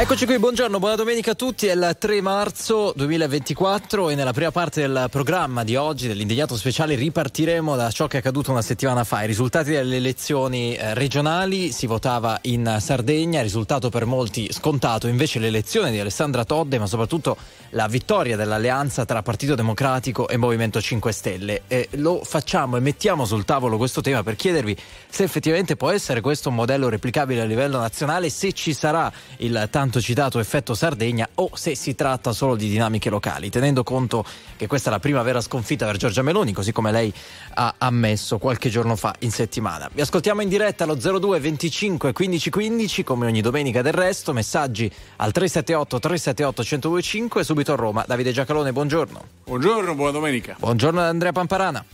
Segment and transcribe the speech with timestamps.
[0.00, 1.66] Eccoci qui, buongiorno, buona domenica a tutti.
[1.66, 6.94] È il 3 marzo 2024 e nella prima parte del programma di oggi, dell'indignato speciale,
[6.94, 9.22] ripartiremo da ciò che è accaduto una settimana fa.
[9.22, 15.06] I risultati delle elezioni eh, regionali si votava in Sardegna, risultato per molti scontato.
[15.06, 17.36] Invece l'elezione di Alessandra Todde, ma soprattutto
[17.70, 21.62] la vittoria dell'alleanza tra Partito Democratico e Movimento 5 Stelle.
[21.68, 24.74] E lo facciamo e mettiamo sul tavolo questo tema per chiedervi
[25.10, 29.68] se effettivamente può essere questo un modello replicabile a livello nazionale, se ci sarà il
[29.70, 34.24] tanto tanto citato effetto Sardegna o se si tratta solo di dinamiche locali, tenendo conto
[34.56, 37.12] che questa è la prima vera sconfitta per Giorgia Meloni, così come lei
[37.54, 39.90] ha ammesso qualche giorno fa in settimana.
[39.92, 44.84] Vi ascoltiamo in diretta allo 02 25 15 15 come ogni domenica del resto, messaggi
[45.16, 48.04] al 378 378 1025 subito a Roma.
[48.06, 49.24] Davide Giacalone, buongiorno.
[49.44, 50.54] Buongiorno, buona domenica.
[50.56, 51.84] Buongiorno ad Andrea Pamparana.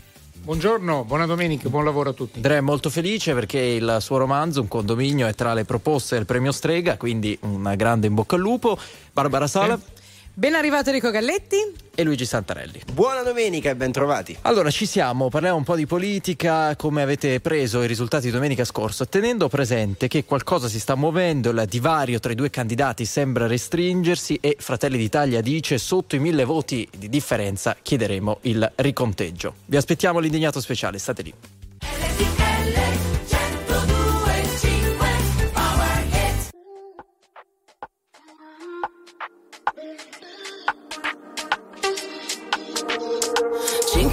[0.42, 2.36] Buongiorno, buona domenica, buon lavoro a tutti.
[2.36, 6.24] Andrea è molto felice perché il suo romanzo, Un condominio, è tra le proposte del
[6.26, 8.78] premio Strega, quindi un grande in bocca al lupo.
[9.12, 9.76] Barbara Sala.
[9.76, 10.04] Sì.
[10.38, 11.56] Ben arrivato Enrico Galletti
[11.94, 12.82] e Luigi Santarelli.
[12.92, 14.36] Buona domenica e bentrovati.
[14.42, 18.62] Allora, ci siamo, parliamo un po' di politica, come avete preso i risultati di domenica
[18.66, 23.46] scorsa, tenendo presente che qualcosa si sta muovendo, il divario tra i due candidati sembra
[23.46, 29.54] restringersi e Fratelli d'Italia dice sotto i mille voti di differenza chiederemo il riconteggio.
[29.64, 31.34] Vi aspettiamo l'indignato speciale, state lì.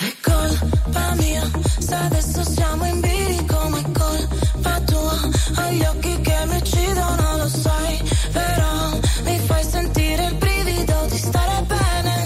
[0.00, 1.42] È colpa mia,
[1.78, 5.18] se adesso siamo in bilico, ma è colpa tua.
[5.56, 8.00] Hai occhi che mi uccidono, lo sai,
[8.30, 12.24] però mi fai sentire il brivido di stare bene,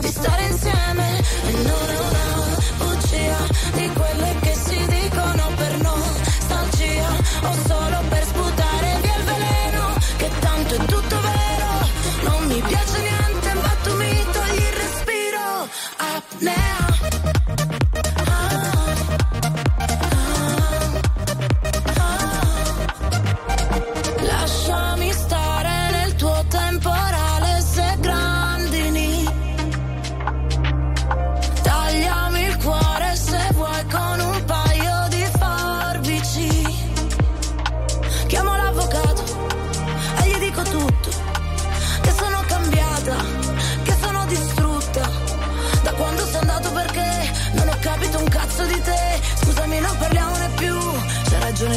[0.00, 1.22] di stare insieme.
[1.46, 3.38] E non è una bugia
[3.74, 7.08] di quelle che si dicono per nostalgia,
[7.42, 9.16] o solo per sputare via
[16.34, 16.85] ragione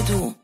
[0.09, 0.38] tu.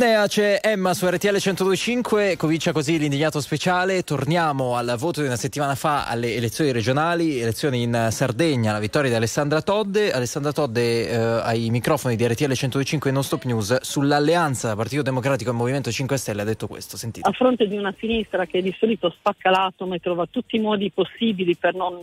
[0.00, 0.59] Apnea.
[0.70, 6.06] Emma su RTL 1025, comincia così l'indignato speciale, torniamo al voto di una settimana fa
[6.06, 11.70] alle elezioni regionali, elezioni in Sardegna, la vittoria di Alessandra Todde, Alessandra Todde eh, ai
[11.70, 16.44] microfoni di RTL 105 non stop news sull'alleanza Partito Democratico e Movimento 5 Stelle ha
[16.44, 17.28] detto questo, sentite.
[17.28, 20.92] a fronte di una sinistra che di solito spacca l'atomo e trova tutti i modi
[20.92, 21.96] possibili per non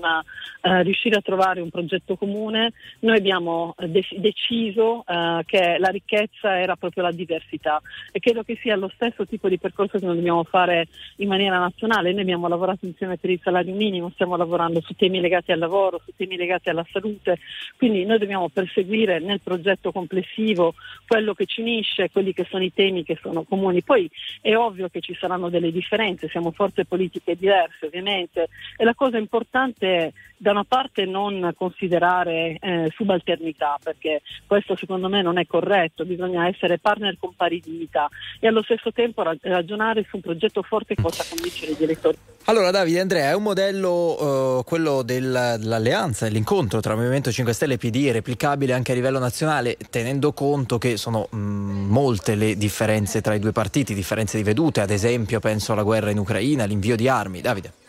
[0.62, 5.88] eh, riuscire a trovare un progetto comune, noi abbiamo eh, de- deciso eh, che la
[5.90, 7.81] ricchezza era proprio la diversità.
[8.12, 10.88] E credo che sia lo stesso tipo di percorso che noi dobbiamo fare
[11.18, 12.12] in maniera nazionale.
[12.12, 16.01] Noi abbiamo lavorato insieme per il salario minimo, stiamo lavorando su temi legati al lavoro,
[16.04, 17.39] su temi legati alla salute,
[17.77, 20.74] quindi noi dobbiamo perseguire nel progetto complessivo
[21.07, 23.81] quello che ci unisce, quelli che sono i temi che sono comuni.
[23.83, 24.09] Poi
[24.42, 29.18] è ovvio che ci saranno delle differenze, siamo forze politiche diverse ovviamente e la cosa
[29.18, 35.48] importante è da una parte non considerare eh, subalternità perché questo secondo me non è
[35.48, 38.07] corretto, bisogna essere partner con pari dignità
[38.39, 42.18] e allo stesso tempo ragionare su un progetto forte che possa convincere gli elettori.
[42.45, 47.74] Allora Davide Andrea, è un modello uh, quello del, dell'alleanza, dell'incontro tra Movimento 5 Stelle
[47.74, 52.56] e PD replicabile anche a livello nazionale tenendo conto che sono mh, mm, molte le
[52.56, 56.63] differenze tra i due partiti, differenze di vedute, ad esempio penso alla guerra in Ucraina,
[56.63, 57.42] l'invio di armi.
[57.42, 57.87] Davide.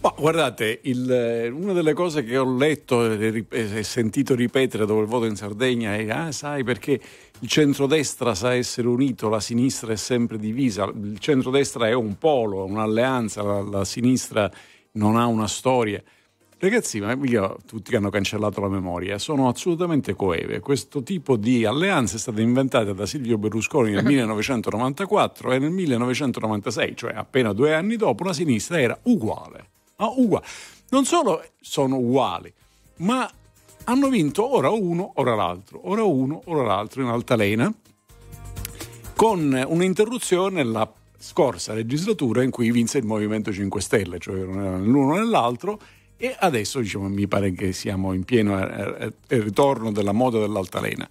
[0.00, 5.24] Ma guardate, il, una delle cose che ho letto e sentito ripetere dopo il voto
[5.24, 7.00] in Sardegna è ah, sai perché
[7.40, 12.64] il centrodestra sa essere unito, la sinistra è sempre divisa, il centrodestra è un polo,
[12.64, 14.48] un'alleanza, la, la sinistra
[14.92, 16.00] non ha una storia.
[16.60, 20.60] Ragazzi, ma io, tutti che hanno cancellato la memoria, sono assolutamente coeve.
[20.60, 26.96] Questo tipo di alleanza è stata inventata da Silvio Berlusconi nel 1994 e nel 1996,
[26.96, 30.44] cioè appena due anni dopo, la sinistra era uguale ah, uguali.
[30.90, 32.52] Non solo sono uguali,
[32.96, 33.30] ma
[33.84, 37.72] hanno vinto ora uno, ora l'altro, ora uno, ora l'altro in altalena,
[39.14, 44.78] con un'interruzione la scorsa legislatura in cui vinse il Movimento 5 Stelle, cioè non era
[44.78, 45.80] l'uno né l'altro,
[46.16, 51.08] e adesso diciamo, mi pare che siamo in pieno eh, eh, ritorno della moda dell'altalena.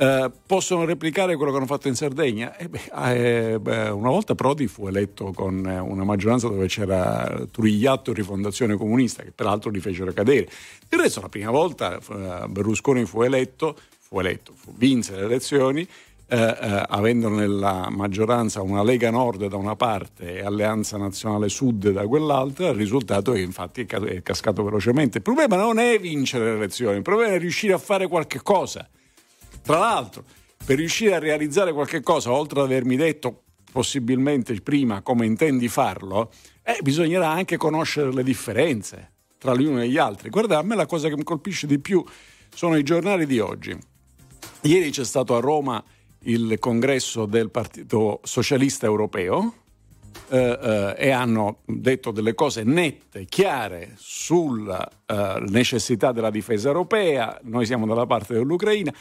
[0.00, 2.56] Eh, possono replicare quello che hanno fatto in Sardegna?
[2.56, 7.46] Eh beh, eh, beh, una volta Prodi fu eletto con eh, una maggioranza dove c'era
[7.50, 10.48] Turigliatto e Rifondazione Comunista, che peraltro li fecero cadere.
[10.88, 11.98] Del resto, la prima volta
[12.48, 15.86] Berlusconi fu eletto, fu eletto, fu, vinse le elezioni.
[16.32, 21.90] Eh, eh, avendo nella maggioranza una Lega Nord da una parte e Alleanza Nazionale Sud
[21.90, 25.18] da quell'altra, il risultato è infatti è cascato velocemente.
[25.18, 28.88] Il problema non è vincere le elezioni, il problema è riuscire a fare qualche cosa.
[29.62, 30.24] Tra l'altro,
[30.64, 33.42] per riuscire a realizzare qualche cosa, oltre ad avermi detto
[33.72, 36.30] possibilmente prima come intendi farlo,
[36.62, 40.28] eh, bisognerà anche conoscere le differenze tra gli uni e gli altri.
[40.28, 42.04] Guarda, a me la cosa che mi colpisce di più
[42.52, 43.76] sono i giornali di oggi.
[44.62, 45.82] Ieri c'è stato a Roma
[46.24, 49.54] il congresso del Partito Socialista Europeo
[50.28, 57.38] eh, eh, e hanno detto delle cose nette, chiare sulla eh, necessità della difesa europea.
[57.44, 58.92] Noi siamo dalla parte dell'Ucraina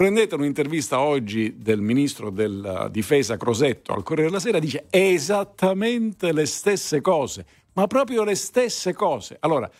[0.00, 6.46] Prendete un'intervista oggi del ministro della difesa Crosetto al Corriere della Sera, dice esattamente le
[6.46, 7.44] stesse cose,
[7.74, 9.36] ma proprio le stesse cose.
[9.40, 9.70] Allora,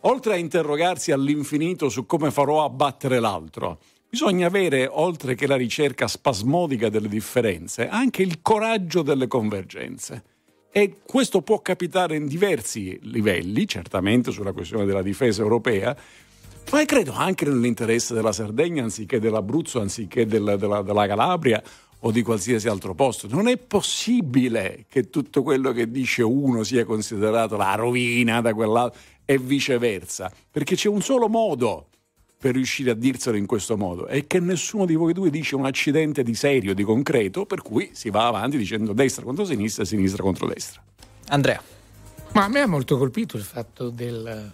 [0.00, 5.56] oltre a interrogarsi all'infinito su come farò a battere l'altro, bisogna avere, oltre che la
[5.56, 10.24] ricerca spasmodica delle differenze, anche il coraggio delle convergenze.
[10.70, 15.96] E questo può capitare in diversi livelli, certamente sulla questione della difesa europea,
[16.70, 21.62] ma credo anche nell'interesse della Sardegna anziché dell'Abruzzo, anziché della, della, della Calabria
[22.00, 23.26] o di qualsiasi altro posto.
[23.28, 28.98] Non è possibile che tutto quello che dice uno sia considerato la rovina da quell'altro
[29.24, 31.86] e viceversa, perché c'è un solo modo
[32.38, 35.66] per riuscire a dirselo in questo modo è che nessuno di voi due dice un
[35.66, 39.86] accidente di serio, di concreto, per cui si va avanti dicendo destra contro sinistra e
[39.86, 40.82] sinistra contro destra.
[41.28, 41.62] Andrea.
[42.32, 44.52] Ma a me ha molto colpito il fatto del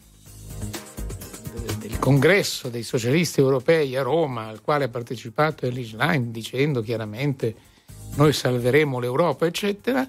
[1.96, 7.54] del congresso dei socialisti europei a Roma, al quale ha partecipato Elie Schlein, dicendo chiaramente
[8.16, 10.08] noi salveremo l'Europa, eccetera,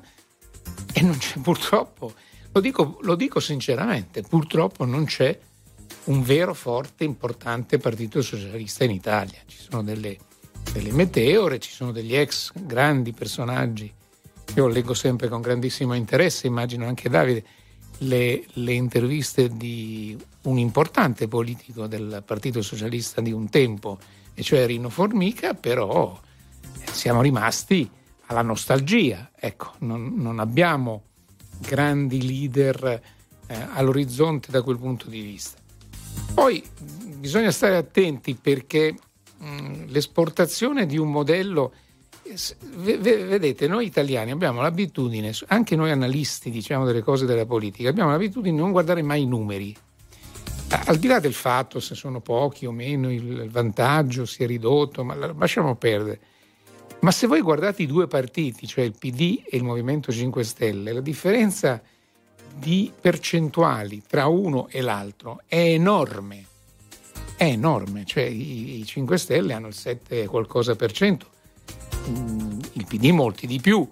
[0.94, 2.14] e non c'è purtroppo,
[2.52, 5.40] lo dico, lo dico sinceramente, purtroppo non c'è
[6.06, 9.40] un vero, forte, importante partito socialista in Italia.
[9.46, 10.18] Ci sono delle,
[10.74, 13.92] delle meteore, ci sono degli ex grandi personaggi.
[14.56, 17.44] Io leggo sempre con grandissimo interesse, immagino anche Davide,
[18.00, 20.18] le, le interviste di
[20.48, 23.98] un importante politico del Partito Socialista di un tempo,
[24.34, 26.20] e cioè Rino Formica, però
[26.92, 27.90] siamo rimasti
[28.28, 29.32] alla nostalgia.
[29.36, 31.04] Ecco, non, non abbiamo
[31.60, 33.02] grandi leader
[33.48, 35.58] eh, all'orizzonte da quel punto di vista.
[36.34, 36.64] Poi
[37.18, 38.96] bisogna stare attenti perché
[39.38, 41.74] mh, l'esportazione di un modello
[42.76, 48.56] vedete, noi italiani abbiamo l'abitudine, anche noi analisti diciamo delle cose della politica, abbiamo l'abitudine
[48.56, 49.76] di non guardare mai i numeri.
[50.70, 55.04] Al di là del fatto se sono pochi o meno, il vantaggio si è ridotto,
[55.04, 56.20] ma lasciamo perdere.
[57.00, 60.94] Ma se voi guardate i due partiti, cioè il PD e il Movimento 5 Stelle,
[60.94, 61.82] la differenza
[62.56, 66.46] di percentuali tra uno e l'altro è enorme.
[67.36, 71.36] È enorme, cioè i, i 5 Stelle hanno il 7 qualcosa per cento,
[72.10, 73.90] Mm, il PD molti di più.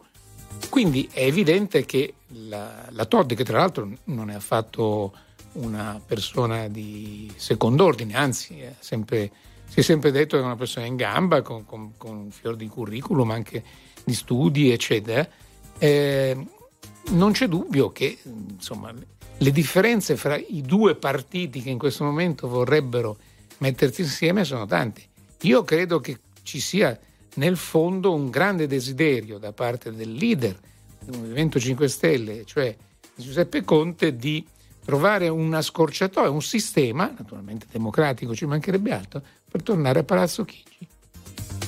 [0.70, 2.16] Quindi è evidente che
[2.48, 5.14] la, la Todd, che tra l'altro non è affatto
[5.56, 9.32] una persona di secondo ordine, anzi è sempre,
[9.68, 12.56] si è sempre detto che è una persona in gamba, con, con, con un fior
[12.56, 13.64] di curriculum, anche
[14.04, 15.28] di studi, eccetera.
[15.78, 16.46] Eh,
[17.12, 18.94] non c'è dubbio che insomma,
[19.38, 23.18] le differenze fra i due partiti che in questo momento vorrebbero
[23.60, 25.04] mettersi insieme sono tante.
[25.42, 26.98] Io credo che ci sia
[27.36, 30.58] nel fondo un grande desiderio da parte del leader
[31.00, 32.76] del Movimento 5 Stelle, cioè
[33.16, 34.46] Giuseppe Conte, di
[34.86, 40.88] trovare una scorciatoia, un sistema, naturalmente democratico, ci mancherebbe altro, per tornare a Palazzo Chigi.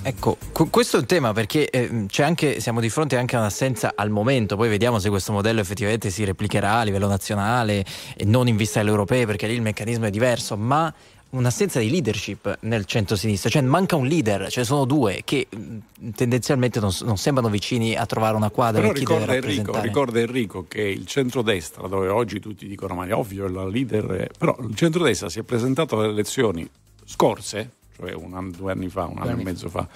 [0.03, 0.37] Ecco,
[0.69, 4.55] questo è un tema perché eh, anche, siamo di fronte anche a un'assenza al momento,
[4.55, 7.83] poi vediamo se questo modello effettivamente si replicherà a livello nazionale
[8.15, 10.93] e non in vista delle europee perché lì il meccanismo è diverso, ma
[11.31, 15.77] un'assenza di leadership nel centro-sinistra, cioè manca un leader, ce ne sono due che mm,
[16.15, 18.81] tendenzialmente non, non sembrano vicini a trovare una quadra.
[18.81, 23.47] Però ricorda Enrico, ricorda Enrico, che il centro-destra, dove oggi tutti dicono ma è ovvio
[23.47, 24.27] la leader, è...
[24.37, 26.67] però il centro-destra si è presentato alle elezioni
[27.03, 29.87] scorse, cioè anno, due anni fa, un anno e mezzo fa,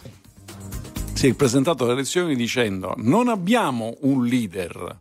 [1.13, 4.97] si è presentato alle elezioni dicendo non abbiamo un leader,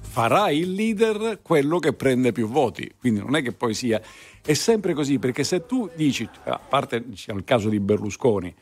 [0.00, 4.00] farà il leader quello che prende più voti, quindi non è che poi sia
[4.44, 8.54] è sempre così, perché se tu dici, a parte diciamo, il caso di Berlusconi,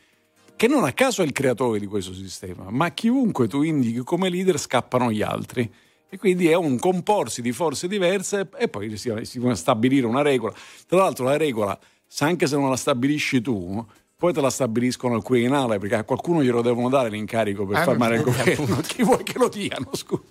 [0.55, 4.29] che non a caso è il creatore di questo sistema, ma chiunque tu indichi come
[4.29, 5.69] leader scappano gli altri.
[6.07, 10.21] E quindi è un comporsi di forze diverse e poi si, si può stabilire una
[10.21, 10.53] regola.
[10.87, 11.77] Tra l'altro la regola,
[12.19, 13.83] anche se non la stabilisci tu,
[14.15, 17.83] poi te la stabiliscono al Quirinale perché a qualcuno glielo devono dare l'incarico per ah,
[17.83, 18.79] fermare il governo.
[18.81, 19.89] Chi vuoi che lo diano?
[19.91, 20.21] Scusa.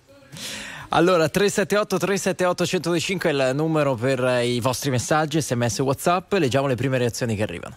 [0.95, 6.33] Allora, 378 378 125 è il numero per i vostri messaggi, sms WhatsApp.
[6.33, 7.75] Leggiamo le prime reazioni che arrivano.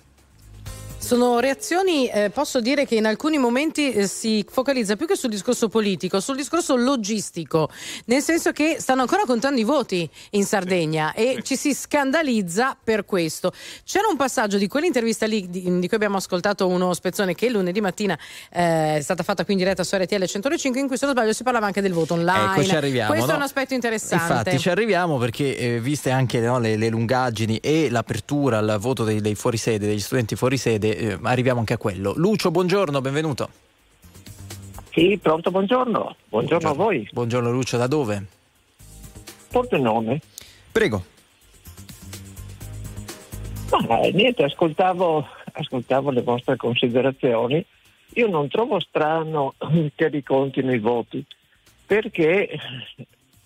[1.07, 5.31] Sono reazioni, eh, posso dire che in alcuni momenti eh, si focalizza più che sul
[5.31, 7.71] discorso politico, sul discorso logistico,
[8.07, 11.43] nel senso che stanno ancora contando i voti in Sardegna sì, e sì.
[11.45, 13.53] ci si scandalizza per questo.
[13.85, 17.81] C'era un passaggio di quell'intervista lì di, di cui abbiamo ascoltato uno spezzone che lunedì
[17.81, 18.19] mattina
[18.51, 21.33] eh, è stata fatta qui in diretta su RTL 105 in cui se non sbaglio
[21.33, 22.55] si parlava anche del voto online.
[22.57, 23.11] Ecco, ci arriviamo.
[23.11, 23.35] Questo no?
[23.35, 24.25] è un aspetto interessante.
[24.25, 29.05] Infatti ci arriviamo perché eh, viste anche no, le, le, lungaggini e l'apertura al voto
[29.05, 32.13] dei, dei fuorisede, degli studenti fuorisede, eh, arriviamo anche a quello.
[32.17, 33.49] Lucio, buongiorno, benvenuto.
[34.93, 36.17] Sì, pronto, buongiorno.
[36.29, 36.69] Buongiorno, buongiorno.
[36.69, 37.09] a voi.
[37.13, 38.25] Buongiorno Lucio, da dove?
[39.51, 40.21] Pordenone.
[40.73, 41.05] Prego.
[43.87, 47.65] Ma, eh, niente, ascoltavo, ascoltavo le vostre considerazioni.
[48.15, 49.55] Io non trovo strano
[49.95, 51.25] che ricontino i voti,
[51.85, 52.49] perché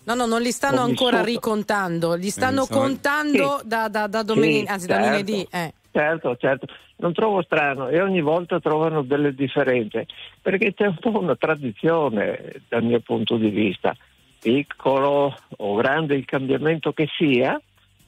[0.03, 3.67] No, no, non li stanno ancora ricontando, li stanno contando sì.
[3.67, 5.03] da, da, da, domen- sì, anzi, certo.
[5.03, 5.47] da lunedì.
[5.51, 5.73] Eh.
[5.91, 6.67] Certo, certo,
[6.97, 10.07] non trovo strano e ogni volta trovano delle differenze,
[10.41, 13.93] perché c'è un po' una tradizione dal mio punto di vista,
[14.41, 17.59] piccolo o grande il cambiamento che sia,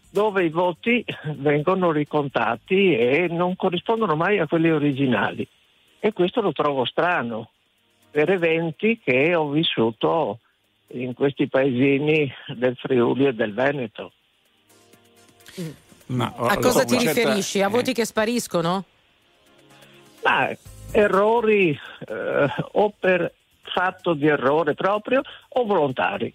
[0.10, 1.04] dove i voti
[1.36, 5.46] vengono ricontati e non corrispondono mai a quelli originali.
[6.00, 7.50] E questo lo trovo strano
[8.12, 10.40] per eventi che ho vissuto
[10.90, 14.12] in questi paesini del Friuli e del Veneto.
[15.60, 15.70] Mm.
[16.08, 17.60] Ma, a cosa so, ti riferisci?
[17.60, 17.68] Certa...
[17.68, 18.86] A voti che spariscono?
[20.24, 20.50] Ma
[20.92, 23.34] errori eh, o per
[23.64, 26.34] fatto di errore proprio o volontari.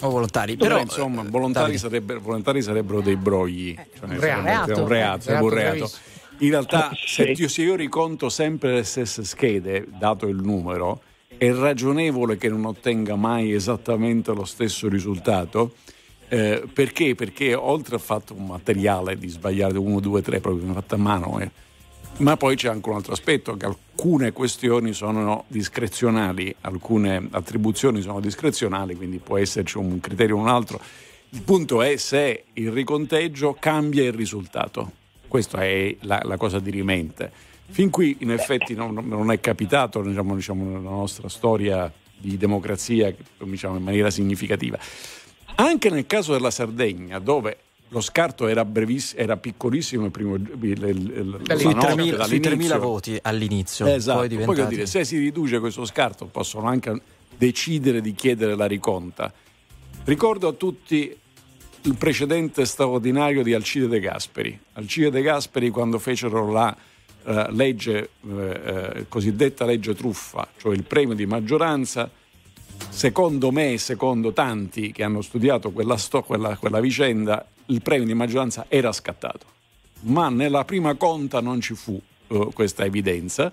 [0.00, 4.20] O volontari, però, però insomma, eh, volontari, sarebbero, volontari, sarebbero, dei brogli, eh, cioè, un,
[4.20, 4.82] reato.
[4.82, 5.90] un reato, reato, un reato.
[6.38, 11.02] In realtà, se, io, se io riconto sempre le stesse schede, dato il numero,
[11.36, 15.74] è ragionevole che non ottenga mai esattamente lo stesso risultato
[16.28, 17.14] eh, perché?
[17.14, 21.40] Perché oltre al fatto un materiale di sbagliare 1, 2, 3 proprio fatto a mano,
[21.40, 21.50] eh,
[22.18, 28.20] ma poi c'è anche un altro aspetto, che alcune questioni sono discrezionali, alcune attribuzioni sono
[28.20, 30.80] discrezionali, quindi può esserci un criterio o un altro.
[31.30, 34.92] Il punto è se il riconteggio cambia il risultato.
[35.28, 37.30] Questa è la, la cosa di rimente.
[37.70, 43.14] Fin qui in effetti non, non è capitato diciamo, diciamo, nella nostra storia di democrazia
[43.38, 44.78] diciamo, in maniera significativa.
[45.60, 50.48] Anche nel caso della Sardegna, dove lo scarto era, brevissimo, era piccolissimo il primo, il,
[50.60, 53.86] il, il, sui 3.000 voti all'inizio.
[53.86, 54.60] Esatto, poi, diventati...
[54.60, 57.00] poi dire, se si riduce questo scarto possono anche
[57.36, 59.32] decidere di chiedere la riconta.
[60.04, 61.16] Ricordo a tutti
[61.82, 64.58] il precedente straordinario di Alcide De Gasperi.
[64.74, 66.76] Alcide De Gasperi quando fecero la
[67.24, 72.08] uh, legge, uh, uh, cosiddetta legge truffa, cioè il premio di maggioranza,
[72.88, 78.06] secondo me e secondo tanti che hanno studiato quella, sto, quella, quella vicenda, il premio
[78.06, 79.46] di maggioranza era scattato.
[80.00, 83.52] Ma nella prima conta non ci fu uh, questa evidenza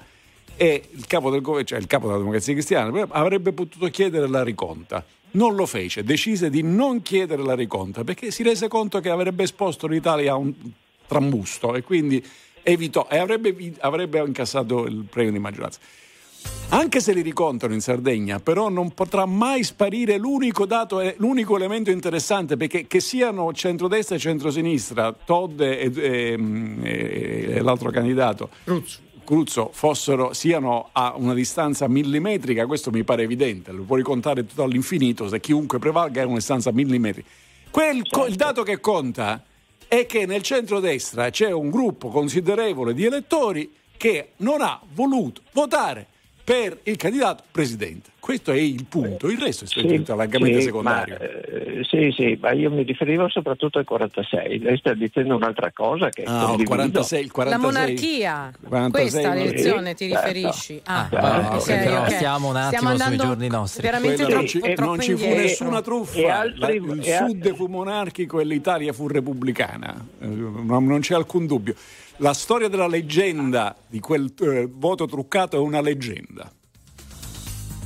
[0.55, 5.03] e il capo, del, cioè il capo della democrazia cristiana avrebbe potuto chiedere la riconta.
[5.31, 9.43] Non lo fece, decise di non chiedere la riconta perché si rese conto che avrebbe
[9.43, 10.53] esposto l'Italia a un
[11.07, 12.23] trambusto e quindi
[12.63, 15.79] evitò e avrebbe, avrebbe incassato il premio di maggioranza.
[16.69, 21.91] Anche se li ricontano in Sardegna, però non potrà mai sparire l'unico dato, l'unico elemento
[21.91, 26.37] interessante, perché che siano centrodestra e centrosinistra, Todd e, e,
[26.81, 28.99] e, e l'altro candidato, Cruzzo.
[29.23, 34.63] Cruzzo fossero, siano a una distanza millimetrica, questo mi pare evidente, lo puoi ricontare tutto
[34.63, 37.27] all'infinito, se chiunque prevalga è una distanza millimetrica.
[37.69, 38.25] Quel, certo.
[38.25, 39.43] Il dato che conta
[39.87, 46.07] è che nel centrodestra c'è un gruppo considerevole di elettori che non ha voluto votare
[46.45, 48.11] per il candidato presidente.
[48.25, 51.15] Questo è il punto, il resto è sì, largamente sì, secondario.
[51.19, 54.61] Ma, eh, sì, sì, ma io mi riferivo soprattutto al 46.
[54.61, 59.33] Lei sta dicendo un'altra cosa che ah, il 46, il 46, La monarchia, 46, questa
[59.35, 60.27] l'elezione ti certo.
[60.27, 60.81] riferisci?
[60.85, 62.15] Ah, ah no, okay, però okay.
[62.15, 63.81] stiamo un attimo stiamo sui giorni nostri.
[63.83, 66.39] Veramente troppo, non ci, troppo non ci fu nessuna truffa.
[66.39, 71.75] Altri, La, il Sud fu monarchico e l'Italia fu repubblicana, eh, non c'è alcun dubbio.
[72.17, 76.51] La storia della leggenda di quel eh, voto truccato è una leggenda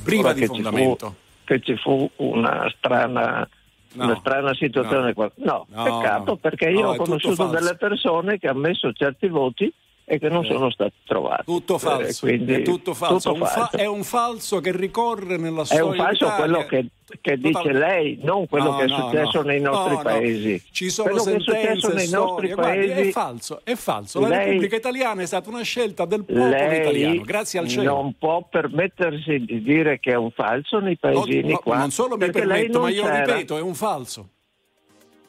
[0.02, 1.06] priva di fondamento.
[1.06, 1.14] Fu,
[1.44, 3.48] che ci fu una strana,
[3.92, 5.12] no, una strana situazione.
[5.16, 9.72] No, no, no peccato perché io ho conosciuto delle persone che hanno messo certi voti
[10.12, 10.48] e che non eh.
[10.48, 11.44] sono stati trovati.
[11.44, 13.32] Tutto falso, eh, è tutto falso.
[13.32, 13.76] Tutto falso.
[13.76, 15.84] è un falso che ricorre nella storia.
[15.84, 16.86] È un falso quello che,
[17.20, 20.64] che dice lei, non quello no, che è successo no, nei nostri no, paesi.
[20.72, 23.08] Ci sono quello sentenze, che è successo nei nostri Guardi, paesi.
[23.08, 24.18] è falso, è falso.
[24.18, 27.92] La lei, Repubblica Italiana è stata una scelta del popolo italiano, grazie al cielo.
[27.94, 31.78] Non può permettersi di dire che è un falso nei paesini qua.
[31.78, 33.24] Non solo mi permetto, ma io c'era.
[33.24, 34.28] ripeto, è un falso.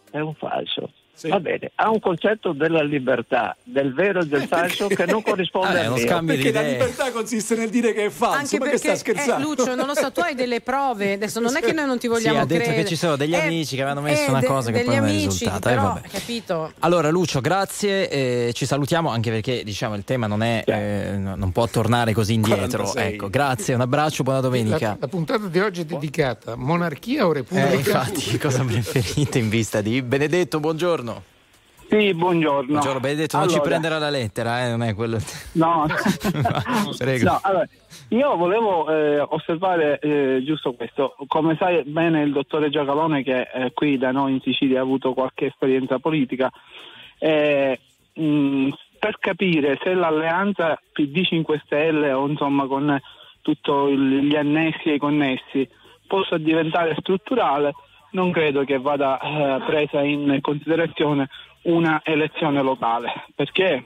[0.09, 0.91] È un falso.
[1.21, 1.27] Sì.
[1.27, 5.81] Va bene, ha un concetto della libertà, del vero e del falso che non corrisponde
[5.81, 6.33] ah, a me.
[6.33, 9.45] Perché la libertà consiste nel dire che è falso, Anche ma perché, che sta scherzando?
[9.45, 11.99] Eh, Lucio, non lo so, tu hai delle prove, adesso non è che noi non
[11.99, 12.81] ti vogliamo sì, ha detto credere.
[12.81, 14.95] che ci sono degli eh, amici che avevano messo eh, una cosa de- che poi
[14.95, 15.69] non è risultata.
[15.69, 16.73] Eh, però, eh, capito.
[16.79, 21.51] Allora Lucio, grazie, eh, ci salutiamo anche perché diciamo il tema non è, eh, non
[21.51, 22.95] può tornare così indietro.
[22.95, 24.87] Ecco, grazie, un abbraccio, buona domenica.
[24.87, 27.69] La, la, puntata di oggi è dedicata monarchia o repubblica?
[27.69, 31.10] Eh, infatti, cosa preferite in vista di Benedetto, buongiorno.
[31.91, 32.71] Sì, buongiorno.
[32.71, 34.69] Buongiorno Benedetto, non allora, ci prenderà la lettera, eh?
[34.69, 35.17] non è quello.
[35.53, 35.85] No,
[36.97, 37.25] Prego.
[37.25, 37.67] no allora,
[38.07, 41.17] io volevo eh, osservare eh, giusto questo.
[41.27, 45.13] Come sai bene il dottore Giacalone, che eh, qui da noi in Sicilia ha avuto
[45.13, 46.49] qualche esperienza politica,
[47.19, 47.77] eh,
[48.13, 52.97] mh, per capire se l'alleanza PD 5 Stelle o insomma con
[53.41, 55.67] tutti gli annessi e i connessi
[56.07, 57.73] possa diventare strutturale,
[58.11, 61.27] non credo che vada eh, presa in considerazione
[61.63, 63.83] una elezione locale, perché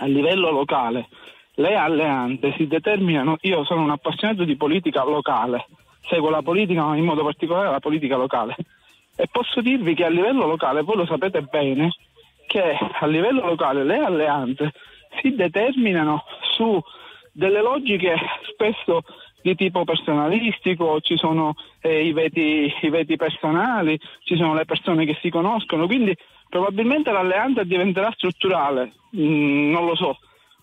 [0.00, 1.08] a livello locale
[1.54, 5.66] le alleanze si determinano, io sono un appassionato di politica locale,
[6.08, 8.56] seguo la politica, ma in modo particolare la politica locale,
[9.16, 11.92] e posso dirvi che a livello locale, voi lo sapete bene,
[12.46, 14.72] che a livello locale le alleanze
[15.20, 16.80] si determinano su
[17.32, 18.16] delle logiche
[18.52, 19.02] spesso
[19.42, 25.04] di tipo personalistico, ci sono eh, i, veti, i veti personali, ci sono le persone
[25.04, 26.16] che si conoscono, quindi
[26.52, 30.18] Probabilmente l'alleanza diventerà strutturale, mm, non lo so,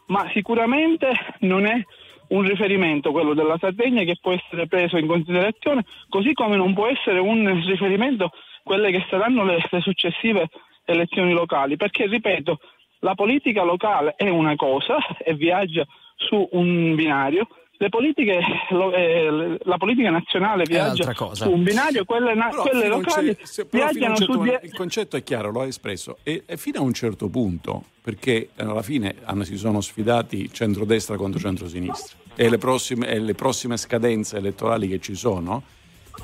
[0.10, 1.84] ma sicuramente non è
[2.28, 6.86] un riferimento quello della Sardegna che può essere preso in considerazione, così come non può
[6.86, 8.30] essere un riferimento
[8.62, 10.50] quelle che saranno le, le successive
[10.86, 12.60] elezioni locali, perché ripeto,
[13.00, 15.88] la politica locale è una cosa e viaggia
[16.18, 17.48] su un binario,
[17.88, 23.66] politiche, lo, eh, la politica nazionale viaggia su un binario, quelle, na- quelle locali se,
[23.72, 24.42] viaggiano certo, su...
[24.42, 27.86] Die- il concetto è chiaro, lo hai espresso, e, e, fino a un certo punto,
[28.02, 33.34] perché alla fine hanno, si sono sfidati centrodestra contro centrosinistra e le prossime, e le
[33.34, 35.64] prossime scadenze elettorali che ci sono,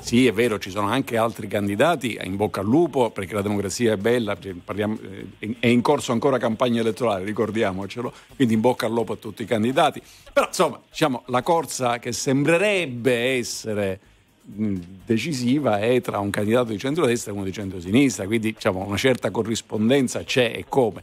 [0.00, 3.92] sì, è vero, ci sono anche altri candidati, in bocca al lupo, perché la democrazia
[3.92, 4.98] è bella, parliamo,
[5.38, 9.42] eh, è in corso ancora campagna elettorale, ricordiamocelo, quindi in bocca al lupo a tutti
[9.42, 10.00] i candidati.
[10.32, 14.00] Però insomma, diciamo, la corsa che sembrerebbe essere
[14.48, 19.30] decisiva è tra un candidato di centrodestra e uno di centrosinistra, quindi diciamo, una certa
[19.30, 21.02] corrispondenza c'è e come.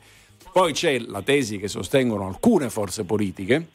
[0.52, 3.66] Poi c'è la tesi che sostengono alcune forze politiche,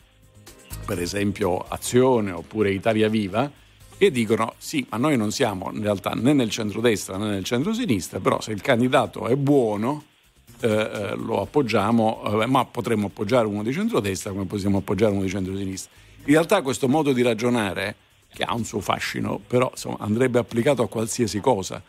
[0.87, 3.51] per esempio Azione oppure Italia Viva,
[3.99, 8.21] che dicono sì, ma noi non siamo in realtà né nel centrodestra né nel centrosinistra,
[8.21, 10.05] però se il candidato è buono
[10.61, 15.23] eh, eh, lo appoggiamo, eh, ma potremmo appoggiare uno di centrodestra come possiamo appoggiare uno
[15.23, 15.91] di centrosinistra.
[16.25, 17.95] In realtà questo modo di ragionare,
[18.33, 21.81] che ha un suo fascino, però insomma, andrebbe applicato a qualsiasi cosa.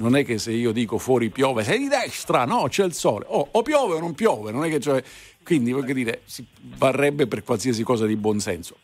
[0.00, 3.24] Non è che se io dico fuori piove, sei di destra, no, c'è il sole.
[3.28, 5.02] Oh, o piove o non piove, non è che cioè,
[5.42, 8.76] Quindi, voglio dire, si varrebbe per qualsiasi cosa di buonsenso.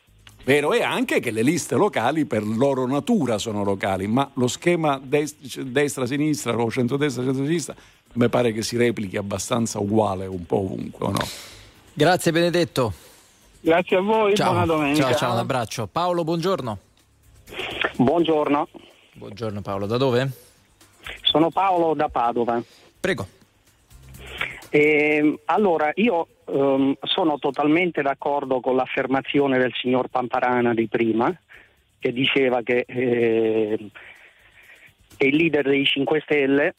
[0.44, 5.00] Vero è anche che le liste locali per loro natura sono locali, ma lo schema
[5.02, 7.74] destra-sinistra o centrodestra-centrosinistra
[8.14, 11.26] mi pare che si replichi abbastanza uguale un po' ovunque, o no?
[11.94, 12.92] Grazie Benedetto.
[13.60, 14.50] Grazie a voi, ciao.
[14.50, 15.08] buona domenica.
[15.08, 15.86] Ciao, ciao, un abbraccio.
[15.86, 16.78] Paolo, buongiorno.
[17.96, 18.68] Buongiorno.
[19.14, 20.30] Buongiorno Paolo, da dove?
[21.22, 22.62] Sono Paolo da Padova.
[23.00, 23.26] Prego.
[24.68, 31.34] Eh, allora, io um, sono totalmente d'accordo con l'affermazione del signor Pamparana di prima,
[31.98, 33.78] che diceva che eh,
[35.18, 36.74] il leader dei 5 Stelle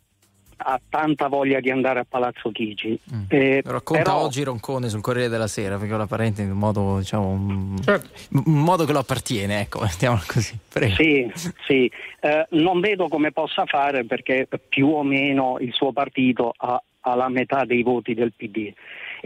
[0.58, 2.97] ha tanta voglia di andare a Palazzo Chigi.
[3.13, 3.23] Mm.
[3.28, 4.23] Eh, racconta però...
[4.23, 8.10] oggi Roncone sul Corriere della Sera, perché la parente in un modo, diciamo, un, certo.
[8.32, 10.58] un modo che lo appartiene, ecco, mettiamolo così.
[10.71, 10.95] Prego.
[10.95, 11.32] Sì,
[11.65, 11.91] sì.
[12.21, 17.15] Eh, non vedo come possa fare perché più o meno il suo partito ha, ha
[17.15, 18.71] la metà dei voti del PD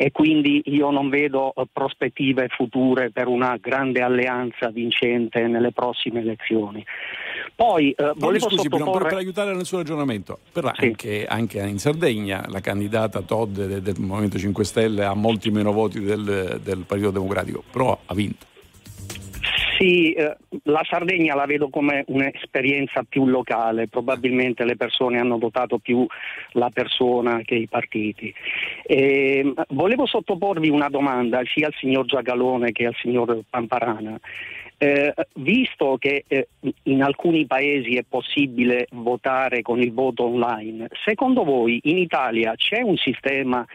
[0.01, 6.21] e quindi io non vedo eh, prospettive future per una grande alleanza vincente nelle prossime
[6.21, 6.85] elezioni.
[7.53, 8.99] Poi eh, volevo scusi, sottoporre...
[8.99, 10.85] per, per, aiutare nel suo ragionamento, però sì.
[10.85, 15.73] anche, anche, in Sardegna la candidata Todd del, del, Movimento 5 Stelle ha molti meno
[15.73, 18.45] voti del, del Partito Democratico, però ha vinto.
[19.79, 25.77] Sì, eh, la Sardegna la vedo come un'esperienza più locale, probabilmente le persone hanno votato
[25.77, 26.05] più
[26.51, 28.33] la persona che i partiti.
[28.83, 34.19] E, volevo sottoporvi una domanda sia al signor Giagalone che al signor Pamparana.
[34.81, 36.47] Eh, visto che eh,
[36.83, 42.79] in alcuni paesi è possibile votare con il voto online, secondo voi in Italia c'è
[42.79, 43.65] un sistema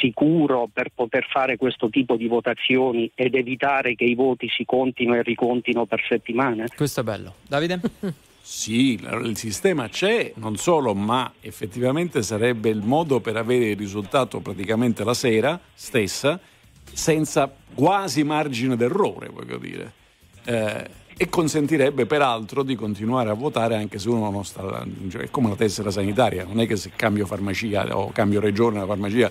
[0.00, 5.16] sicuro per poter fare questo tipo di votazioni ed evitare che i voti si contino
[5.16, 6.66] e ricontino per settimane?
[6.76, 7.34] Questo è bello.
[7.48, 7.80] Davide?
[8.44, 14.40] Sì, il sistema c'è, non solo, ma effettivamente sarebbe il modo per avere il risultato
[14.40, 16.40] praticamente la sera stessa,
[16.82, 20.00] senza quasi margine d'errore, voglio dire
[20.44, 25.30] eh, e consentirebbe peraltro di continuare a votare anche se uno non sta cioè, è
[25.30, 29.30] come la tessera sanitaria non è che se cambio farmacia o cambio regione la farmacia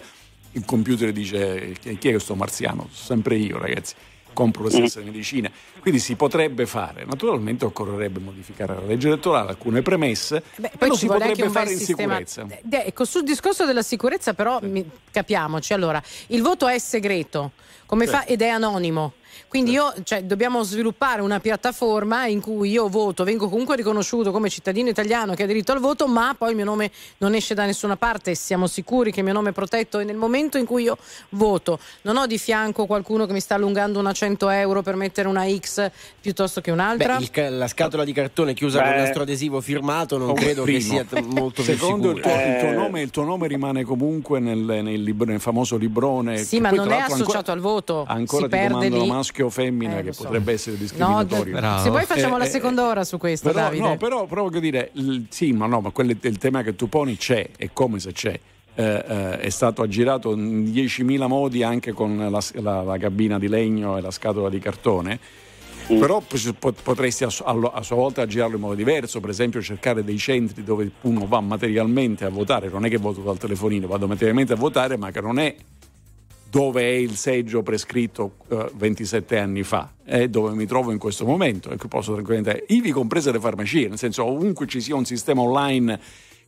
[0.54, 2.88] il computer dice chi è questo marziano?
[2.92, 3.96] Sempre io ragazzi
[4.34, 7.06] compro le stesse medicine quindi si potrebbe fare.
[7.06, 12.24] Naturalmente occorrerebbe modificare la legge elettorale alcune premesse Beh, poi si potrebbe fare in sistema...
[12.26, 12.48] sicurezza.
[12.70, 15.74] ecco sul discorso della sicurezza però mi, capiamoci.
[15.74, 17.52] Allora il voto è segreto
[17.86, 18.12] come sì.
[18.12, 19.14] fa ed è anonimo
[19.48, 24.50] quindi io, cioè, dobbiamo sviluppare una piattaforma in cui io voto, vengo comunque riconosciuto come
[24.50, 27.66] cittadino italiano che ha diritto al voto, ma poi il mio nome non esce da
[27.66, 30.66] nessuna parte e siamo sicuri che il mio nome è protetto e nel momento in
[30.66, 30.98] cui io
[31.30, 35.28] voto non ho di fianco qualcuno che mi sta allungando una 100 euro per mettere
[35.28, 35.90] una X
[36.20, 37.18] piuttosto che un'altra.
[37.18, 40.64] Beh, il, la scatola di cartone chiusa Beh, con il nastro adesivo firmato non credo
[40.64, 40.78] primo.
[40.78, 44.60] che sia molto Secondo il tuo, il, tuo nome, il tuo, nome, rimane comunque nel,
[44.60, 46.38] nel, libro, nel famoso librone.
[46.38, 48.06] Sì, ma non è associato ancora, al voto.
[48.08, 49.21] Ancora si ti perde domando lì.
[49.22, 50.24] Maschio o femmina eh, che so.
[50.24, 51.60] potrebbe essere discriminatorio.
[51.60, 53.88] No, se poi facciamo eh, la seconda ora su questo, però, Davide.
[53.88, 57.16] No, però, voglio dire, il, sì, ma no, ma quello, il tema che tu poni
[57.16, 58.40] c'è, è come se c'è.
[58.74, 63.50] Eh, eh, è stato aggirato in 10.000 modi anche con la, la, la, cabina di
[63.50, 65.20] legno e la scatola di cartone.
[65.92, 66.00] Mm.
[66.00, 66.24] Però
[66.84, 70.90] potresti a, a, sua volta aggirarlo in modo diverso, per esempio cercare dei centri dove
[71.02, 74.96] uno va materialmente a votare, non è che voto dal telefonino, vado materialmente a votare,
[74.96, 75.54] ma che non è
[76.52, 81.26] dove è il seggio prescritto uh, 27 anni fa, è dove mi trovo in questo
[81.26, 85.06] momento e che posso tranquillamente, ivi comprese le farmacie, nel senso ovunque ci sia un
[85.06, 85.98] sistema online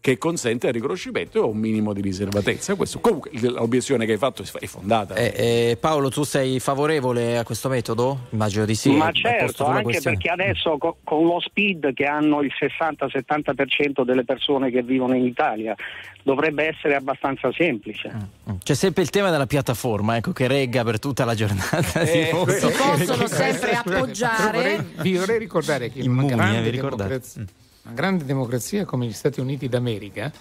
[0.04, 2.76] che consente il riconoscimento e un minimo di riservatezza.
[2.76, 5.16] Questo, comunque l'obiezione che hai fatto è fondata.
[5.16, 8.28] Eh, eh, Paolo, tu sei favorevole a questo metodo?
[8.32, 8.92] Immagino di sì.
[8.92, 10.18] Ma certo, anche questione.
[10.18, 15.24] perché adesso co- con lo speed che hanno il 60-70% delle persone che vivono in
[15.24, 15.74] Italia
[16.22, 18.12] dovrebbe essere abbastanza semplice.
[18.14, 18.56] Mm, mm.
[18.62, 22.02] C'è sempre il tema della piattaforma, ecco, che regga per tutta la giornata.
[22.02, 24.52] Eh, si possono sempre appoggiare.
[24.52, 27.46] Vorrei, vi vorrei ricordare che in una grande democrazia
[27.84, 30.32] una grande democrazia come gli Stati Uniti d'America,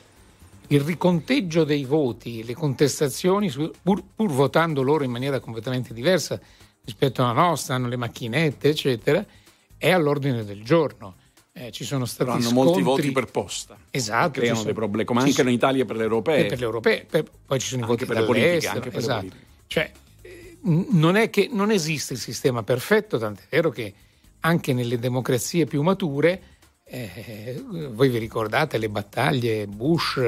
[0.68, 3.50] il riconteggio dei voti, le contestazioni,
[3.82, 6.40] pur, pur, votando loro in maniera completamente diversa
[6.84, 9.24] rispetto alla nostra, hanno le macchinette, eccetera,
[9.76, 11.16] è all'ordine del giorno.
[11.52, 12.82] Eh, ci sono stati Però hanno scontri...
[12.82, 13.76] molti voti per posta.
[13.90, 14.30] Esatto.
[14.30, 14.66] Creano sono...
[14.66, 15.48] dei problemi, come anche sono...
[15.50, 16.46] in Italia per le europee.
[16.46, 17.24] per le europee, per...
[17.44, 18.68] poi ci sono anche i voti per le politiche.
[18.68, 19.36] Anche per esatto.
[19.66, 19.92] Cioè,
[20.62, 23.92] non è che non esiste il sistema perfetto, tant'è vero che
[24.40, 26.51] anche nelle democrazie più mature
[26.92, 30.20] eh, voi vi ricordate le battaglie Bush,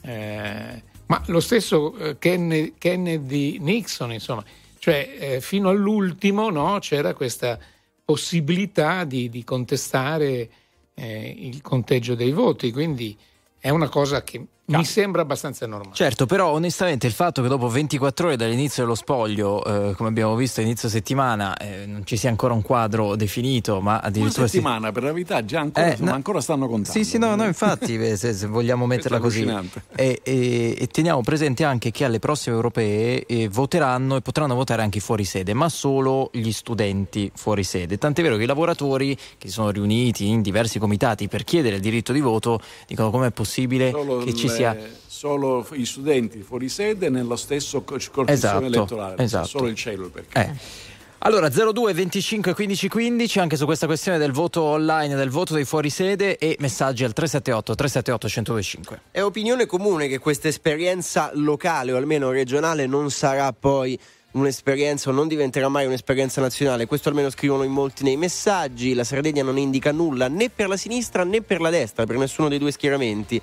[0.00, 4.42] eh, ma lo stesso eh, Kennedy, Nixon, insomma,
[4.78, 7.58] cioè eh, fino all'ultimo no, c'era questa
[8.02, 10.48] possibilità di, di contestare
[10.94, 13.16] eh, il conteggio dei voti, quindi
[13.58, 14.42] è una cosa che
[14.78, 15.94] mi sembra abbastanza normale.
[15.94, 20.34] Certo, però onestamente il fatto che dopo 24 ore dall'inizio dello spoglio, eh, come abbiamo
[20.36, 24.42] visto inizio settimana, eh, non ci sia ancora un quadro definito, ma addirittura...
[24.42, 24.92] Una settimana, si...
[24.92, 26.98] per la verità, già ancora, eh, insomma, no, ancora stanno contando.
[26.98, 29.48] Sì, sì, no, no infatti, se, se, vogliamo metterla così.
[29.94, 34.82] E, e, e, teniamo presente anche che alle prossime europee eh, voteranno e potranno votare
[34.82, 37.98] anche fuori sede, ma solo gli studenti fuori sede.
[37.98, 41.82] Tant'è vero che i lavoratori che si sono riuniti in diversi comitati per chiedere il
[41.82, 44.98] diritto di voto dicono com'è possibile solo che ci sia sia...
[45.06, 49.46] Solo i studenti fuori sede nello stesso corso esatto, elettorale, esatto.
[49.46, 50.40] solo il cielo perché.
[50.40, 50.88] Eh.
[51.22, 55.66] Allora 02 25 15 15 anche su questa questione del voto online, del voto dei
[55.66, 59.00] fuorisede e messaggi al 378 378 1025.
[59.10, 63.98] È opinione comune che questa esperienza locale o almeno regionale non sarà poi
[64.32, 66.86] un'esperienza o non diventerà mai un'esperienza nazionale.
[66.86, 68.94] Questo almeno scrivono in molti nei messaggi.
[68.94, 72.48] La Sardegna non indica nulla né per la sinistra né per la destra, per nessuno
[72.48, 73.40] dei due schieramenti.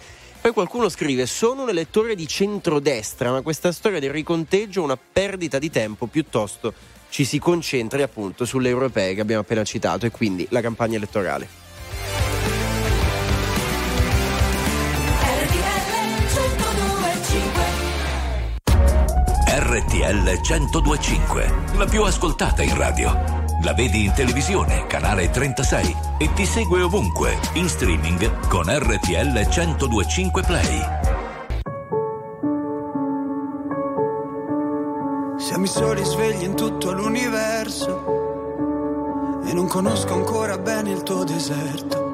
[0.47, 4.95] Poi qualcuno scrive: Sono un elettore di centrodestra, ma questa storia del riconteggio è una
[4.97, 6.73] perdita di tempo, piuttosto
[7.09, 11.49] ci si concentri appunto sulle europee che abbiamo appena citato e quindi la campagna elettorale.
[19.49, 23.36] RTL 1025, la più ascoltata in radio.
[23.63, 30.43] La vedi in televisione, canale 36 e ti segue ovunque, in streaming con RTL 1025
[30.43, 30.79] Play.
[35.39, 38.15] Siamo i soli svegli in tutto l'universo
[39.43, 42.05] e non conosco ancora bene il tuo deserto.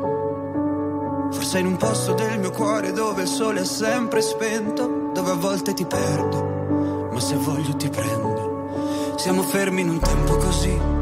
[1.29, 5.36] Forse in un posto del mio cuore dove il sole è sempre spento, dove a
[5.36, 9.15] volte ti perdo, ma se voglio ti prendo.
[9.17, 11.01] Siamo fermi in un tempo così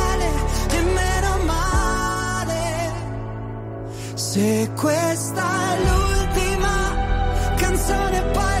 [4.31, 8.60] Se questa è l'ultima canzone poi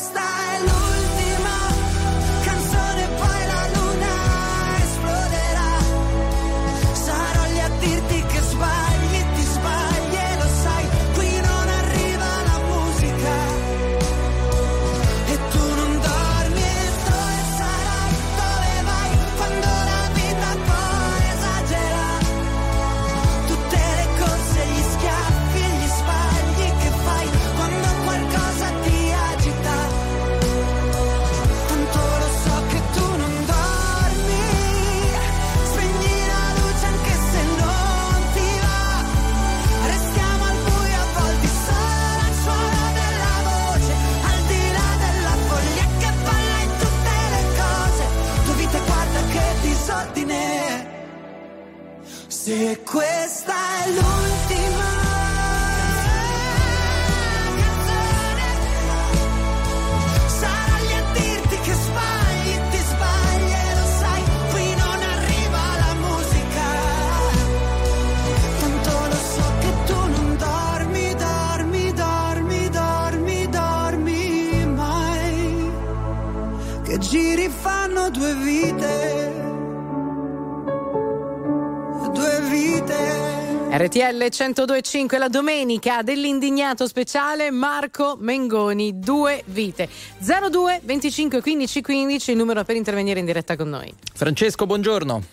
[84.11, 89.87] RTL 1025 la domenica dell'indignato speciale Marco Mengoni, due vite.
[90.19, 93.93] 02 25 15 15 il numero per intervenire in diretta con noi.
[94.13, 95.23] Francesco, buongiorno.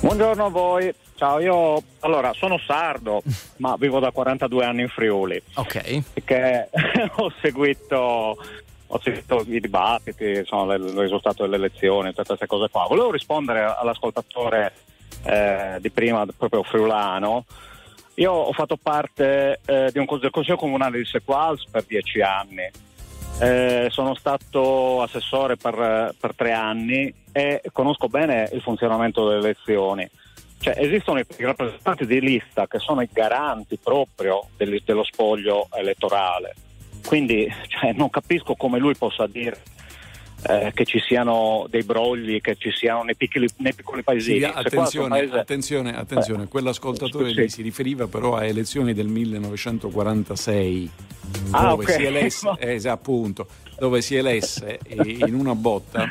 [0.00, 0.94] Buongiorno a voi.
[1.14, 3.22] Ciao, io allora sono sardo,
[3.58, 5.42] ma vivo da 42 anni in Friuli.
[5.54, 6.02] Ok.
[6.12, 6.68] Perché
[7.16, 8.36] ho seguito
[8.92, 12.86] ho seguito i dibattiti, insomma, il risultato delle elezioni, tutte queste cose qua.
[12.88, 14.72] Volevo rispondere all'ascoltatore
[15.22, 17.44] eh, di prima, proprio friulano.
[18.14, 22.68] Io ho fatto parte eh, un, del Consiglio Comunale di Sequals per dieci anni.
[23.40, 30.08] Eh, sono stato assessore per, per, tre anni e conosco bene il funzionamento delle elezioni.
[30.58, 36.54] Cioè, esistono i rappresentanti di lista che sono i garanti proprio del, dello spoglio elettorale.
[37.06, 39.56] Quindi cioè, non capisco come lui possa dire
[40.42, 44.38] eh, che ci siano dei brogli, che ci siano nei piccoli, nei piccoli paesini.
[44.38, 45.38] Sì, attenzione, paese...
[45.38, 46.48] attenzione, attenzione, eh.
[46.48, 47.34] quell'ascoltatore sì.
[47.34, 50.90] lì si riferiva però a elezioni del 1946
[51.50, 51.96] ah, dove, okay.
[51.96, 53.46] si elesse, eh, appunto,
[53.78, 56.08] dove si elesse in una botta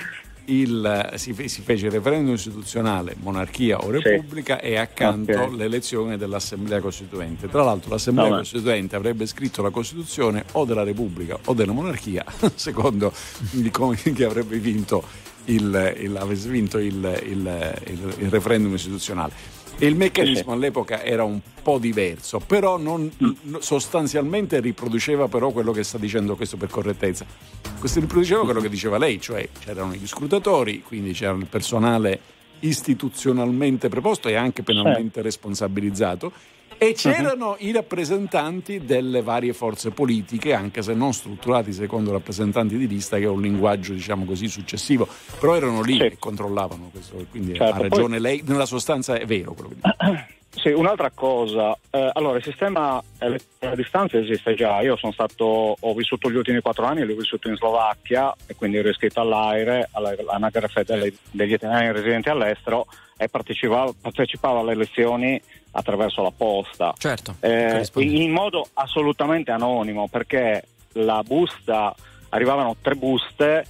[0.50, 4.68] il, si, si, fece il referendum istituzionale, monarchia o repubblica, sì.
[4.68, 5.56] e accanto okay.
[5.56, 7.50] l'elezione dell'Assemblea Costituente.
[7.50, 12.26] Tra l'altro l'Assemblea no, Costituente avrebbe scritto la Costituzione o della Repubblica o della monarchia,
[12.56, 13.14] secondo
[14.14, 15.04] chi avrebbe vinto
[15.46, 17.24] il, il, vinto il,
[18.18, 19.58] il referendum istituzionale.
[19.82, 23.10] Il meccanismo all'epoca era un po' diverso, però non,
[23.60, 27.26] sostanzialmente riproduceva però quello che sta dicendo questo per correttezza.
[27.80, 32.20] Questo riproduceva quello che diceva lei, cioè c'erano gli scrutatori, quindi c'era il personale
[32.60, 36.32] istituzionalmente preposto e anche penalmente responsabilizzato
[36.78, 42.88] e c'erano i rappresentanti delle varie forze politiche, anche se non strutturati secondo rappresentanti di
[42.88, 45.08] lista, che è un linguaggio, diciamo così, successivo,
[45.40, 46.10] però erano lì sì.
[46.10, 48.22] che controllavano questo, quindi certo, ha ragione poi...
[48.22, 50.38] lei, nella sostanza è vero quello che dice.
[50.52, 55.78] Sì, un'altra cosa, eh, allora il sistema elettorale a distanza esiste già, io sono stato,
[55.80, 59.90] ho vissuto gli ultimi quattro anni, l'ho vissuto in Slovacchia e quindi ero iscritto all'AIRE,
[59.92, 60.84] all'anagrafe
[61.32, 66.94] degli italiani residenti all'estero e partecipavo, partecipavo alle elezioni attraverso la posta.
[66.98, 67.36] Certo.
[67.40, 71.94] Eh, in modo assolutamente anonimo perché la busta,
[72.30, 73.66] arrivavano tre buste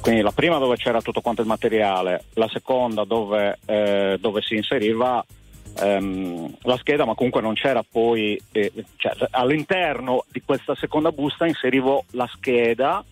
[0.00, 4.54] quindi la prima dove c'era tutto quanto il materiale, la seconda dove, eh, dove si
[4.54, 5.24] inseriva
[5.80, 11.46] ehm, la scheda, ma comunque non c'era poi, eh, cioè, all'interno di questa seconda busta
[11.46, 13.02] inserivo la scheda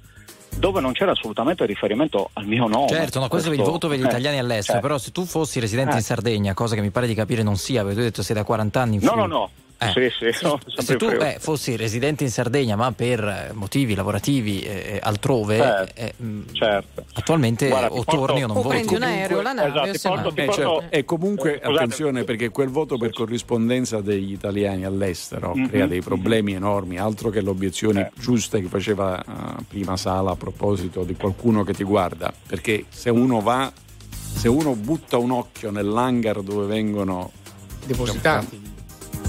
[0.59, 2.89] dove non c'era assolutamente riferimento al mio nome.
[2.89, 4.87] Certo, no, questo, questo è il voto per gli eh, italiani all'estero, certo.
[4.87, 5.97] però se tu fossi residente eh.
[5.97, 8.35] in Sardegna, cosa che mi pare di capire non sia, perché tu hai detto sei
[8.35, 9.91] da 40 anni in No, no, no, eh.
[9.91, 14.99] Sì, sì, no, se tu eh, fossi residente in Sardegna ma per motivi lavorativi eh,
[15.03, 17.05] altrove certo, eh, mm, certo.
[17.13, 20.53] attualmente Guarda, o porto, torni o non o prendi un aereo la nave esatto, porto,
[20.53, 20.85] certo.
[20.89, 25.69] e comunque attenzione perché quel voto per corrispondenza degli italiani all'estero mm-hmm.
[25.69, 28.11] crea dei problemi enormi altro che le obiezioni eh.
[28.19, 33.11] giuste che faceva uh, prima Sala a proposito di qualcuno che ti guarda perché se
[33.11, 33.71] uno va
[34.09, 37.31] se uno butta un occhio nell'hangar dove vengono
[37.85, 38.66] depositati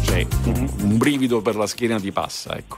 [0.07, 2.77] cioè, un brivido per la schiena ti passa, ecco.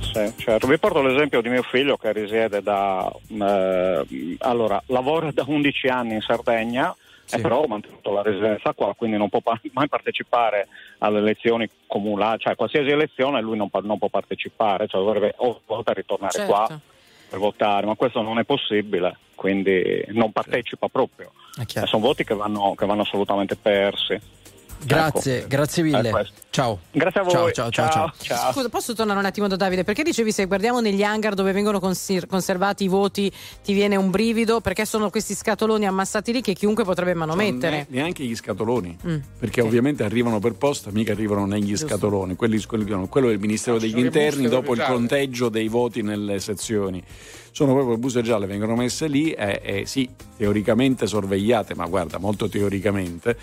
[0.00, 0.66] Sì, certo.
[0.66, 6.14] Vi porto l'esempio di mio figlio che risiede da eh, allora, lavora da 11 anni
[6.14, 7.36] in Sardegna sì.
[7.36, 9.40] e però ha mantenuto la residenza qua, quindi non può
[9.72, 15.34] mai partecipare alle elezioni comunali, cioè qualsiasi elezione lui non, non può partecipare, cioè dovrebbe
[15.36, 16.50] o volta ritornare certo.
[16.50, 16.80] qua
[17.28, 21.30] per votare, ma questo non è possibile, quindi non partecipa proprio.
[21.86, 24.18] Sono voti che vanno, che vanno assolutamente persi.
[24.84, 25.48] Grazie, ecco.
[25.48, 26.28] grazie mille.
[26.50, 26.80] Ciao.
[26.90, 27.52] Grazie a voi.
[27.52, 29.84] Ciao, ciao, ciao, ciao, Scusa, posso tornare un attimo da Davide?
[29.84, 33.30] Perché dicevi se guardiamo negli hangar dove vengono conservati i voti
[33.62, 34.60] ti viene un brivido?
[34.60, 37.86] Perché sono questi scatoloni ammassati lì che chiunque potrebbe manomettere.
[37.88, 39.16] Ne, neanche gli scatoloni, mm.
[39.38, 39.66] perché okay.
[39.70, 41.86] ovviamente arrivano per posta, mica arrivano negli Giusto.
[41.86, 42.34] scatoloni.
[42.34, 47.02] Quelli, quelli, quello del Ministero degli Interni dopo il conteggio dei voti nelle sezioni
[47.52, 52.48] sono proprio buste gialle, vengono messe lì e, e sì, teoricamente sorvegliate, ma guarda, molto
[52.48, 53.36] teoricamente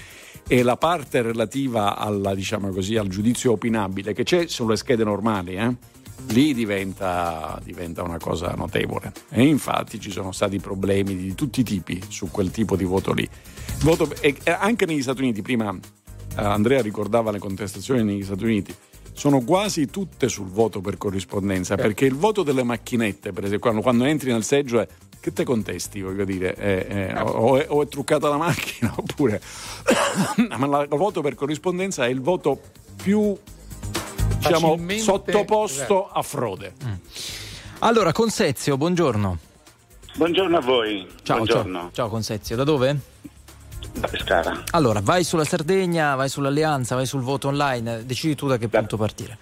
[0.47, 5.55] e la parte relativa alla, diciamo così, al giudizio opinabile che c'è sulle schede normali,
[5.55, 5.75] eh?
[6.27, 9.11] lì diventa, diventa, una cosa notevole.
[9.29, 13.13] E infatti ci sono stati problemi di tutti i tipi su quel tipo di voto
[13.13, 13.27] lì.
[13.81, 14.09] Voto,
[14.45, 15.79] anche negli Stati Uniti, prima eh,
[16.35, 18.73] Andrea ricordava le contestazioni negli Stati Uniti,
[19.13, 21.77] sono quasi tutte sul voto per corrispondenza, eh.
[21.77, 24.87] perché il voto delle macchinette, per esempio, quando, quando entri nel seggio è
[25.20, 29.41] che te contesti, voglio dire, eh, eh, o, è, o, è, truccata la macchina oppure...
[30.57, 32.59] Ma la, il voto per corrispondenza è il voto
[33.01, 33.36] più
[34.38, 36.74] diciamo, sottoposto a frode.
[36.84, 36.93] Mm.
[37.80, 39.38] Allora, Consezio, buongiorno.
[40.15, 41.07] Buongiorno a voi.
[41.22, 41.80] Ciao, Buongiorno.
[41.80, 42.97] ciao, ciao Consezio, da dove?
[43.93, 44.63] Da Pescara.
[44.72, 48.97] Allora, vai sulla Sardegna, vai sull'Alleanza, vai sul voto online, decidi tu da che punto
[48.97, 49.38] partire.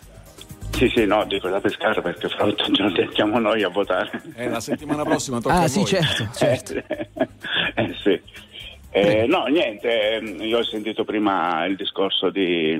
[0.75, 4.21] Sì, sì, no, dico da Pescara perché fra otto giorni andiamo noi a votare.
[4.35, 5.87] Eh, la settimana prossima tocca Ah, a sì, voi.
[5.87, 6.73] certo, certo.
[7.77, 8.21] Eh, sì.
[8.91, 12.79] Eh, no, niente, ehm, io ho sentito prima il discorso di,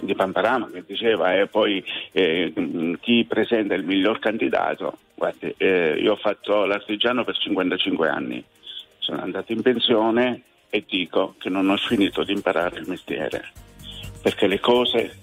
[0.00, 2.52] di Pamparano che diceva e poi eh,
[3.00, 4.98] chi presenta il miglior candidato.
[5.14, 8.44] Guardi, eh, io ho fatto l'artigiano per 55 anni,
[8.98, 13.50] sono andato in pensione e dico che non ho finito di imparare il mestiere,
[14.22, 15.16] perché le cose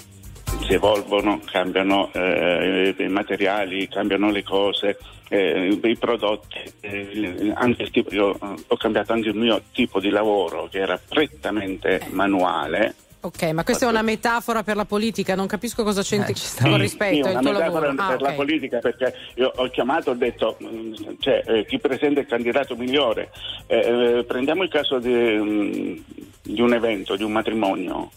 [0.61, 4.97] si evolvono, cambiano eh, i materiali, cambiano le cose,
[5.29, 9.99] eh, i prodotti, eh, anche il tipo, io eh, ho cambiato anche il mio tipo
[9.99, 12.95] di lavoro che era prettamente manuale.
[13.23, 16.79] Ok, ma questa è una metafora per la politica, non capisco cosa c'entri Sì, con
[16.79, 18.03] rispetto sì, al una tuo metafora lavoro.
[18.03, 18.35] Ah, per la ok.
[18.35, 23.29] politica perché io ho chiamato ho detto mh, cioè, eh, chi presenta il candidato migliore
[23.67, 26.03] Eh, eh, prendiamo il caso di, mh,
[26.41, 28.09] di un evento di un matrimonio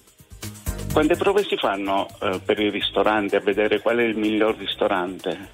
[0.95, 5.49] quante prove si fanno eh, per i ristoranti a vedere qual è il miglior ristorante?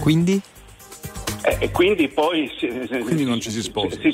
[0.00, 0.40] Quindi?
[1.44, 4.00] Eh, e quindi poi si, Quindi non ci si sposa.
[4.00, 4.10] si,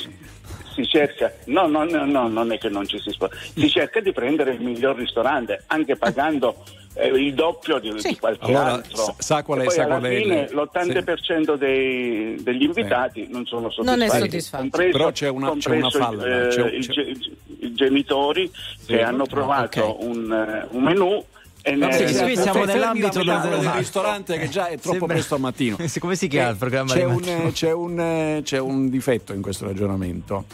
[0.74, 4.00] si cerca no, no, no, no, non è che non ci si sposa si cerca
[4.00, 8.96] di prendere il miglior ristorante anche pagando eh, il doppio di, di qualche Allora, altro.
[8.96, 12.62] sa- sa qual è- E poi sa alla qual è il- fine l'80% dei- degli
[12.64, 14.62] invitati non sono soddisfatti Non è soddisfatto.
[14.62, 17.30] compreso, Però c'è una- c'è una falla, eh, c'è- il c'è- ge-
[17.64, 18.50] i genitori
[18.86, 21.24] che hanno provato un, eh, un menù
[21.64, 25.14] e No, ne- sì, sì, siamo nell'ambito del- del ristorante che già è troppo Sembra-
[25.14, 25.76] presto al mattino.
[26.00, 29.66] Come si chiama il programma C'è di un, c'è, un, c'è un difetto in questo
[29.66, 30.44] ragionamento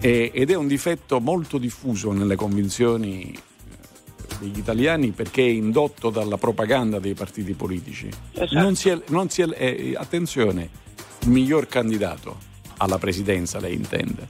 [0.00, 6.10] e- ed è un difetto molto diffuso nelle convinzioni eh, degli italiani perché è indotto
[6.10, 8.08] dalla propaganda dei partiti politici.
[8.32, 8.58] Esatto.
[8.58, 10.68] Non si è- non si è- eh, attenzione,
[11.20, 12.38] il miglior candidato
[12.78, 14.26] alla presidenza lei intende.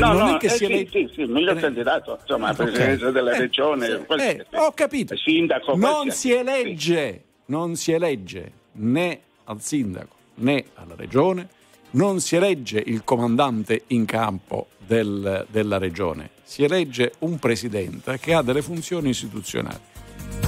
[0.00, 2.56] No, non no, è che eh, si sì, elegge- sì, sì, miglior candidato, insomma, Ok.
[2.56, 3.86] presidenza della Eh, regione,
[4.18, 5.16] eh, ho capito.
[5.16, 11.48] sindaco, Non si elegge, non si elegge né al sindaco né alla regione,
[11.92, 18.34] non si elegge il comandante in campo del- della regione, si elegge un presidente che
[18.34, 19.78] ha delle funzioni istituzionali.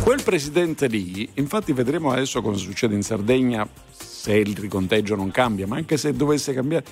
[0.03, 5.66] Quel presidente lì, infatti vedremo adesso cosa succede in Sardegna se il riconteggio non cambia,
[5.66, 6.84] ma anche se dovesse cambiare,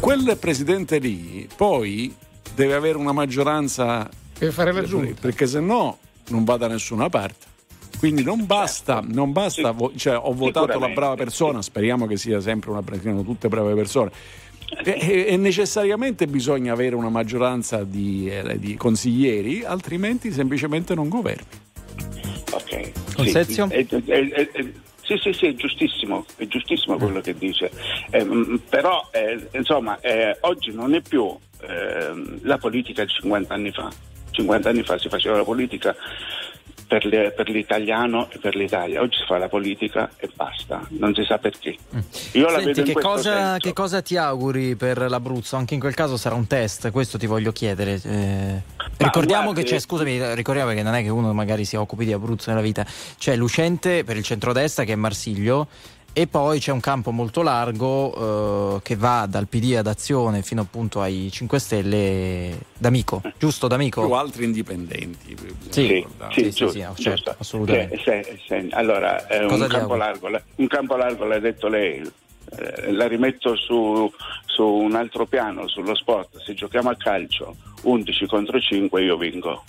[0.00, 2.14] quel presidente lì poi
[2.54, 5.14] deve avere una maggioranza Deve fare la giunta.
[5.20, 7.54] perché se no non va da nessuna parte.
[7.98, 12.40] Quindi non basta, non basta vo- cioè, ho votato la brava persona, speriamo che sia
[12.40, 14.10] sempre una siano tutte brave persone.
[14.84, 21.08] E, e- e necessariamente bisogna avere una maggioranza di, eh, di consiglieri, altrimenti semplicemente non
[21.08, 21.46] governi.
[22.52, 23.14] Ok.
[23.14, 23.68] Consezio?
[23.70, 23.86] Sì,
[25.06, 27.70] sì, sì, sì, è giustissimo, è giustissimo quello che dice.
[28.10, 33.54] Eh, mm, però, eh, insomma, eh, oggi non è più ehm, la politica di 50
[33.54, 33.88] anni fa.
[34.32, 35.94] 50 anni fa si faceva la politica
[36.86, 39.00] per, le- per l'italiano e per l'Italia.
[39.00, 41.76] Oggi si fa la politica e basta, non si sa perché.
[42.32, 45.56] Io la Senti, che cosa, che cosa ti auguri per l'Abruzzo?
[45.56, 48.00] Anche in quel caso sarà un test, questo ti voglio chiedere.
[48.02, 48.62] Eh,
[48.98, 52.12] ricordiamo guardi- che c'è, scusami, ricordiamo che non è che uno magari si occupi di
[52.12, 52.86] Abruzzo nella vita,
[53.18, 55.68] c'è l'uscente per il centrodestra che è Marsiglio
[56.18, 60.62] e poi c'è un campo molto largo eh, che va dal PD ad Azione fino
[60.62, 64.00] appunto ai 5 Stelle D'Amico, giusto D'Amico?
[64.00, 65.34] Più altri indipendenti.
[65.34, 67.34] bisogna Sì, sì, sì, giusto, sì, certo, giusto.
[67.36, 67.98] assolutamente.
[67.98, 68.68] Sì, sì, sì.
[68.70, 73.54] Allora, eh, un, campo largo, la- un campo largo l'ha detto lei, eh, la rimetto
[73.54, 74.10] su,
[74.46, 76.40] su un altro piano, sullo sport.
[76.40, 79.64] Se giochiamo a calcio 11 contro 5 io vinco.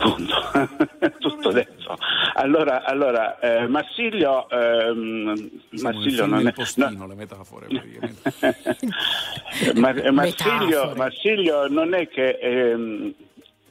[0.00, 0.34] Punto.
[1.20, 1.98] Tutto detto.
[2.34, 5.50] Allora, allora eh, Marsilio, ehm,
[5.82, 6.52] Marsilio non è...
[6.52, 7.66] postino, le metafore.
[9.74, 10.94] Mar- eh, Marsilio, Metafore.
[10.96, 13.12] Marsilio non è che ehm,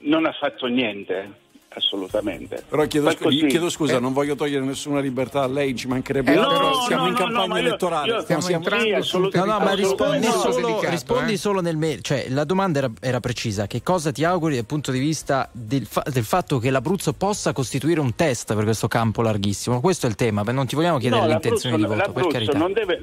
[0.01, 1.33] non ha fatto niente,
[1.69, 2.63] assolutamente.
[2.67, 6.37] Però chiedo, gli chiedo scusa, non voglio togliere nessuna libertà a lei, ci mancherebbe Eh,
[6.37, 6.69] altro.
[6.69, 8.11] no, siamo no, in no, campagna no, ma io- elettorale.
[8.13, 9.17] io- Stiamo siamo- entrando Sì.
[9.33, 11.37] No, no, ma rispondi solo, delicato, rispondi eh.
[11.37, 12.01] solo nel mail.
[12.01, 15.85] Cioè, la domanda era, era precisa: che cosa ti auguri dal punto di vista del,
[15.85, 19.79] fa- del fatto che l'Abruzzo possa costituire un test per questo campo larghissimo?
[19.79, 22.57] Questo è il tema, non ti vogliamo chiedere No, l'intenzione di voto, per carità.
[22.57, 22.99] non deve,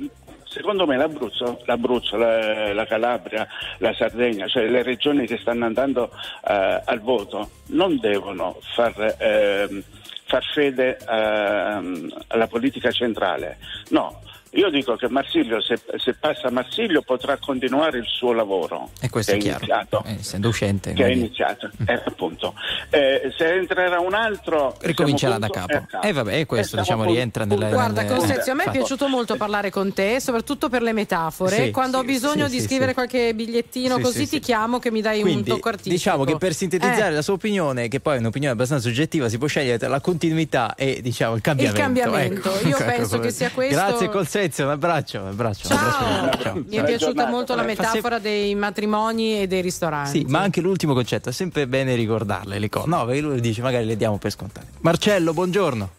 [0.57, 3.47] secondo me l'Abruzzo, l'Abruzzo la, la Calabria,
[3.79, 6.11] la Sardegna, cioè le regioni che stanno andando
[6.49, 9.83] eh, al voto, non devono far, ehm,
[10.25, 13.59] far fede ehm, alla politica centrale.
[13.91, 18.91] No, Io dico che Marsiglio, se, se, passa Marsiglio, potrà continuare il suo lavoro.
[19.01, 20.93] E questo è chiaro, iniziato, eh, essendo uscente.
[20.93, 21.13] Che quindi...
[21.13, 21.89] è iniziato, mm.
[21.89, 22.55] eh, appunto.
[22.91, 24.77] Eh, se entrerà un altro...
[24.81, 25.73] Ricomincerà da capo.
[26.01, 27.69] E eh, vabbè, questo diciamo rientra nella...
[27.69, 28.15] Guarda, nelle...
[28.15, 31.65] Constenzio, a me è piaciuto molto parlare con te, soprattutto per le metafore.
[31.65, 35.01] Sì, Quando sì, ho bisogno sì, di scrivere qualche bigliettino così ti chiamo che mi
[35.01, 35.95] dai quindi, un tocco artistico.
[35.95, 37.17] Diciamo che per sintetizzare eh.
[37.17, 40.75] la sua opinione, che poi è un'opinione abbastanza soggettiva, si può scegliere tra la continuità
[40.75, 41.79] e diciamo il cambiamento.
[41.79, 42.55] Il cambiamento.
[42.55, 42.69] Ecco.
[42.69, 43.75] Io penso che sia questo.
[43.75, 45.69] Grazie Colsezio, un abbraccio un abbraccio.
[45.69, 46.31] Ciao.
[46.39, 46.55] Ciao.
[46.55, 50.19] Mi è piaciuta molto la metafora dei matrimoni e dei ristoranti.
[50.19, 52.87] Sì, ma anche l'ultimo concetto, è sempre bene ricordarle le cose.
[52.87, 54.67] No, perché lui dice magari le diamo per scontate.
[54.81, 55.91] Marcello, buongiorno.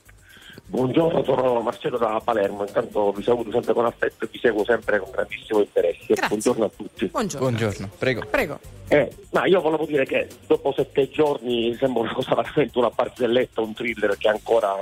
[0.68, 5.00] Buongiorno, sono Marcello da Palermo, intanto vi saluto sempre con affetto e vi seguo sempre
[5.00, 6.06] con grandissimo interesse.
[6.06, 6.28] Grazie.
[6.28, 7.06] Buongiorno a tutti.
[7.08, 7.90] Buongiorno, Buongiorno.
[7.98, 8.26] prego.
[8.30, 8.60] prego.
[8.90, 13.62] Eh, ma io volevo dire che dopo sette giorni sembra una cosa veramente una barzelletta,
[13.62, 14.76] un thriller che ancora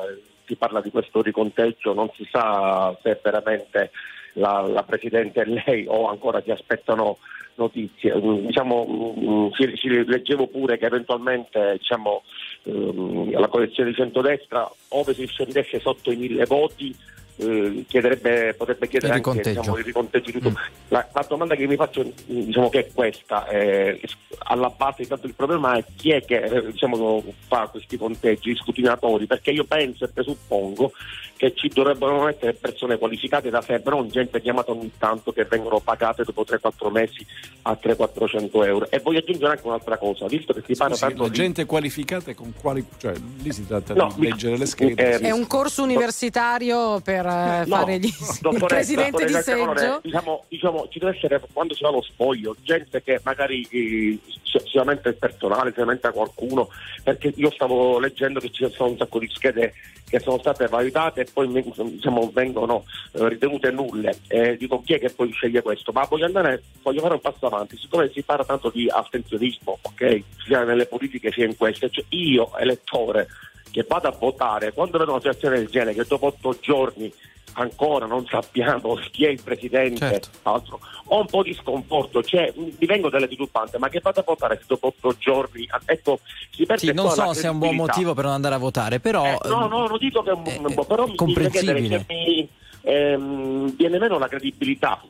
[0.45, 3.91] si parla di questo riconteggio, non si sa se veramente
[4.33, 7.17] la, la Presidente e lei o ancora si aspettano
[7.55, 8.15] notizie.
[8.15, 12.23] Mm, diciamo, mm, ci, ci leggevo pure che eventualmente diciamo,
[12.63, 16.95] ehm, la coalizione di centrodestra, ove si scendesse sotto i mille voti,
[17.37, 20.49] eh, potrebbe chiedere il anche diciamo, il riconteggio di tutto.
[20.49, 20.87] Mm.
[20.89, 23.99] La, la, domanda che mi faccio diciamo, che è questa, eh,
[24.39, 28.51] alla base di tanto il problema è chi è che eh, diciamo, fa questi conteggi,
[28.51, 30.91] gli scrutinatori, perché io penso e presuppongo
[31.37, 35.79] che ci dovrebbero essere persone qualificate da sempre, non gente chiamata ogni tanto che vengono
[35.79, 37.25] pagate dopo 3-4 mesi
[37.63, 38.89] a 300-400 euro.
[38.89, 41.33] E voglio aggiungere anche un'altra cosa, visto che si parla tanto di...
[41.33, 42.85] gente qualificata con quali...
[42.97, 45.15] cioè lì si tratta no, di leggere le schede.
[45.15, 48.09] Eh, è un corso universitario per eh, no, fare gli...
[48.41, 49.99] No, il presidente di seggio?
[50.01, 55.09] Diciamo, diciamo, ci deve essere, quando si va allo spoglio, gente che magari eh, sicuramente
[55.09, 56.69] il personale, sicuramente qualcuno,
[57.03, 59.73] perché io stavo leggendo che ci sono un sacco di schede
[60.15, 64.17] che sono state valutate e poi diciamo, vengono eh, ritenute nulle.
[64.27, 65.91] Eh, dico chi è che poi sceglie questo?
[65.91, 70.23] Ma voglio, andare, voglio fare un passo avanti, siccome si parla tanto di astensionismo, ok?
[70.45, 73.27] Sia nelle politiche sia in queste, cioè io elettore
[73.71, 77.11] che vado a votare, quando vedo una situazione del genere, che dopo otto giorni
[77.55, 80.29] ancora non sappiamo chi è il presidente, certo.
[80.43, 80.79] altro.
[81.07, 84.61] ho un po' di sconforto, cioè, mi vengo delle titubanze, ma che vado a votare
[84.65, 85.67] dopo otto giorni?
[85.85, 86.19] Ecco,
[86.51, 89.25] si sì, non so se è un buon motivo per non andare a votare, però...
[89.25, 92.05] Eh, no, no, non dico che è un buon motivo, però mi comprensibile.
[92.07, 92.47] mi
[92.81, 95.01] ehm, viene meno la credibilità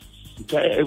[0.45, 0.85] cioè,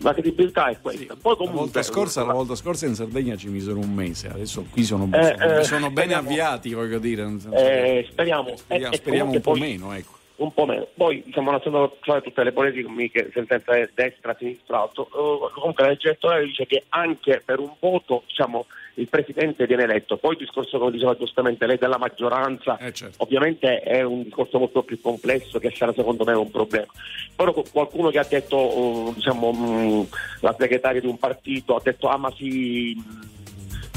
[0.00, 1.16] la credibilità è questa.
[1.18, 4.66] Poi comunque, la, volta scorsa, la volta scorsa in Sardegna ci misero un mese, adesso
[4.70, 7.22] qui sono, eh, sono, eh, sono ben avviati, voglio dire.
[7.52, 9.94] Eh, speriamo, speriamo, speriamo un po' poi, meno.
[9.94, 10.86] Ecco un po' meno.
[10.94, 13.60] Poi diciamo lasciando fare tutte le polemiche senza
[13.94, 18.66] destra, sinistra, alto, uh, comunque la legge elettorale dice che anche per un voto diciamo,
[18.94, 20.16] il Presidente viene eletto.
[20.16, 23.22] Poi il discorso, come diceva giustamente lei, della maggioranza, eh certo.
[23.22, 26.86] ovviamente è un discorso molto più complesso che sarà secondo me un problema.
[27.34, 30.02] Però qualcuno che ha detto, uh, diciamo, mh, mm,
[30.40, 33.30] la segretaria di un partito ha detto ah ma si...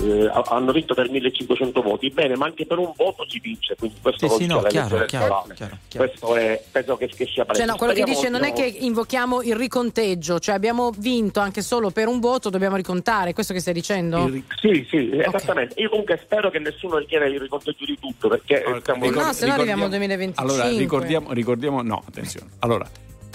[0.01, 3.97] Eh, hanno vinto per 1500 voti, bene, ma anche per un voto si vince, quindi
[4.01, 7.77] questo sì, sì, no, chiaro, chiaro, chiaro, Questo è, penso che, che sia cioè, no,
[7.77, 11.91] quello Speriamo che dice non è che invochiamo il riconteggio, cioè abbiamo vinto anche solo
[11.91, 14.25] per un voto, dobbiamo ricontare, questo che stai dicendo?
[14.25, 15.33] Il, sì, sì, okay.
[15.33, 15.79] esattamente.
[15.81, 19.09] Io comunque spero che nessuno richieda il riconteggio di tutto, perché allora, stiamo...
[19.09, 20.43] no, se no arriviamo al 2025.
[20.43, 22.49] Allora, ricordiamo, ricordiamo, no, attenzione.
[22.59, 22.85] Allora,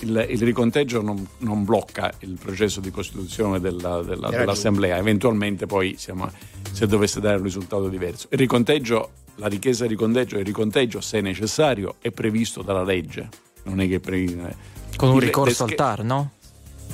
[0.01, 5.97] il, il riconteggio non, non, blocca il processo di costituzione della, della, dell'Assemblea, eventualmente poi
[5.99, 6.31] siamo,
[6.73, 8.29] se dovesse dare un risultato diverso.
[8.31, 13.29] Il riconteggio, la richiesta di riconteggio e il riconteggio, se necessario, è previsto dalla legge,
[13.65, 14.57] non è che pre...
[14.97, 16.33] Con un ricorso al TAR, no?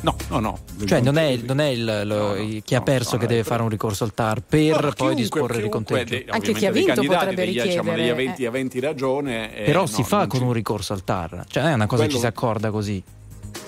[0.03, 0.59] No, no, no.
[0.84, 3.44] Cioè non è, non è il, lo, no, no, chi ha perso no, che deve
[3.44, 6.14] fare un ricorso al TAR per poi chiunque, disporre il riconteggio.
[6.14, 7.68] De, Anche chi ha vinto potrebbe richiedere.
[7.68, 8.47] Diciamo, degli aventi, eh.
[8.47, 9.57] aventi ragione.
[9.57, 11.44] Eh, Però si fa con un ricorso al TAR.
[11.49, 12.09] Cioè non è una cosa Quello...
[12.09, 13.03] che ci si accorda così.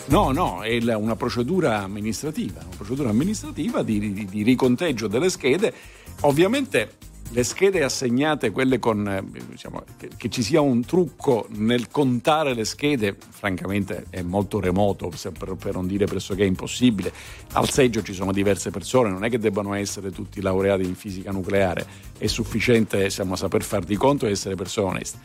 [0.06, 5.72] No, no, è una procedura amministrativa, una procedura amministrativa di, di, di riconteggio delle schede.
[6.20, 6.92] Ovviamente
[7.30, 12.54] le schede assegnate, quelle con eh, diciamo, che, che, ci sia un trucco nel contare
[12.54, 17.12] le schede, francamente è molto remoto, per, per, non dire pressoché impossibile.
[17.52, 21.30] Al seggio ci sono diverse persone, non è che debbano essere tutti laureati in fisica
[21.30, 25.18] nucleare, è sufficiente insomma, saper far di conto e essere persone oneste.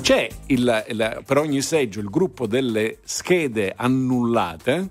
[0.00, 4.88] C'è il, il, per ogni seggio il gruppo delle schede annullate,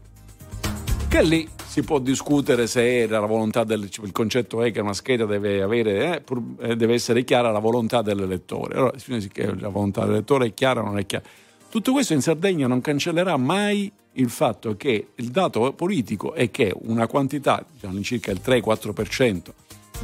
[1.07, 4.93] che lì si può discutere se era la volontà del il concetto è che una
[4.93, 8.75] scheda deve, avere, eh, eh, deve essere chiara la volontà dell'elettore.
[8.75, 8.93] Allora,
[9.59, 11.25] la volontà dell'elettore è chiara o non è chiara.
[11.69, 16.73] Tutto questo in Sardegna non cancellerà mai il fatto che il dato politico è che
[16.75, 19.41] una quantità, diciamo circa il 3-4%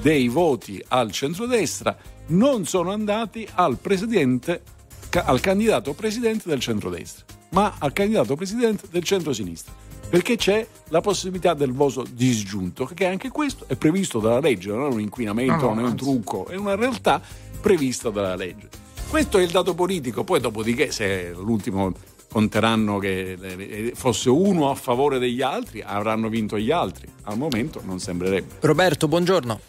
[0.02, 1.98] dei voti al centrodestra
[2.28, 4.62] non sono andati al presidente
[5.10, 7.26] al candidato presidente del centrodestra.
[7.52, 9.85] ma al candidato presidente del centro-sinistra.
[10.10, 14.92] Perché c'è la possibilità del voto disgiunto, che anche questo è previsto dalla legge, non
[14.92, 17.22] è un inquinamento, No, no, non è un trucco, è una realtà
[17.60, 18.70] prevista dalla legge.
[19.10, 21.92] Questo è il dato politico, poi dopodiché se l'ultimo
[22.30, 27.08] conteranno che eh, fosse uno a favore degli altri, avranno vinto gli altri.
[27.24, 28.56] Al momento non sembrerebbe.
[28.60, 29.60] Roberto, buongiorno.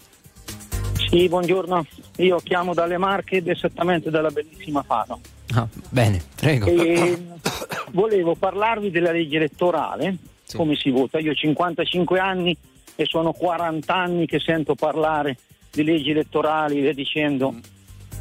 [0.97, 1.87] Sì, buongiorno.
[2.19, 5.21] Io chiamo dalle Marche ed esattamente dalla bellissima Fano.
[5.55, 6.67] Ah, bene, prego.
[6.67, 7.19] E
[7.93, 10.17] volevo parlarvi della legge elettorale,
[10.55, 11.19] come si vota.
[11.19, 12.57] Io ho 55 anni
[12.97, 15.37] e sono 40 anni che sento parlare
[15.71, 17.55] di leggi elettorali e dicendo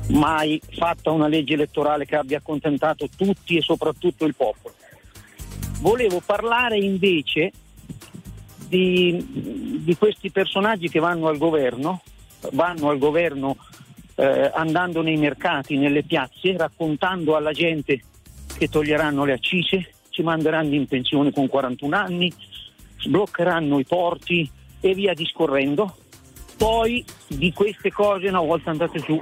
[0.10, 4.76] mai fatta una legge elettorale che abbia accontentato tutti e soprattutto il popolo.
[5.80, 7.52] Volevo parlare invece
[8.68, 12.02] di, di questi personaggi che vanno al governo,
[12.52, 13.58] vanno al governo
[14.16, 18.02] eh, andando nei mercati, nelle piazze, raccontando alla gente
[18.58, 22.32] che toglieranno le accise, ci manderanno in pensione con 41 anni,
[23.00, 25.96] sbloccheranno i porti e via discorrendo.
[26.58, 29.22] Poi di queste cose una volta andate su,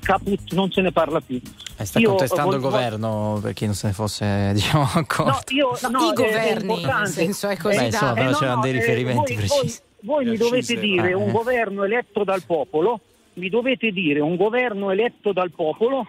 [0.00, 1.40] caput, non se ne parla più.
[1.78, 5.30] Eh, sta Io contestando il vol- governo per chi non se ne fosse diciamo accorto.
[5.30, 6.98] No, io, no, I è- è governi, importante.
[7.02, 9.44] nel senso, è così Beh, insomma, però Eh, no, c'erano no, dei eh, riferimenti voi-
[9.46, 9.78] precisi.
[9.80, 11.14] Voi, voi mi dovete dire eh.
[11.14, 13.00] un governo eletto dal popolo,
[13.34, 16.06] mi dovete dire un governo eletto dal popolo,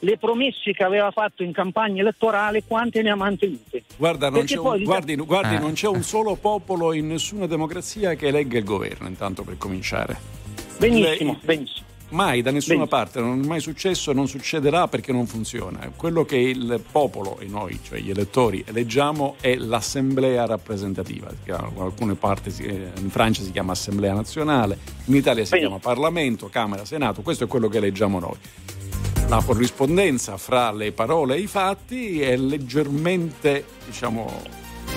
[0.00, 3.84] le promesse che aveva fatto in campagna elettorale, quante ne ha mantenute?
[3.96, 5.58] Guarda, non c'è un, guardi, guardi, Eh.
[5.58, 10.16] non c'è un solo popolo in nessuna democrazia che elegga il governo, intanto per cominciare.
[10.78, 11.86] Benissimo, Le- benissimo.
[12.14, 12.86] Mai, da nessuna Benissimo.
[12.86, 15.90] parte, non è mai successo e non succederà perché non funziona.
[15.96, 21.28] Quello che il popolo e noi, cioè gli elettori, eleggiamo è l'assemblea rappresentativa.
[21.44, 25.78] In alcune parti, eh, in Francia si chiama assemblea nazionale, in Italia si Benissimo.
[25.78, 28.36] chiama Parlamento, Camera, Senato, questo è quello che eleggiamo noi.
[29.26, 34.40] La corrispondenza fra le parole e i fatti è leggermente, diciamo,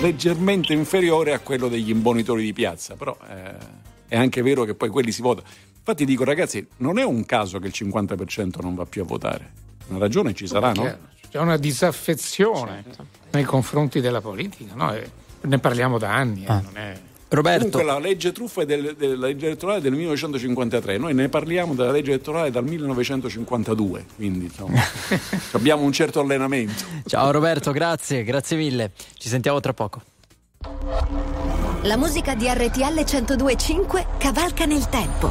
[0.02, 4.88] leggermente inferiore a quello degli imbonitori di piazza, però eh, è anche vero che poi
[4.88, 5.66] quelli si votano.
[5.90, 9.52] Infatti dico ragazzi, non è un caso che il 50% non va più a votare.
[9.86, 10.82] Una ragione ci sarà, no?
[11.30, 12.84] C'è una disaffezione
[13.30, 14.92] nei confronti della politica, no?
[14.92, 15.10] E
[15.40, 16.44] ne parliamo da anni.
[16.44, 20.98] eh, non è- Roberto, Comunque la legge truffa è del- della legge elettorale del 1953,
[20.98, 24.78] noi ne parliamo della legge elettorale dal 1952, quindi insomma
[25.52, 26.84] abbiamo un certo allenamento.
[27.06, 28.92] ciao Roberto, grazie, grazie mille.
[29.16, 30.02] Ci sentiamo tra poco.
[31.82, 35.30] La musica di RTL 1025 cavalca nel tempo.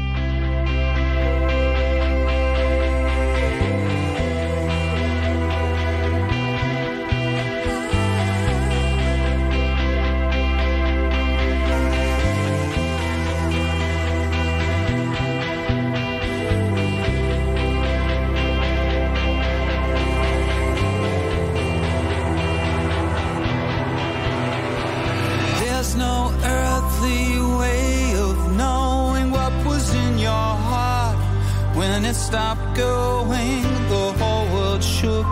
[32.11, 35.31] It stopped going, the whole world shook.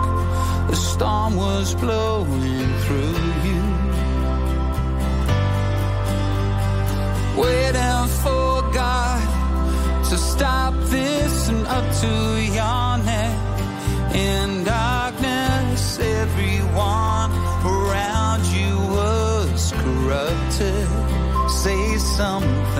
[0.70, 3.62] The storm was blowing through you.
[7.42, 8.48] Waiting for
[8.82, 9.28] God
[10.08, 12.14] to stop this and up to
[12.58, 13.38] your neck.
[14.14, 17.30] In darkness, everyone
[17.76, 20.88] around you was corrupted.
[21.62, 22.79] Say something.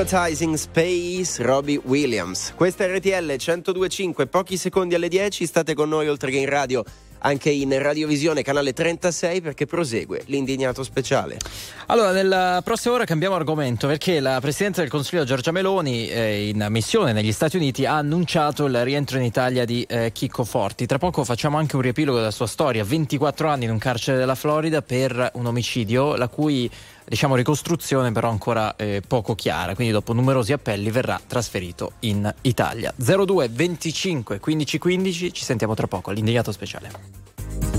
[0.00, 2.54] Advertising Space, Robbie Williams.
[2.56, 6.82] Questa è RTL 1025, pochi secondi alle 10, state con noi oltre che in radio
[7.20, 11.36] anche in radiovisione canale 36 perché prosegue l'indignato speciale.
[11.86, 16.66] Allora, nella prossima ora cambiamo argomento perché la Presidente del Consiglio Giorgia Meloni eh, in
[16.70, 20.86] missione negli Stati Uniti ha annunciato il rientro in Italia di eh, Chicco Forti.
[20.86, 24.34] Tra poco facciamo anche un riepilogo della sua storia, 24 anni in un carcere della
[24.34, 26.70] Florida per un omicidio la cui
[27.10, 32.94] diciamo ricostruzione però ancora eh, poco chiara, quindi dopo numerosi appelli verrà trasferito in Italia.
[32.96, 37.69] 02 25 15 15, ci sentiamo tra poco all'indignato speciale.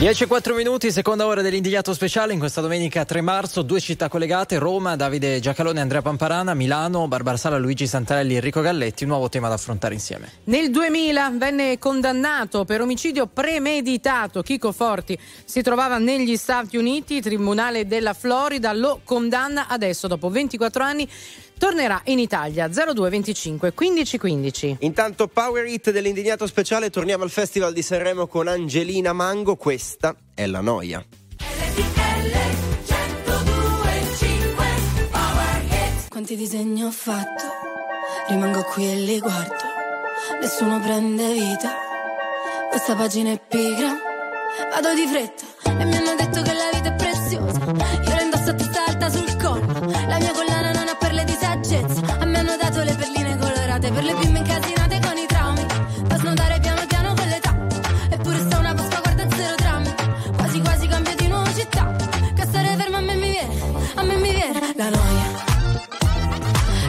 [0.00, 2.32] 10 e 4 minuti, seconda ora dell'indigliato speciale.
[2.32, 7.36] In questa domenica 3 marzo, due città collegate, Roma, Davide Giacalone Andrea Pamparana, Milano, Barbara
[7.36, 10.30] Sala, Luigi Santarelli e Enrico Galletti, nuovo tema da affrontare insieme.
[10.44, 17.86] Nel 2000 venne condannato per omicidio premeditato, Chico Forti si trovava negli Stati Uniti, Tribunale
[17.86, 21.06] della Florida lo condanna adesso dopo 24 anni
[21.60, 24.76] tornerà in Italia 0225 1515.
[24.80, 30.46] Intanto Power Hit dell'indignato speciale, torniamo al Festival di Sanremo con Angelina Mango, questa è
[30.46, 31.04] la noia.
[36.08, 37.44] Quanti disegni ho fatto,
[38.28, 39.64] rimango qui e li guardo,
[40.40, 41.74] nessuno prende vita,
[42.70, 43.98] questa pagina è pigra,
[44.72, 45.44] vado di fretta.
[45.78, 46.99] E mi hanno detto che la vita è
[54.00, 55.66] per le bimbe incasinate con i traumi,
[56.08, 57.54] da snodare piano piano con l'età,
[58.08, 59.94] eppure sta una Pasqua guarda zero drammi,
[60.36, 61.94] quasi quasi cambio di nuovo città,
[62.34, 63.54] che stare fermo a me mi viene,
[63.96, 64.58] a me mi viene.
[64.76, 65.28] La noia.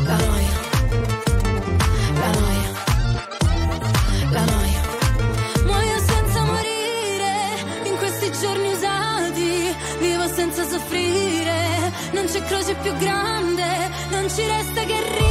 [0.05, 0.53] La noia,
[2.21, 2.69] la noia,
[4.31, 4.81] la noia.
[5.65, 7.33] Muoio senza morire.
[7.89, 9.75] In questi giorni usati.
[9.99, 13.67] Vivo senza soffrire, non c'è croce più grande,
[14.09, 15.30] non ci resta che ridere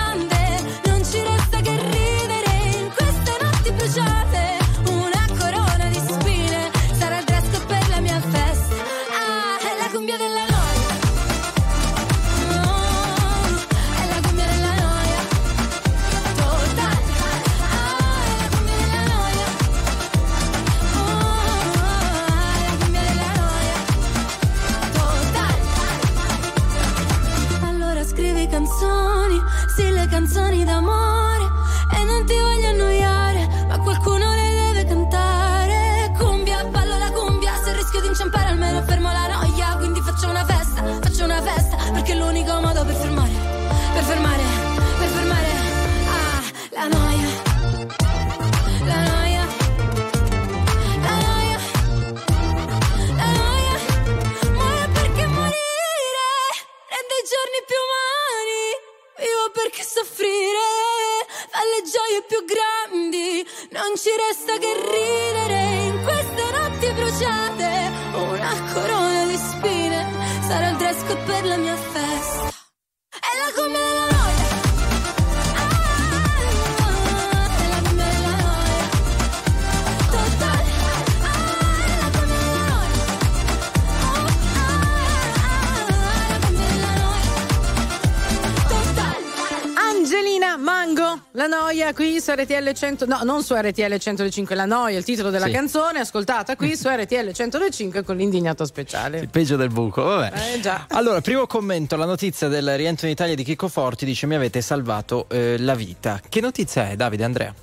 [92.31, 95.51] su RTL 100, no, non su RTL 105, la noia, il titolo della Sì.
[95.51, 99.19] canzone, ascoltata qui su RTL 105 con l'indignato speciale.
[99.19, 100.31] Il peggio del buco, vabbè.
[100.35, 100.71] Eh.
[100.89, 104.61] Allora, primo commento, la notizia del rientro in Italia di Chicco Forti dice mi avete
[104.61, 106.21] salvato eh, la vita.
[106.27, 107.53] Che notizia è, Davide Andrea?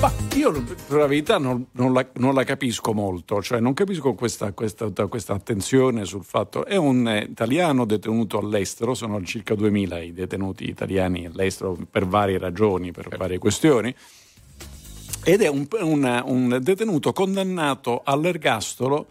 [0.00, 4.14] Ma io per la verità non, non, la, non, la, capisco molto, cioè non capisco
[4.14, 6.64] questa, questa, questa, attenzione sul fatto.
[6.64, 12.92] È un italiano detenuto all'estero, sono circa 2000 i detenuti italiani all'estero per varie ragioni,
[12.92, 13.92] per varie questioni,
[15.24, 19.08] ed è un, un, un detenuto condannato all'ergastolo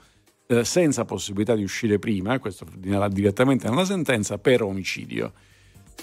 [0.48, 2.66] eh, senza possibilità di uscire prima, questo
[3.10, 5.34] direttamente nella sentenza, per omicidio.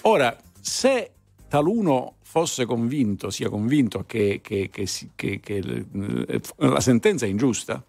[0.03, 1.11] Ora, se
[1.49, 7.81] taluno fosse convinto, sia convinto che, che, che, che, eh, la sentenza è ingiusta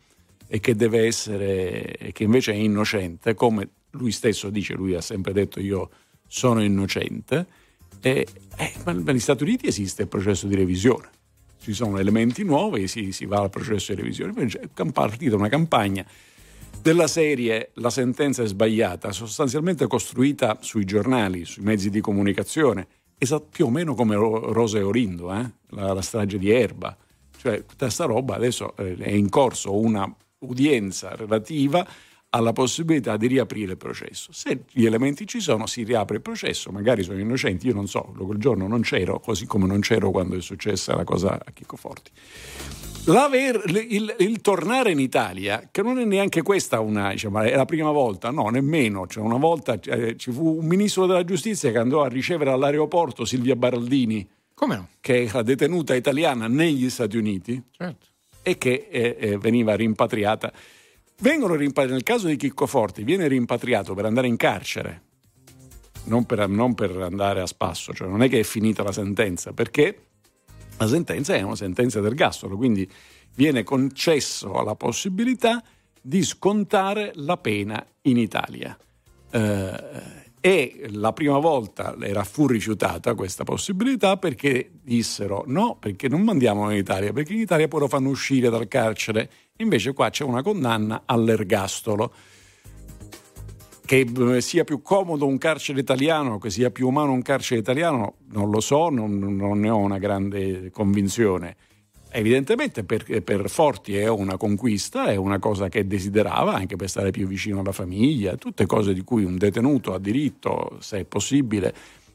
[0.46, 5.34] e che deve essere, che invece è innocente, come lui stesso dice, lui ha sempre
[5.34, 5.90] detto io
[6.28, 7.48] sono innocente,
[8.00, 8.28] e,
[8.58, 11.10] eh, ma negli Stati Uniti esiste il processo di revisione,
[11.60, 15.50] ci sono elementi nuovi si, si va al processo di revisione, invece è partita una
[15.50, 16.06] campagna
[16.84, 22.86] della serie La sentenza è sbagliata, sostanzialmente costruita sui giornali, sui mezzi di comunicazione,
[23.18, 25.52] esatto, più o meno come Rosa e Orindo, eh?
[25.70, 26.96] la, la, strage di Erba.
[27.38, 31.86] Cioè, tutta questa roba adesso eh, è in corso una udienza relativa
[32.36, 34.32] alla possibilità di riaprire il processo.
[34.34, 38.14] Se gli elementi ci sono, si riapre il processo, magari sono innocenti, io non so,
[38.18, 41.78] quel giorno non c'ero, così come non c'ero quando è successa la cosa a Chico
[41.78, 42.12] Forti.
[43.06, 47.92] Il, il, tornare in Italia, che non è neanche questa una, diciamo, è la prima
[47.92, 49.08] volta, no, nemmeno.
[49.08, 53.24] Cioè, una volta eh, ci fu un ministro della giustizia che andò a ricevere all'aeroporto
[53.24, 54.28] Silvia Baraldini,
[54.76, 54.88] no?
[55.00, 58.08] che era detenuta italiana negli Stati Uniti certo.
[58.42, 60.52] e che eh, eh, veniva rimpatriata.
[61.20, 65.02] Vengono rimpatriati, nel caso di Chicco Forti, viene rimpatriato per andare in carcere,
[66.06, 69.54] non per, non per andare a spasso, cioè non è che è finita la sentenza,
[69.54, 70.08] perché
[70.78, 72.90] la sentenza è una sentenza d'ergastolo, quindi
[73.36, 75.64] viene concesso la possibilità
[76.02, 78.78] di scontare la pena in Italia.
[79.32, 86.22] Eh, e la prima volta era fu rifiutata questa possibilità perché dissero no, perché non
[86.22, 90.24] mandiamo in Italia, perché in Italia poi lo fanno uscire dal carcere, invece qua c'è
[90.24, 92.12] una condanna all'ergastolo
[93.86, 98.16] che eh, sia più comodo un carcere italiano, che sia più umano un carcere italiano,
[98.32, 101.56] non lo so, non, non ne ho una grande convinzione.
[102.10, 107.12] Evidentemente per, per, Forti è una conquista, è una cosa che desiderava anche per stare
[107.12, 111.74] più vicino alla famiglia, tutte cose di cui un detenuto ha diritto, se è possibile.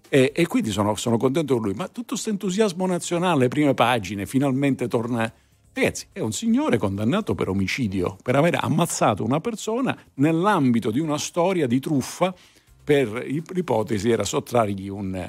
[0.09, 1.75] E, e quindi sono, sono contento con lui.
[1.75, 5.31] Ma tutto questo entusiasmo nazionale, prime pagine, finalmente torna
[5.73, 11.17] Ragazzi, è un signore condannato per omicidio, per aver ammazzato una persona nell'ambito di una
[11.17, 12.35] storia di truffa
[12.83, 15.29] per l'ipotesi era sottrargli un,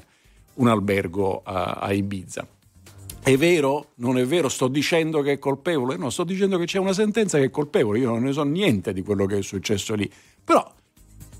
[0.56, 2.48] un albergo a, a, Ibiza.
[3.22, 3.92] È vero?
[3.96, 4.50] Non è vero?
[4.50, 5.96] Sto dicendo che è colpevole?
[5.96, 8.00] No, sto dicendo che c'è una sentenza che è colpevole.
[8.00, 10.12] Io non ne so niente di quello che è successo lì.
[10.44, 10.74] Però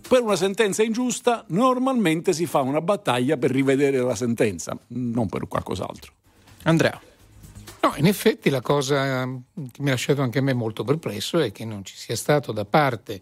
[0.08, 5.48] per una sentenza ingiusta normalmente si fa una battaglia per rivedere la sentenza, non per
[5.48, 6.14] qualcos'altro.
[6.64, 7.11] Andrea.
[7.84, 11.52] No, in effetti la cosa che mi ha lasciato anche a me molto perplesso è
[11.52, 13.22] che non ci sia stato da parte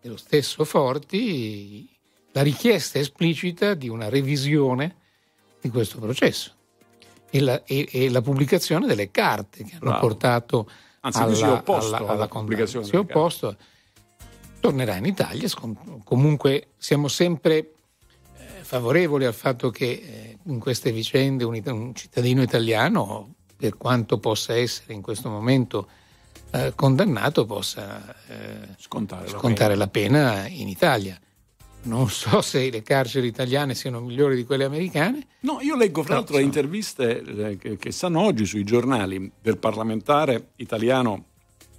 [0.00, 1.88] dello stesso Forti
[2.32, 4.96] la richiesta esplicita di una revisione
[5.60, 6.54] di questo processo
[7.30, 10.00] e la, e, e la pubblicazione delle carte che hanno Bravo.
[10.00, 12.86] portato Anzi, alla, si è opposto alla, alla, alla pubblicazione.
[12.86, 13.56] Si è opposto.
[14.60, 15.48] Tornerà in Italia.
[16.02, 17.72] Comunque siamo sempre eh,
[18.62, 24.54] favorevoli al fatto che eh, in queste vicende un, un cittadino italiano per quanto possa
[24.54, 25.88] essere in questo momento
[26.52, 30.22] eh, condannato, possa eh, scontare, scontare la, pena.
[30.22, 30.46] la, pena.
[30.46, 31.20] in Italia.
[31.82, 35.26] Non so se le carceri italiane siano migliori di quelle americane.
[35.40, 39.58] No, io leggo fra l'altro le interviste eh, che, che stanno oggi sui giornali del
[39.58, 41.24] parlamentare italiano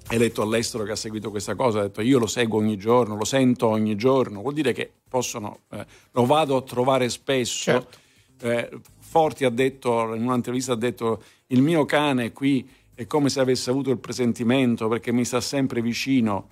[0.09, 3.25] eletto all'estero che ha seguito questa cosa, ha detto io lo seguo ogni giorno, lo
[3.25, 7.71] sento ogni giorno, vuol dire che possono, eh, lo vado a trovare spesso.
[7.71, 7.97] Certo.
[8.41, 8.69] Eh,
[9.09, 13.69] Forti ha detto, in un'intervista ha detto il mio cane qui è come se avesse
[13.69, 16.49] avuto il presentimento perché mi sta sempre vicino.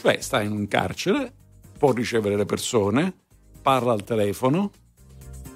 [0.00, 1.32] Beh, sta in un carcere,
[1.76, 3.12] può ricevere le persone,
[3.60, 4.70] parla al telefono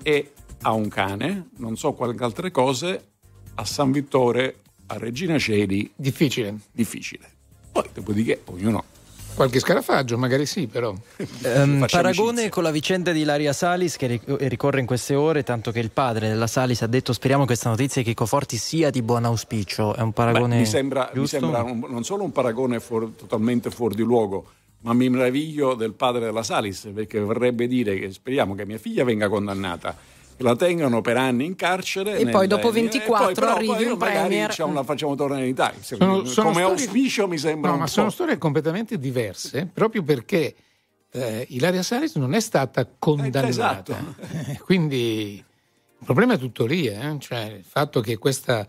[0.03, 0.33] e
[0.63, 3.13] ha un cane, non so quali altre cose,
[3.55, 5.91] a San Vittore, a Regina Celi.
[5.95, 6.59] Difficile.
[6.73, 7.31] Difficile.
[7.71, 8.85] Poi, dopodiché, ognuno
[9.35, 10.91] Qualche scarafaggio, magari sì, però.
[10.91, 12.51] Um, paragone amicizia.
[12.51, 16.29] con la vicenda di Laria Salis che ricorre in queste ore, tanto che il padre
[16.29, 19.95] della Salis ha detto speriamo questa notizia di Chico Forti sia di buon auspicio.
[19.95, 20.57] È un paragone.
[20.57, 24.45] Beh, mi sembra, mi sembra un, non solo un paragone for, totalmente fuori di luogo,
[24.83, 29.05] ma mi meraviglio del padre della Salis, perché vorrebbe dire che speriamo che mia figlia
[29.05, 33.73] venga condannata la tengano per anni in carcere e poi dopo 24 poi, però, arrivi
[33.75, 37.39] poi, un premier diciamo, la facciamo tornare in Italia sono, sono come storie, auspicio mi
[37.39, 40.55] sembra no, ma sono storie completamente diverse proprio perché
[41.11, 43.97] eh, Ilaria Salis non è stata condannata esatto.
[44.65, 47.17] quindi il problema è tutto lì eh?
[47.19, 48.67] cioè il fatto che questa,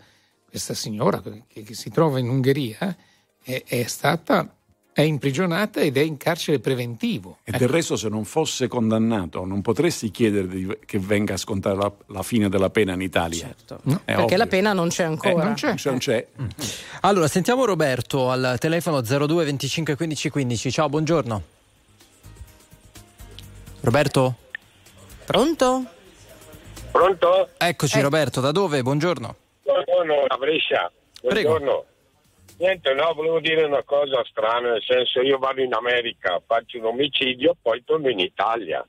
[0.48, 2.96] questa signora che, che si trova in Ungheria
[3.42, 4.53] è, è stata
[4.94, 7.38] è imprigionata ed è in carcere preventivo.
[7.42, 7.58] E ecco.
[7.58, 11.92] del resto, se non fosse condannato, non potresti chiedere di, che venga a scontare la,
[12.06, 13.40] la, fine della pena in Italia.
[13.40, 13.80] Certo.
[13.82, 14.00] No.
[14.04, 14.36] Perché ovvio.
[14.36, 15.42] la pena non c'è ancora.
[15.42, 15.74] Eh, non c'è.
[15.84, 16.24] Non c'è.
[16.40, 16.46] Mm.
[17.00, 20.70] Allora, sentiamo Roberto al telefono 02 25 15 15.
[20.70, 21.42] Ciao, buongiorno.
[23.80, 24.34] Roberto?
[25.26, 25.84] Pronto?
[26.92, 27.48] Pronto?
[27.58, 28.02] Eccoci, eh.
[28.02, 28.80] Roberto, da dove?
[28.80, 29.34] Buongiorno.
[29.64, 30.92] Buongiorno, da Brescia.
[31.20, 31.58] Buongiorno.
[31.58, 31.86] Prego.
[32.58, 36.86] Niente, no, volevo dire una cosa strana, nel senso io vado in America, faccio un
[36.86, 38.86] omicidio, poi torno in Italia.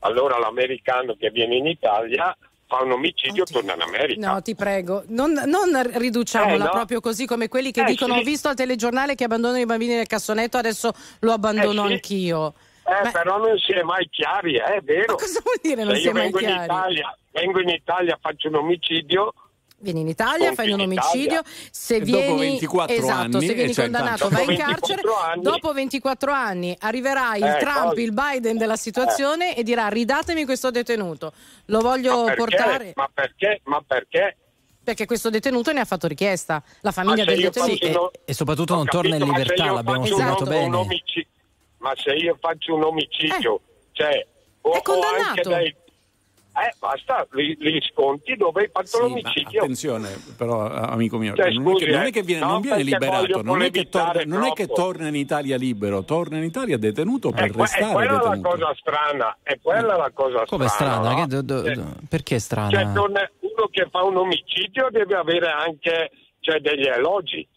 [0.00, 2.36] Allora l'americano che viene in Italia
[2.66, 4.32] fa un omicidio e torna in America.
[4.32, 6.70] No, ti prego, non, non riduciamola eh, no.
[6.70, 8.20] proprio così come quelli che eh, dicono sì.
[8.20, 11.92] ho visto al telegiornale che abbandonano i bambini nel cassonetto, adesso lo abbandono eh, sì.
[11.92, 12.54] anch'io.
[12.86, 13.10] Eh, Ma...
[13.10, 15.14] però non si è mai chiari, è vero.
[15.14, 16.54] Ma cosa vuol dire non Se si è mai chiari?
[16.54, 19.32] In Italia, vengo in Italia, faccio un omicidio,
[19.84, 23.84] vieni in Italia, fai un omicidio, se vieni, dopo 24 esatto, anni, se vieni cioè,
[23.84, 28.56] condannato vai in carcere, anni, dopo 24 anni arriverà il eh, Trump, poi, il Biden
[28.56, 29.60] della situazione eh.
[29.60, 31.32] e dirà ridatemi questo detenuto,
[31.66, 32.92] lo voglio ma portare...
[32.96, 33.60] Ma perché?
[33.64, 34.36] Ma perché?
[34.82, 38.12] Perché questo detenuto ne ha fatto richiesta, la famiglia del detenuto...
[38.12, 40.76] E, e, soprattutto non torna in libertà, l'abbiamo spiegato bene.
[40.76, 41.30] Omicidio,
[41.78, 43.60] ma se io faccio un omicidio, eh.
[43.92, 44.26] cioè...
[44.64, 45.50] È condannato.
[45.50, 45.76] Dei,
[46.56, 49.62] eh, basta, li, li sconti dove hai fatto sì, l'omicidio.
[49.62, 52.60] Attenzione, però, amico mio, cioè, non, scusi, è che, non, è che, viene, no, non
[52.60, 56.44] viene liberato, non è, che torna, non è che torna in Italia libero, torna in
[56.44, 58.48] Italia detenuto per è, restare è quella detenuto.
[58.48, 60.94] la cosa strana, è quella la cosa Come strana.
[61.02, 61.20] strana?
[61.20, 61.26] No?
[61.26, 62.70] Do, do, do, cioè, perché strana?
[62.70, 67.48] Cioè, uno che fa un omicidio deve avere anche cioè, degli elogi.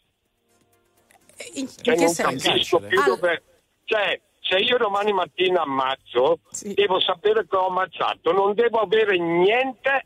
[1.53, 2.47] In, in cioè, che non senso?
[2.47, 3.43] capisco più dove...
[3.83, 6.73] Cioè, se io domani mattina ammazzo, sì.
[6.73, 10.05] devo sapere che ho ammazzato, non devo avere niente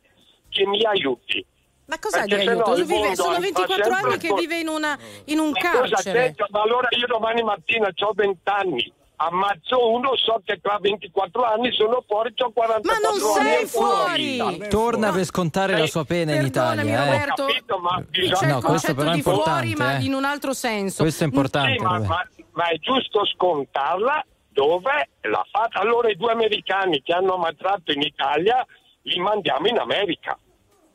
[0.49, 1.45] che mi aiuti.
[1.85, 2.73] Ma cosa gli aiuto?
[2.73, 6.35] Vive, sono 24 anni che vive in, una, in un carcere.
[6.49, 8.93] Ma allora io domani mattina ho 20 anni
[9.27, 14.67] ammazzo uno, so che tra 24 anni sono fuori, ho 44 Ma non sei fuori!
[14.67, 16.83] Torna per scontare la sua pena in Italia.
[16.83, 16.97] Eh.
[16.97, 19.67] Roberto, capito, ma c'è no, questo però è importante.
[19.67, 20.05] Fuori, ma eh.
[20.05, 21.03] in un altro senso.
[21.03, 21.77] Questo è importante.
[21.77, 25.79] Sì, ma, ma, ma, è giusto scontarla dove l'ha fatta.
[25.79, 28.65] Allora i due americani che hanno ammazzato in Italia
[29.03, 30.37] li mandiamo in America.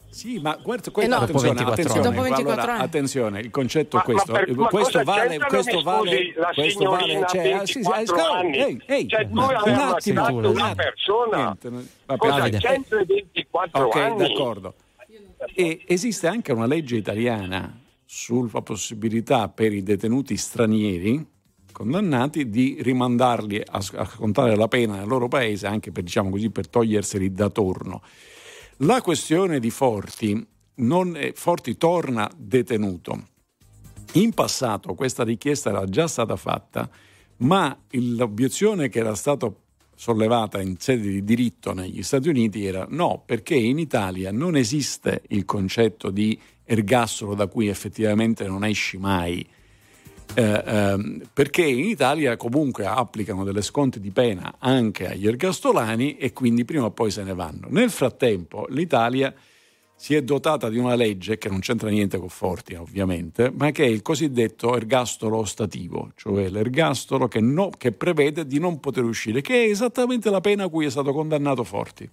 [0.09, 4.33] Sì, ma guarda, questo, eh no, attenzione, attenzione, allora, attenzione, il concetto ma, è questo.
[4.33, 8.57] Ma per, questo vale, questo vale, la questo vale, cioè, sì, sì, anni.
[8.57, 11.59] Ehi, ehi, cioè, tu hai un attimo, una un persona.
[11.61, 14.19] Niente, cosa, 124 okay, anni.
[14.29, 14.75] d'accordo.
[15.55, 21.35] E esiste anche una legge italiana sulla possibilità per i detenuti stranieri
[21.77, 26.49] condannati di rimandarli a, a contare la pena nel loro paese anche per, diciamo così,
[26.49, 28.01] per toglierseli da torno.
[28.79, 30.47] La questione di Forti,
[31.15, 33.29] è, Forti torna detenuto.
[34.13, 36.89] In passato questa richiesta era già stata fatta,
[37.39, 39.53] ma l'obiezione che era stata
[39.95, 45.25] sollevata in sede di diritto negli Stati Uniti era no, perché in Italia non esiste
[45.29, 49.47] il concetto di ergastolo da cui effettivamente non esci mai
[50.35, 56.33] eh, ehm, perché in Italia comunque applicano delle sconti di pena anche agli ergastolani e
[56.33, 57.69] quindi prima o poi se ne vanno.
[57.71, 59.35] Nel frattempo l'Italia
[59.99, 63.85] si è dotata di una legge che non c'entra niente con Forti ovviamente, ma che
[63.85, 69.41] è il cosiddetto ergastolo ostativo, cioè l'ergastolo che, no, che prevede di non poter uscire,
[69.41, 72.09] che è esattamente la pena a cui è stato condannato Forti.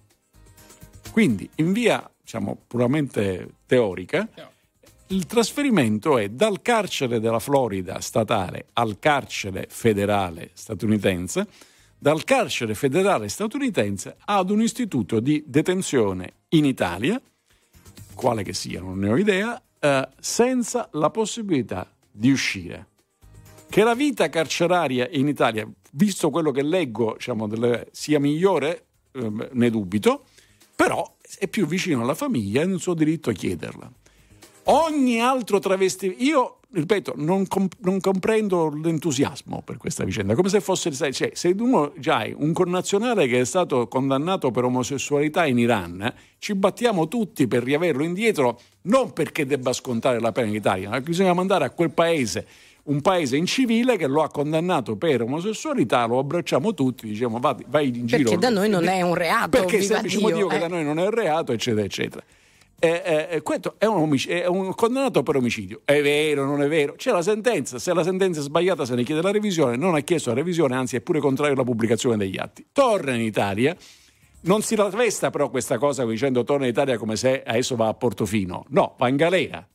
[1.12, 4.26] Quindi in via diciamo, puramente teorica,
[5.14, 11.46] il trasferimento è dal carcere della Florida statale al carcere federale statunitense,
[11.96, 17.20] dal carcere federale statunitense ad un istituto di detenzione in Italia,
[18.14, 22.88] quale che sia, non ne ho idea, eh, senza la possibilità di uscire.
[23.70, 29.30] Che la vita carceraria in Italia, visto quello che leggo, diciamo, delle, sia migliore, eh,
[29.52, 30.24] ne dubito,
[30.74, 33.92] però è più vicino alla famiglia e è un suo diritto a chiederla
[34.64, 36.22] ogni altro travestimento.
[36.22, 41.54] Io, ripeto, non, comp- non, comprendo l'entusiasmo per questa vicenda, come se fosse, cioè, se
[41.58, 47.08] uno già hai un connazionale che è stato condannato per omosessualità in Iran, ci battiamo
[47.08, 51.64] tutti per riaverlo indietro, non perché debba scontare la pena in Italia, ma bisogna mandare
[51.64, 52.46] a quel paese
[52.84, 57.86] un paese incivile che lo ha condannato per omosessualità, lo abbracciamo tutti, diciamo vai, vai
[57.86, 58.22] in giro.
[58.22, 59.48] Perché da noi non è un reato.
[59.48, 60.54] Perché è il semplice motivo eh.
[60.54, 62.22] che da noi non è un reato, eccetera, eccetera.
[62.78, 65.80] Eh, eh, questo è un, omic- è un, condannato per omicidio.
[65.84, 66.94] È vero, non è vero?
[66.94, 70.00] C'è la sentenza, se la sentenza è sbagliata se ne chiede la revisione, non ha
[70.00, 72.66] chiesto la revisione, anzi è pure contrario alla pubblicazione degli atti.
[72.72, 73.74] Torna in Italia,
[74.42, 77.94] non si travesta però questa cosa dicendo torna in Italia come se adesso va a
[77.94, 79.66] Portofino, no, va in galera.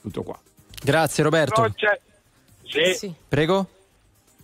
[0.00, 0.38] Tutto qua.
[0.82, 1.72] Grazie Roberto.
[2.64, 2.94] Sì.
[2.94, 3.14] sì.
[3.28, 3.66] Prego.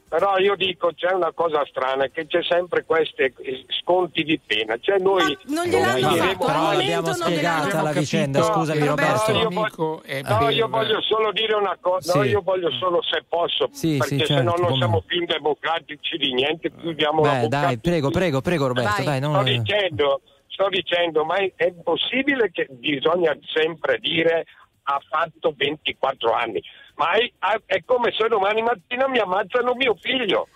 [0.08, 3.32] Però io dico c'è una cosa strana che c'è sempre questi
[3.80, 4.78] sconti di pena.
[4.80, 9.32] Cioè noi non gliel'hanno fatto, però l'abbiamo spiegata la vicenda, scusami Roberto.
[9.32, 10.02] No, io, voglio,
[10.38, 12.18] no, io voglio solo dire una cosa, sì.
[12.18, 15.26] no, io voglio solo se posso, sì, perché sì, se certo, no non siamo più
[15.26, 17.60] democratici di niente, chiudiamo Beh, la bocca.
[17.60, 19.34] dai, prego, prego, prego Roberto, dai, non...
[19.34, 24.46] Sto dicendo, sto dicendo, ma è, è possibile che bisogna sempre dire
[24.90, 26.62] ha fatto 24 anni,
[26.98, 27.30] ma è,
[27.66, 30.48] è come se domani mattina mi ammazzano mio figlio.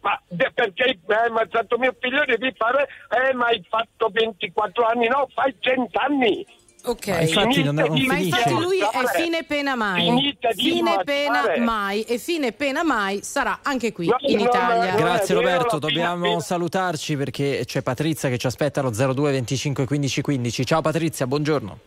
[0.00, 5.08] Ma de- perché hai ammazzato mio figlio devi fare, eh ma hai fatto 24 anni,
[5.08, 6.46] no, fai 100 anni.
[6.84, 10.02] Ok, Ma infatti non- non ma infatti lui è fine pena mai.
[10.04, 14.44] Finite di Fine pena mai e fine pena mai sarà anche qui No, in no,
[14.44, 14.92] Italia.
[14.92, 19.84] no, Grazie Roberto, dobbiamo fine- salutarci perché c'è Patrizia che ci aspetta allo 02 25
[19.84, 20.64] 15 15.
[20.64, 21.78] Ciao Patrizia, buongiorno.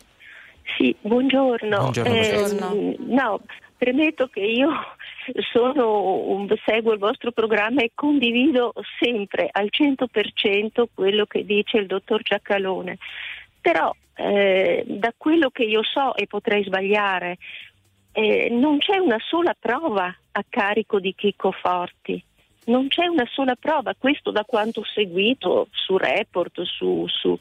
[0.78, 1.78] Sì, buongiorno.
[1.78, 2.96] Buongiorno, Eh, buongiorno.
[3.08, 3.40] no,
[3.80, 4.70] premetto che io
[5.54, 12.22] sono seguo il vostro programma e condivido sempre al 100% quello che dice il dottor
[12.22, 12.98] Giacalone.
[13.62, 17.38] Però eh, da quello che io so e potrei sbagliare,
[18.12, 22.22] eh, non c'è una sola prova a carico di Chicco Forti.
[22.66, 27.36] Non c'è una sola prova, questo da quanto ho seguito su Report, su, su...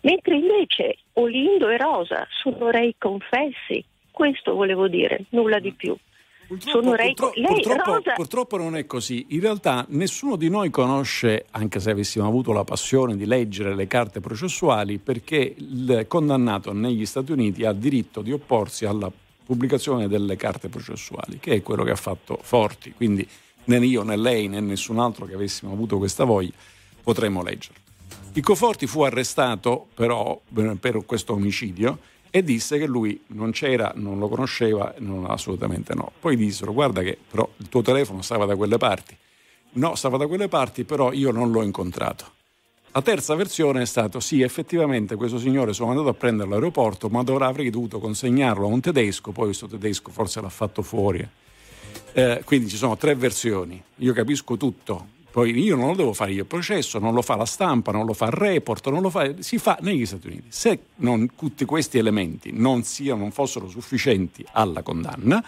[0.00, 5.96] mentre invece Olindo e Rosa sono rei confessi, questo volevo dire, nulla di più.
[6.58, 9.26] sono rei Purtroppo, Lei, purtroppo- purtroppo non è così.
[9.30, 13.86] In realtà nessuno di noi conosce, anche se avessimo avuto la passione di leggere le
[13.86, 19.10] carte processuali, perché il condannato negli Stati Uniti ha diritto di opporsi alla
[19.44, 22.92] pubblicazione delle carte processuali, che è quello che ha fatto Forti.
[22.92, 23.26] Quindi
[23.64, 26.52] né io né lei né nessun altro che avessimo avuto questa voglia
[27.02, 27.80] potremmo leggerlo.
[28.32, 30.40] Chicco Forti fu arrestato però
[30.80, 31.98] per questo omicidio
[32.34, 36.10] e disse che lui non c'era, non lo conosceva, non, assolutamente no.
[36.18, 39.14] Poi dissero guarda che però il tuo telefono stava da quelle parti.
[39.74, 42.24] No, stava da quelle parti, però io non l'ho incontrato.
[42.92, 47.22] La terza versione è stata sì, effettivamente questo signore sono andato a prenderlo all'aeroporto, ma
[47.22, 51.26] dovrà avrei dovuto consegnarlo a un tedesco, poi questo tedesco forse l'ha fatto fuori.
[52.14, 56.32] Eh, quindi ci sono tre versioni, io capisco tutto, poi io non lo devo fare
[56.32, 59.08] io il processo, non lo fa la stampa, non lo fa il report, non lo
[59.08, 60.48] fa, si fa negli Stati Uniti.
[60.50, 65.42] Se non, tutti questi elementi non, siano, non fossero sufficienti alla condanna,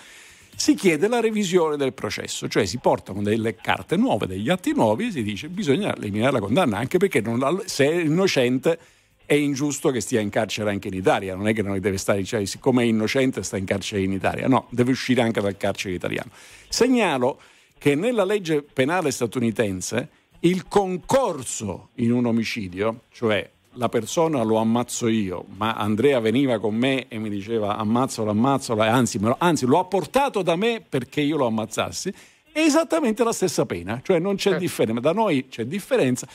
[0.56, 5.08] si chiede la revisione del processo, cioè si portano delle carte nuove, degli atti nuovi
[5.08, 8.78] e si dice bisogna eliminare la condanna, anche perché non se è innocente
[9.26, 12.24] è ingiusto che stia in carcere anche in Italia, non è che non deve stare,
[12.24, 15.94] cioè, siccome è innocente sta in carcere in Italia, no, deve uscire anche dal carcere
[15.94, 16.30] italiano.
[16.68, 17.38] Segnalo
[17.84, 20.08] che nella legge penale statunitense
[20.40, 26.74] il concorso in un omicidio, cioè la persona lo ammazzo io, ma Andrea veniva con
[26.74, 31.20] me e mi diceva ammazzalo, ammazzalo, anzi, lo, anzi lo ha portato da me perché
[31.20, 32.08] io lo ammazzassi,
[32.50, 36.26] è esattamente la stessa pena, cioè non c'è differenza, da noi c'è differenza,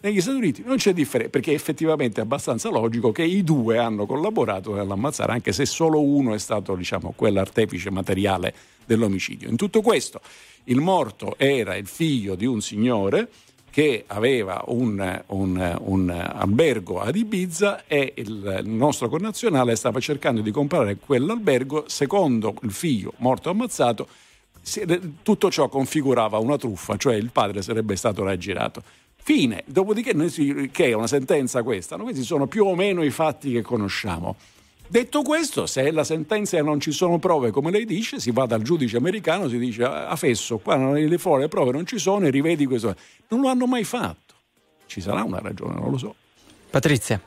[0.00, 4.04] negli Stati Uniti non c'è differenza, perché effettivamente è abbastanza logico che i due hanno
[4.04, 8.54] collaborato nell'ammazzare, anche se solo uno è stato, diciamo, quell'artefice materiale
[8.84, 9.48] dell'omicidio.
[9.48, 10.20] In tutto questo,
[10.68, 13.28] il morto era il figlio di un signore
[13.70, 20.50] che aveva un, un- un albergo ad Ibiza e il nostro connazionale stava cercando di
[20.50, 24.08] comprare quell'albergo secondo il figlio morto ammazzato
[24.62, 24.84] si-
[25.22, 28.82] tutto ciò configurava una truffa, cioè il padre sarebbe stato raggirato.
[29.16, 30.30] Fine, dopodiché noi
[30.72, 32.04] che è una sentenza questa, no?
[32.04, 34.36] questi sono più o meno i fatti che conosciamo.
[34.90, 38.62] Detto questo, se la sentenza non ci sono prove, come lei dice, si va dal
[38.62, 42.26] giudice americano, si dice "Ah, Fesso, qua non- le fuori le prove non ci sono
[42.26, 42.94] e rivedi questo.
[43.28, 44.34] Non lo hanno mai fatto.
[44.86, 46.14] Ci sarà una ragione, non lo so.
[46.70, 47.20] Patrizia.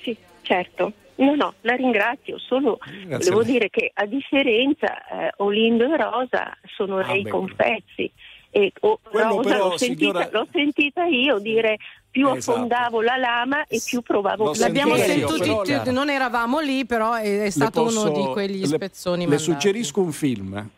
[0.00, 0.92] Sì, certo.
[1.16, 3.52] No, no, la ringrazio, solo Grazie a volevo lei.
[3.52, 8.10] dire che a differenza eh, Olindo e Rosa sono Ah, rei beh, confessi
[8.50, 11.78] e o- Quello Rosa però, l'ho, sentita, signora- l'ho sentita io dire
[12.12, 12.52] più Esatto.
[12.58, 17.22] affondavo la lama e più provavo più L'abbiamo sentito la- non eravamo lì, però è,
[17.22, 19.42] è Le stato posso- uno di quegli le- spezzoni Le mandati.
[19.50, 20.68] suggerisco un film,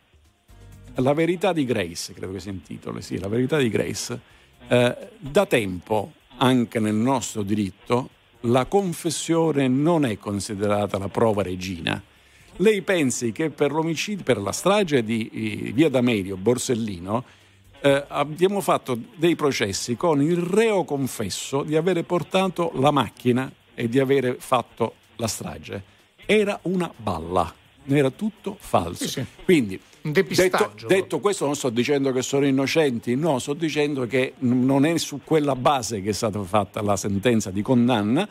[0.99, 4.17] La verità di Grace, credo che si intitoli, sì, La verità di Grace.
[4.69, 8.09] Eh, da tempo, anche nel nostro diritto,
[8.41, 12.01] la confessione non è considerata la prova regina.
[12.59, 15.29] Lei pensi che per l'omicidio, per la strage di
[15.67, 17.25] eh, Via D'Amelio, Borsellino,
[17.85, 23.87] eh, abbiamo fatto dei processi con il reo confesso di avere portato la macchina e
[23.87, 25.83] di avere fatto la strage.
[26.25, 27.53] Era una balla,
[27.85, 29.03] era tutto falso.
[29.03, 29.25] Sì, sì.
[29.43, 34.83] Quindi, detto, detto questo, non sto dicendo che sono innocenti, no, sto dicendo che non
[34.83, 38.27] è su quella base che è stata fatta la sentenza di condanna.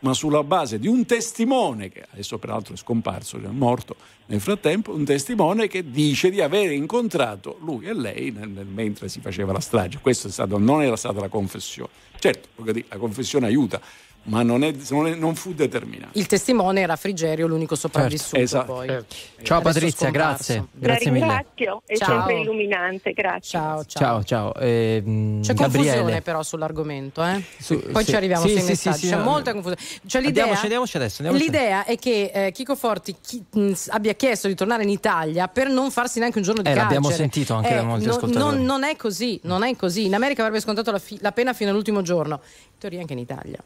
[0.00, 3.96] Ma sulla base di un testimone, che adesso peraltro è scomparso, è morto
[4.26, 9.08] nel frattempo, un testimone che dice di aver incontrato lui e lei nel, nel, mentre
[9.08, 9.98] si faceva la strage.
[10.00, 11.90] Questo non era stata la confessione.
[12.18, 13.80] Certo, la confessione aiuta,
[14.24, 16.18] ma non, è, non, è, non, fu determinato.
[16.18, 18.36] Il testimone era Frigerio, l'unico sopravvissuto.
[18.36, 19.14] Certo, esatto, certo.
[19.42, 20.66] Ciao Patrizia, grazie.
[20.72, 21.24] Grazie mille.
[21.24, 22.18] ringrazio, è ciao.
[22.18, 23.58] sempre illuminante, grazie.
[23.58, 24.22] Ciao, ciao.
[24.22, 24.54] ciao, ciao.
[24.54, 25.02] Eh,
[25.40, 25.54] C'è Gabriele.
[25.54, 27.42] confusione però sull'argomento, eh?
[27.58, 28.10] Su, poi sì.
[28.10, 29.08] ci arriviamo sì, sui sì, messaggi.
[29.08, 29.82] C'è molta confusione.
[30.06, 31.44] Cioè, l'idea, andiamoci, andiamoci adesso, andiamoci.
[31.50, 35.68] l'idea è che eh, Chico Forti chi, mh, abbia chiesto di tornare in Italia per
[35.68, 36.94] non farsi neanche un giorno di eh, carcere.
[36.94, 38.56] L'abbiamo sentito anche da eh, molti non, ascoltatori.
[38.56, 40.04] Non, non, è così, non è così.
[40.04, 42.40] In America avrebbe scontato la, fi- la pena fino all'ultimo giorno.
[42.42, 43.58] In teoria anche in Italia.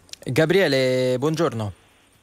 [0.42, 1.72] Gabriele, buongiorno.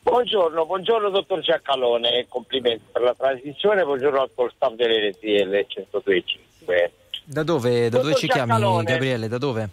[0.01, 6.91] Buongiorno, buongiorno dottor Giacalone, complimenti per la trasmissione, buongiorno al col staff dell'RTL 1025.
[7.23, 9.29] Da dove, da dove ci chiami Gabriele?
[9.29, 9.69] Da dove?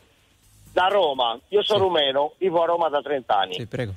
[0.72, 1.84] Da Roma, io sono sì.
[1.86, 3.54] rumeno, vivo a Roma da 30 anni.
[3.54, 3.92] Sì, prego.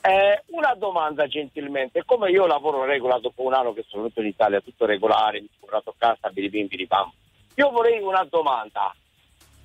[0.00, 4.26] Eh, una domanda gentilmente, come io lavoro regola dopo un anno che sono venuto in
[4.26, 7.12] Italia, tutto regolare, mi sono tornato a casa, biribim, biribam.
[7.54, 8.92] Io vorrei una domanda.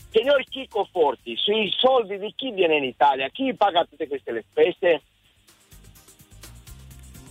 [0.10, 4.46] Signor Chico Forti, sui soldi di chi viene in Italia, chi paga tutte queste le
[4.50, 5.02] spese?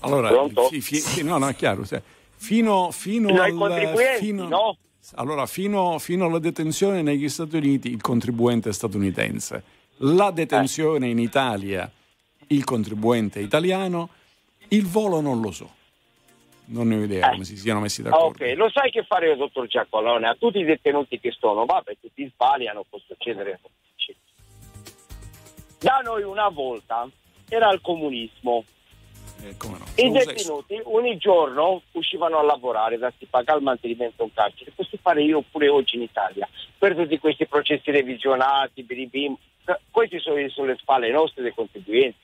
[0.01, 0.31] Allora,
[0.69, 1.85] fi, fi, no, no, è chiaro.
[1.85, 4.77] Fino, fino, fino ai contribuenti, fino, no?
[5.15, 9.63] Allora, fino, fino, alla detenzione negli Stati Uniti il contribuente è statunitense.
[9.99, 11.11] La detenzione eh.
[11.11, 11.91] in Italia,
[12.49, 14.11] il contribuente è italiano.
[14.69, 15.76] Il volo non lo so.
[16.67, 17.33] Non ne ho idea eh.
[17.33, 18.45] come si siano messi d'accordo.
[18.45, 20.29] Ok, lo sai che fare io, dottor Giacolone?
[20.29, 23.61] A tutti i detenuti che sono, vabbè, tutti sbagliano, può succedere.
[25.79, 27.09] Da noi una volta
[27.49, 28.65] era il comunismo
[29.43, 29.85] eh, no?
[29.97, 34.73] I detenuti ogni giorno uscivano a lavorare, da si paga il mantenimento in carcere.
[34.75, 36.49] Posso fare io pure oggi in Italia
[36.79, 39.37] per tutti questi processi revisionati, biribim.
[39.91, 42.17] Questi sono sulle spalle nostre dei contribuenti.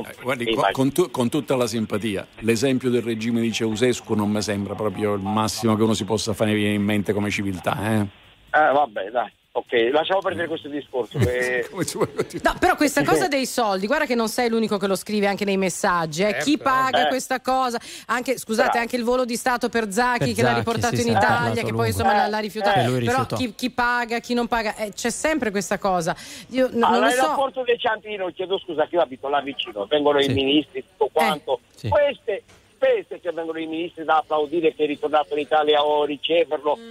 [0.00, 4.30] Eh, guardi, con, con, tu, con, tutta la simpatia, l'esempio del regime di Ceausescu non
[4.30, 7.76] mi sembra proprio il massimo che uno si possa fare in mente come civiltà.
[7.80, 9.32] Eh, eh vabbè, dai.
[9.54, 11.18] Ok, lasciamo perdere questo discorso.
[11.18, 11.68] Che...
[12.42, 15.44] no, però questa cosa dei soldi, guarda che non sei l'unico che lo scrive anche
[15.44, 16.22] nei messaggi.
[16.22, 16.30] Eh?
[16.30, 16.44] Certo.
[16.44, 17.08] Chi paga eh.
[17.08, 17.78] questa cosa?
[18.06, 18.78] Anche, scusate, Bravo.
[18.78, 21.52] anche il volo di Stato per Zacchi per che Zacchi, l'ha riportato sì, in Italia,
[21.52, 21.76] che lungo.
[21.76, 22.30] poi insomma eh.
[22.30, 22.96] l'ha rifiutato.
[22.96, 23.04] Eh.
[23.04, 26.16] Però chi, chi, paga, chi non paga, eh, c'è sempre questa cosa.
[26.48, 27.16] Io n- allora, non lo so.
[27.16, 30.30] L'aeroporto del Ciampino, chiedo scusa, che io abito là vicino, vengono sì.
[30.30, 31.60] i ministri, tutto quanto.
[31.82, 32.42] Eh, Queste
[32.72, 36.90] spese che vengono i ministri da applaudire che è ritornato in Italia o riceverlo, mm.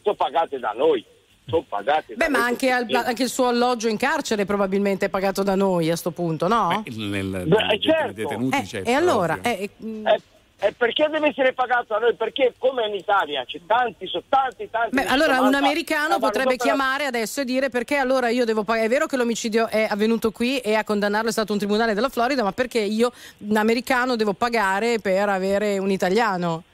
[0.00, 1.04] sono pagate da noi
[1.48, 2.14] sono pagati.
[2.14, 5.86] Beh, ma anche, al, anche, il suo alloggio in carcere probabilmente è pagato da noi
[5.86, 6.82] a questo punto, no?
[6.84, 8.12] Beh, nel, nel, Beh, certo.
[8.12, 9.38] detenuti, eh, certo, E allora?
[9.42, 10.20] Eh, eh,
[10.60, 12.14] eh, perché deve essere pagato a noi?
[12.14, 14.94] Perché come in Italia c'è tanti, sono tanti, tanti.
[14.94, 18.86] Beh, allora un americano potrebbe chiamare adesso e dire perché allora io devo pagare.
[18.86, 22.08] È vero che l'omicidio è avvenuto qui e a condannarlo è stato un tribunale della
[22.08, 26.64] Florida, ma perché io, un americano, devo pagare per avere un italiano?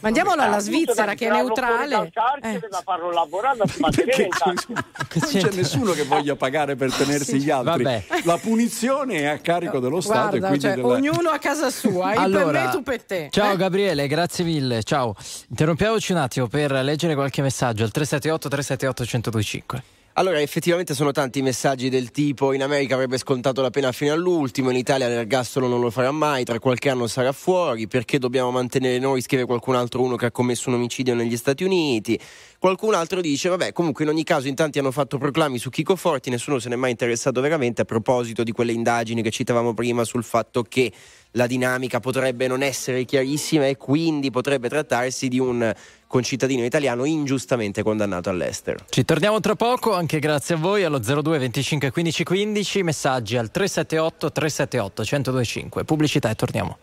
[0.00, 2.10] Mandiamolo alla Svizzera che è neutrale.
[2.42, 2.58] Eh.
[2.68, 7.84] da farlo lavorare, da mantenere Non c'è nessuno che voglia pagare per tenersi gli altri.
[7.84, 8.04] Vabbè.
[8.24, 10.38] La punizione è a carico dello Stato.
[10.38, 10.86] Guarda, cioè, della...
[10.86, 13.28] Ognuno a casa sua, io allora, per me, tu per te.
[13.30, 13.56] Ciao eh?
[13.56, 14.82] Gabriele, grazie mille.
[14.82, 15.14] Ciao.
[15.48, 19.99] Interrompiamoci un attimo per leggere qualche messaggio al 378 378 1025.
[20.20, 24.12] Allora, effettivamente sono tanti i messaggi del tipo in America avrebbe scontato la pena fino
[24.12, 28.50] all'ultimo, in Italia l'ergastolo non lo farà mai, tra qualche anno sarà fuori, perché dobbiamo
[28.50, 32.20] mantenere noi, scrive qualcun altro uno che ha commesso un omicidio negli Stati Uniti.
[32.58, 35.96] Qualcun altro dice, vabbè, comunque in ogni caso in tanti hanno fatto proclami su Chico
[35.96, 40.04] Forti, nessuno se n'è mai interessato veramente a proposito di quelle indagini che citavamo prima
[40.04, 40.92] sul fatto che
[41.32, 45.72] la dinamica potrebbe non essere chiarissima e quindi potrebbe trattarsi di un
[46.10, 48.80] concittadino italiano ingiustamente condannato all'estero.
[48.88, 53.52] Ci torniamo tra poco, anche grazie a voi, allo 02 25 15 15, messaggi al
[53.52, 55.84] 378 378 1025.
[55.84, 56.78] Pubblicità e torniamo.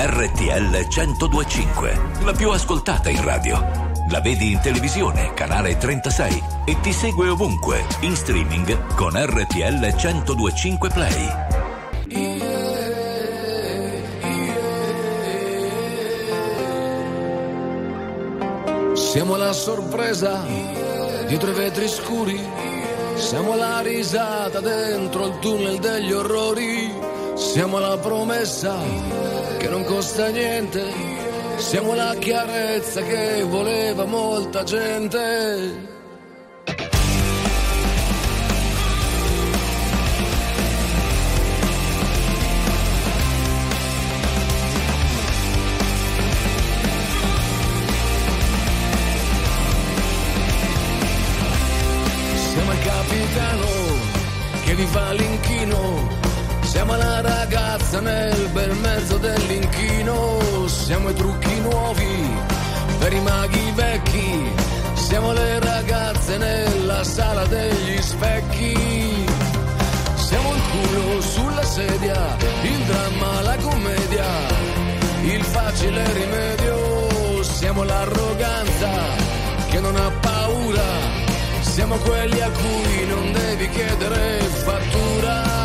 [0.00, 3.60] RTL 1025, la più ascoltata in radio.
[4.10, 10.88] La vedi in televisione, canale 36 e ti segue ovunque, in streaming con RTL 1025
[10.88, 12.47] Play.
[19.08, 20.44] Siamo la sorpresa
[21.26, 22.38] dietro i vetri scuri,
[23.14, 26.92] siamo la risata dentro il tunnel degli orrori,
[27.34, 28.76] siamo la promessa
[29.56, 31.16] che non costa niente.
[31.56, 35.97] Siamo la chiarezza che voleva molta gente.
[53.18, 53.66] capitano
[54.64, 56.08] che vi fa l'inchino.
[56.60, 60.66] Siamo la ragazza nel bel mezzo dell'inchino.
[60.66, 62.30] Siamo i trucchi nuovi
[62.98, 64.52] per i maghi vecchi.
[64.94, 69.26] Siamo le ragazze nella sala degli specchi.
[70.14, 74.26] Siamo il culo sulla sedia, il dramma, la commedia,
[75.22, 77.42] il facile rimedio.
[77.42, 78.90] Siamo l'arroganza
[79.70, 81.17] che non ha paura
[81.78, 85.57] siamo quelli a cui non devi chiedere fattura,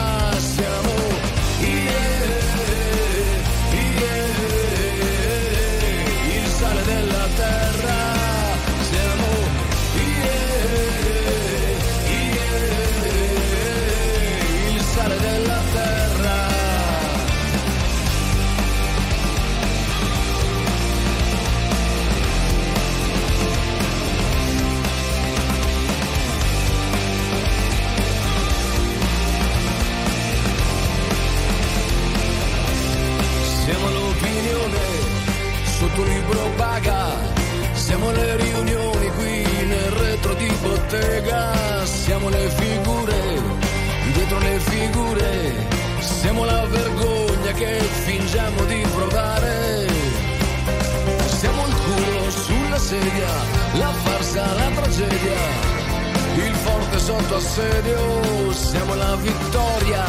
[55.23, 60.03] tragedia, il forte sotto assedio, siamo la vittoria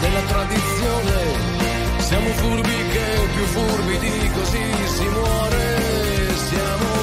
[0.00, 1.60] della tradizione.
[1.98, 4.64] Siamo furbi che più furbi di così
[4.96, 6.34] si muore.
[6.34, 7.01] Siamo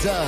[0.00, 0.24] freddezza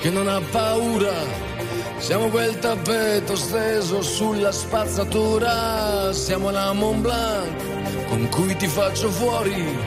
[0.00, 1.50] che non ha paura.
[1.98, 6.12] Siamo quel tappeto steso sulla spazzatura.
[6.12, 9.78] Siamo la Mont Blanc con cui ti faccio fuori.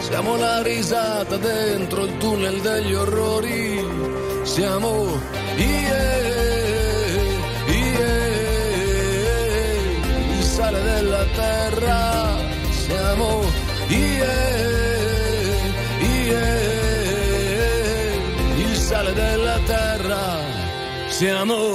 [0.00, 3.84] Siamo la risata dentro il tunnel degli orrori.
[4.42, 5.20] Siamo
[5.56, 6.16] yeah,
[7.66, 7.98] yeah,
[10.38, 12.36] il sale della terra.
[12.70, 13.42] Siamo
[13.88, 14.57] yeah,
[19.18, 20.38] della terra.
[21.08, 21.74] Siamo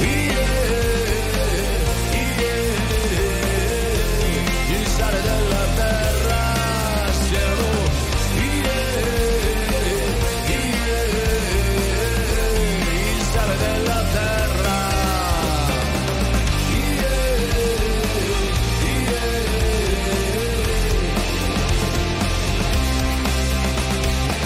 [0.00, 0.91] yeah,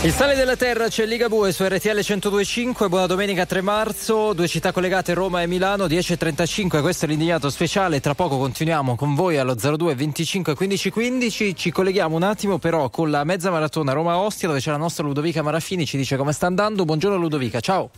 [0.06, 4.70] Il sale della terra c'è Ligabue su RTL 1025, buona domenica 3 marzo, due città
[4.70, 9.56] collegate Roma e Milano 10.35, questo è l'indignato speciale, tra poco continuiamo con voi allo
[9.56, 14.60] 02 25 15 15, ci colleghiamo un attimo però con la mezza maratona Roma-Ostia dove
[14.60, 17.90] c'è la nostra Ludovica Marafini, ci dice come sta andando, buongiorno Ludovica, ciao!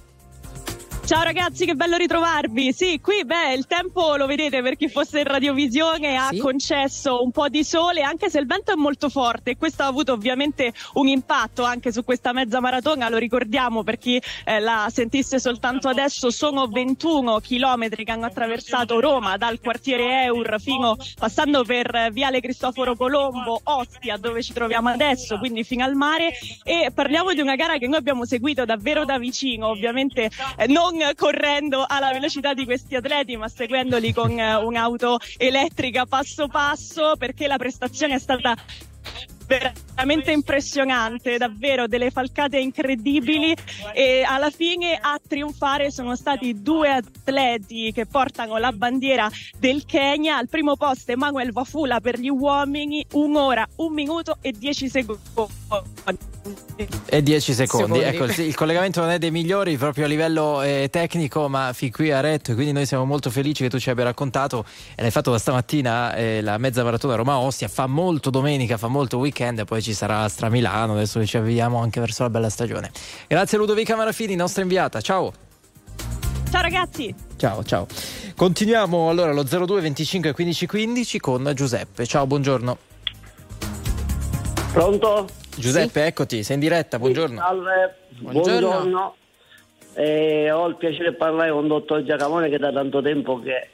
[1.09, 2.71] Ciao ragazzi, che bello ritrovarvi.
[2.75, 7.31] Sì, qui beh, il tempo lo vedete per chi fosse in radiovisione ha concesso un
[7.31, 9.57] po' di sole, anche se il vento è molto forte.
[9.57, 13.09] Questo ha avuto ovviamente un impatto anche su questa mezza maratona.
[13.09, 16.29] Lo ricordiamo per chi eh, la sentisse soltanto adesso.
[16.29, 22.43] Sono 21 chilometri che hanno attraversato Roma dal quartiere Eur fino passando per eh, Viale
[22.43, 26.33] Cristoforo Colombo, Ostia, dove ci troviamo adesso, quindi fino al mare.
[26.65, 30.97] E parliamo di una gara che noi abbiamo seguito davvero da vicino, ovviamente eh, non
[31.15, 37.47] correndo alla velocità di questi atleti, ma seguendoli con eh, un'auto elettrica passo passo, perché
[37.47, 38.55] la prestazione è stata
[39.49, 43.57] veramente impressionante, davvero delle falcate incredibili
[43.95, 50.37] e alla fine a trionfare sono stati due atleti che portano la bandiera del Kenya.
[50.37, 55.23] Al primo posto Emanuel Wafula per gli uomini, un'ora, un minuto e dieci secondi.
[57.07, 58.17] E 10 secondi, Secondi.
[58.17, 61.91] ecco il, il collegamento non è dei migliori proprio a livello eh, tecnico ma fin
[61.91, 64.65] qui ha retto e quindi noi siamo molto felici che tu ci abbia raccontato
[64.95, 69.19] e l'hai fatto da stamattina eh, la mezza maratona Roma-Ostia, fa molto domenica, fa molto
[69.19, 72.91] weekend e poi ci sarà Astra Milano, adesso ci avviamo anche verso la bella stagione.
[73.27, 75.33] Grazie Ludovica Marafini, nostra inviata, ciao!
[76.51, 77.15] Ciao ragazzi!
[77.37, 77.87] Ciao, ciao.
[78.35, 82.07] Continuiamo allora allo 02 25 15 15 con Giuseppe.
[82.07, 82.79] Ciao, buongiorno.
[84.73, 85.27] Pronto?
[85.59, 87.39] Giuseppe, eccoti, sei in diretta, buongiorno.
[87.39, 88.69] Salve, Buongiorno.
[88.69, 89.17] buongiorno.
[89.95, 93.71] Eh, ho il piacere di parlare con il dottor Giacamone che da tanto tempo che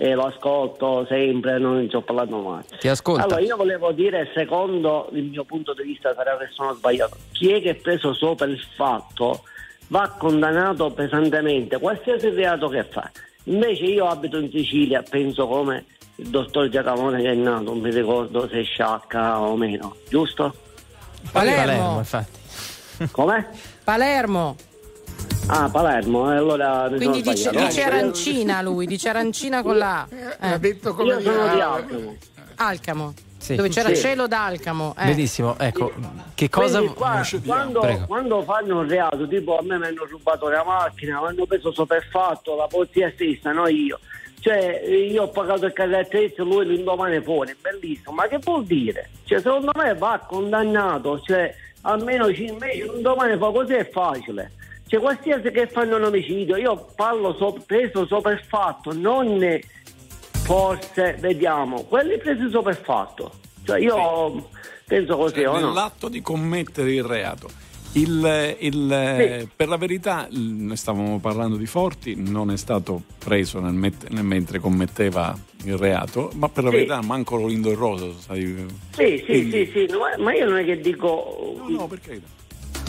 [0.00, 2.62] e lo ascolto sempre, non ci ho parlato mai.
[2.78, 3.24] Ti ascolto.
[3.24, 7.50] Allora, io volevo dire, secondo il mio punto di vista, sarà che sono sbagliato, chi
[7.50, 9.42] è che è preso sopra il fatto
[9.88, 13.10] va condannato pesantemente, qualsiasi reato che fa.
[13.44, 15.84] Invece io abito in Sicilia, penso come
[16.14, 20.54] il dottor Giacomone che è nato, non mi ricordo se è sciacca o meno, giusto?
[21.30, 21.64] Palermo.
[21.64, 22.38] Palermo, infatti.
[23.10, 23.46] Com'è?
[23.84, 24.56] Palermo.
[25.46, 30.08] Ah, Palermo, eh, allora Quindi dice, dice arancina lui, dice arancina con la A.
[30.52, 32.16] Ha detto come Io sono di Alcamo.
[32.56, 33.14] Alcamo.
[33.38, 33.54] Sì.
[33.54, 33.96] Dove c'era Sì.
[33.96, 34.94] cielo d'Alcamo.
[34.98, 35.06] Eh.
[35.06, 35.92] Benissimo, ecco,
[36.34, 36.82] che cosa...
[36.82, 41.28] Qua, quando, quando fanno un reato, tipo a me mi hanno rubato la macchina, mi
[41.28, 44.00] hanno preso sopraffatto, la polizia stessa, non io.
[44.40, 48.12] Cioè, io ho pagato il caratterizzo, lui l'indomani fuori, bellissimo.
[48.12, 49.10] Ma che vuol dire?
[49.24, 51.52] Cioè, secondo me va condannato, cioè,
[51.82, 54.52] almeno ci- invece un domani fa così è facile.
[54.86, 59.58] Cioè, qualsiasi che fanno un omicidio, io parlo so- preso sopraffatto, non
[60.44, 63.32] forse, vediamo, quelli presi sopraffatto.
[63.64, 64.48] Cioè, io
[64.86, 65.66] penso così, o no?
[65.66, 67.48] nell'atto di commettere il reato.
[67.92, 73.72] Il, il- Per la verità, noi stavamo parlando di Forti, non è stato preso nel
[73.72, 76.76] met- nel- mentre commetteva il reato, ma per la Sì.
[76.76, 78.66] verità manco Rolindo Rosa, sai.
[78.94, 81.54] Sì, sì, Quindi- sì, sì, no, ma- ma io non è che dico...
[81.66, 82.20] No, no, perché?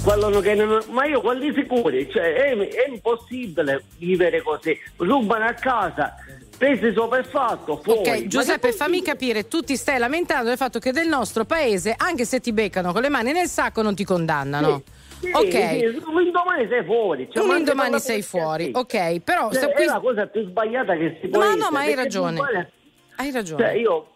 [0.05, 4.77] Non- ma io quelli sicuri, cioè è, è impossibile vivere così.
[4.97, 6.13] Rubano a casa,
[6.59, 7.99] presi sopraffatto, fuori.
[8.09, 12.25] Ok, Giuseppe, fammi capire, tu ti stai lamentando del fatto che del nostro paese, anche
[12.25, 14.83] se ti beccano con le mani nel sacco, non ti condannano.
[15.21, 17.29] Sì, ok, sì, un indomani sei fuori.
[17.31, 19.59] Cioè, un ma indomani anche sei fuori, ok, però sì.
[19.59, 22.37] Cioè, qui- è la cosa più sbagliata che si può No, no, ma hai ragione.
[22.37, 22.43] tu
[23.15, 23.63] hai ragione.
[23.63, 24.07] Cioè, io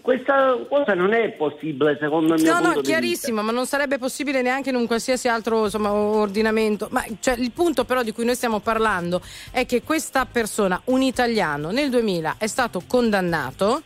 [0.00, 4.70] questa cosa non è possibile secondo mio No, no, chiarissimo, ma non sarebbe possibile neanche
[4.70, 6.88] in un qualsiasi altro insomma, ordinamento.
[6.90, 11.02] Ma cioè, il punto però di cui noi stiamo parlando è che questa persona, un
[11.02, 13.82] italiano, nel 2000 è stato condannato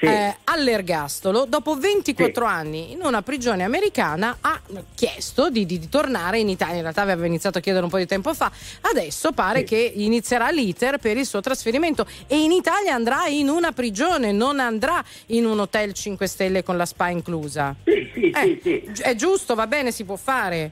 [0.00, 1.44] eh, all'ergastolo.
[1.48, 4.60] Dopo 24 anni in una prigione americana ha
[4.94, 6.76] chiesto di, di- di tornare in Italia.
[6.76, 8.50] In realtà aveva iniziato a chiedere un po' di tempo fa.
[8.82, 13.72] Adesso pare che inizierà l'iter per il suo trasferimento e in Italia andrà in una
[13.72, 17.74] prigione, non andrà in un hotel 5 stelle con la spa inclusa.
[17.84, 19.02] Sì, sì, Eh, sì, sì.
[19.02, 20.70] È giusto, va bene, si può fare.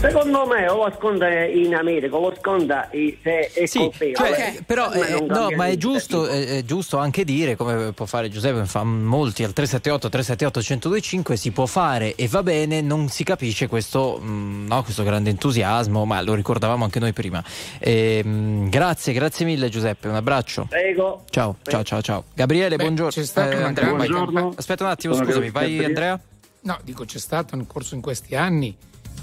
[0.00, 4.14] Secondo me o lo sconda in America o lo sconda i- se è Sì, colpevole.
[4.16, 7.92] cioè, però Per me eh, no, ma è giusto, è, è giusto anche dire, come
[7.92, 12.80] può fare Giuseppe, fa molti al 378 378 1025, si può fare e va bene,
[12.80, 17.44] non si capisce questo, mh, no, questo grande entusiasmo, ma lo ricordavamo anche noi prima.
[17.78, 20.64] Ehm, grazie, grazie mille Giuseppe, un abbraccio.
[20.70, 21.24] Prego.
[21.28, 22.24] Ciao, ciao, ciao, ciao.
[22.32, 23.22] Gabriele, Beh, buongiorno.
[23.34, 26.18] una Andrea, campagna- Aspetta un attimo, Sono scusami, vai Andrea.
[26.62, 28.74] No, dico c'è stata nel corso in questi anni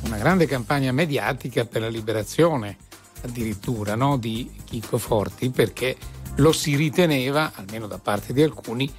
[0.03, 2.77] una grande campagna mediatica per la liberazione
[3.21, 5.95] addirittura no, di Chico Forti perché
[6.37, 8.91] lo si riteneva, almeno da parte di alcuni,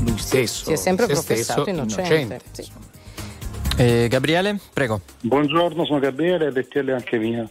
[0.00, 2.40] lui stesso Si è sempre se professato stesso, innocente.
[2.50, 2.70] Sì.
[3.76, 5.00] Eh, Gabriele, prego.
[5.22, 7.48] Buongiorno, sono Gabriele, RTL anche mia.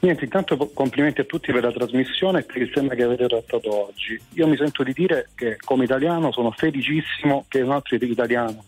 [0.00, 3.88] Niente, intanto complimenti a tutti per la trasmissione e per il tema che avete trattato
[3.88, 4.18] oggi.
[4.34, 8.64] Io mi sento di dire che come italiano sono felicissimo che un altro italiano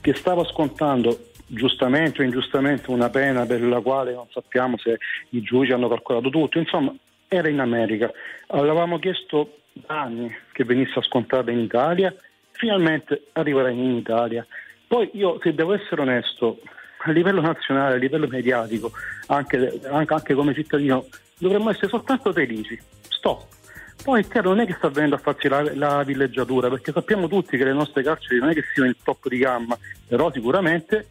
[0.00, 4.98] che stava scontando giustamente o ingiustamente una pena per la quale non sappiamo se
[5.30, 6.94] i giudici hanno calcolato tutto, insomma
[7.28, 8.10] era in America.
[8.48, 12.14] Avevamo chiesto da anni che venisse scontata in Italia,
[12.52, 14.46] finalmente arriverà in Italia.
[14.86, 16.60] Poi io, se devo essere onesto,
[17.04, 18.92] a livello nazionale, a livello mediatico,
[19.26, 21.06] anche, anche- anche come cittadino,
[21.38, 22.78] dovremmo essere soltanto felici.
[23.08, 23.44] Stop.
[24.02, 27.28] Poi è chiaro, non è che sta venendo a farsi la, la villeggiatura, perché sappiamo
[27.28, 29.76] tutti che le nostre carceri non è che siano il top di gamma,
[30.08, 31.06] però sicuramente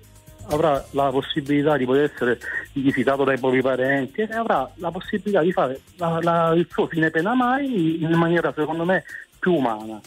[0.49, 2.39] avrà la possibilità di poter essere
[2.73, 7.09] visitato dai propri parenti e avrà la possibilità di fare la- la- il suo fine
[7.11, 9.03] pena mai in maniera secondo me
[9.39, 9.99] più umana.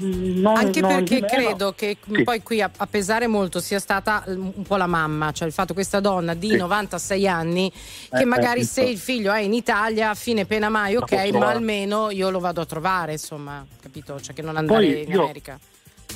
[0.00, 2.22] Non- Anche non perché credo che Sì.
[2.22, 5.54] poi qui a, a pesare molto sia stata mm, un po' la mamma, cioè il
[5.54, 6.56] fatto che questa donna di Sì.
[6.56, 7.72] 96 anni,
[8.10, 11.30] che Eh, magari eh, se il figlio è in Italia, a fine pena mai, ok,
[11.32, 14.20] ma almeno io lo vado a trovare, insomma, capito?
[14.20, 15.58] Cioè che non andare Poi in io- America.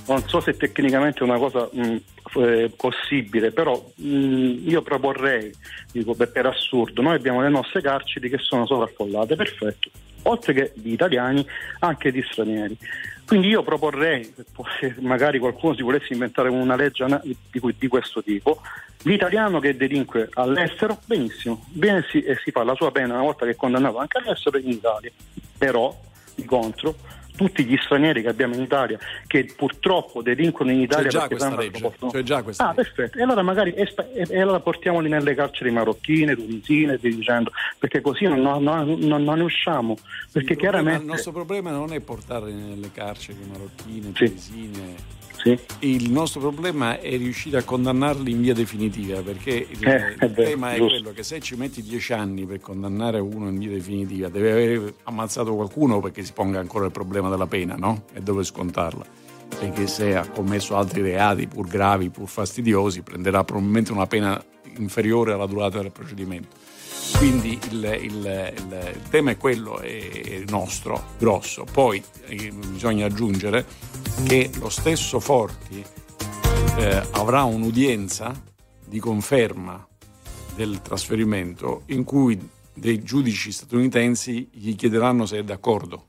[0.07, 1.97] Non so se tecnicamente è una cosa mh,
[2.37, 5.53] eh, possibile, però mh, io proporrei,
[5.93, 9.91] dico per, per assurdo, noi abbiamo le nostre carceri che sono sovraffollate, perfetto,
[10.23, 11.47] oltre che di italiani,
[11.81, 12.77] anche di stranieri.
[13.27, 14.35] Quindi io proporrei,
[14.79, 17.07] se magari qualcuno si volesse inventare una legge
[17.51, 18.61] di, cui- di questo tipo,
[19.03, 23.47] l'italiano che delinque all'estero, benissimo, viene si- e si fa la sua pena una volta
[23.47, 25.11] che è condannato anche all'estero in Italia,
[25.57, 25.99] però
[26.35, 26.97] di contro
[27.37, 31.57] tutti gli stranieri che abbiamo in Italia che purtroppo delinquono in Italia C'è già questa
[31.57, 33.19] legge, possono- c'è già questa Ah, perfetto.
[33.19, 38.01] E allora magari espa- e, allora portiamoli nelle carceri marocchine, tunisine, e via dicendo, perché
[38.01, 39.97] così non, non- non- non ne usciamo.
[40.33, 44.75] Perché Il, problema- chiaramente il nostro problema non è portarli nelle carceri marocchine, tunisine.
[44.75, 45.23] Sì.
[45.81, 50.31] Il nostro problema è riuscire a condannarli in via definitiva, perché il, Eh, il è
[50.31, 50.95] vero, tema è giusto.
[50.95, 54.95] quello che se ci metti dieci anni per condannare uno in via definitiva, deve aver
[55.05, 58.05] ammazzato qualcuno perché si ponga ancora il problema della pena, no?
[58.15, 59.05] E dove scontarla.
[59.59, 64.43] Perché se ha commesso altri reati, pur gravi, pur fastidiosi, prenderà probabilmente una pena
[64.79, 66.57] inferiore alla durata del procedimento.
[67.17, 71.65] Quindi il, il- il- tema è quello, è nostro, grosso.
[71.71, 73.65] Poi eh, bisogna aggiungere
[74.25, 75.83] che lo stesso Forti
[76.77, 78.33] eh, avrà un'udienza
[78.85, 79.87] di conferma
[80.55, 82.39] del trasferimento in cui
[82.75, 86.09] dei giudici statunitensi gli chiederanno se è d'accordo.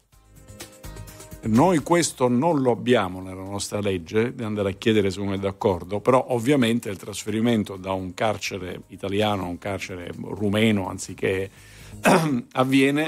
[1.46, 5.38] Noi questo non lo abbiamo nella nostra legge di andare a chiedere se uno è
[5.38, 11.50] d'accordo, però ovviamente il trasferimento da un carcere italiano a un carcere rumeno anziché
[12.54, 13.06] avviene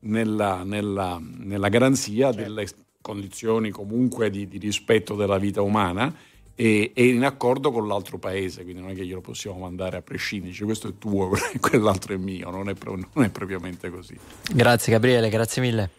[0.00, 2.66] nella, nella- nella garanzia delle
[3.00, 6.14] condizioni comunque di, di rispetto della vita umana
[6.54, 10.02] e, e in accordo con l'altro paese, quindi non è che glielo possiamo mandare a
[10.02, 14.18] prescindere, dice, questo è tuo, quell'altro è mio, non è, non è propriamente così.
[14.52, 15.90] Grazie Gabriele, grazie mille.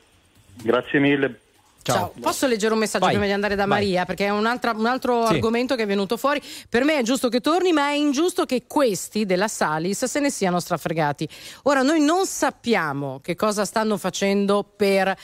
[0.61, 1.39] Grazie mille.
[1.93, 2.13] Ciao.
[2.19, 3.13] Posso leggere un messaggio Vai.
[3.13, 3.81] prima di andare da Vai.
[3.81, 4.05] Maria?
[4.05, 5.33] Perché è un, un altro Sì.
[5.33, 6.41] argomento che è venuto fuori.
[6.67, 10.29] Per me è giusto che torni, ma è ingiusto che questi della Salis se ne
[10.29, 11.27] siano strafregati.
[11.63, 15.15] Ora, noi non sappiamo che cosa stanno facendo per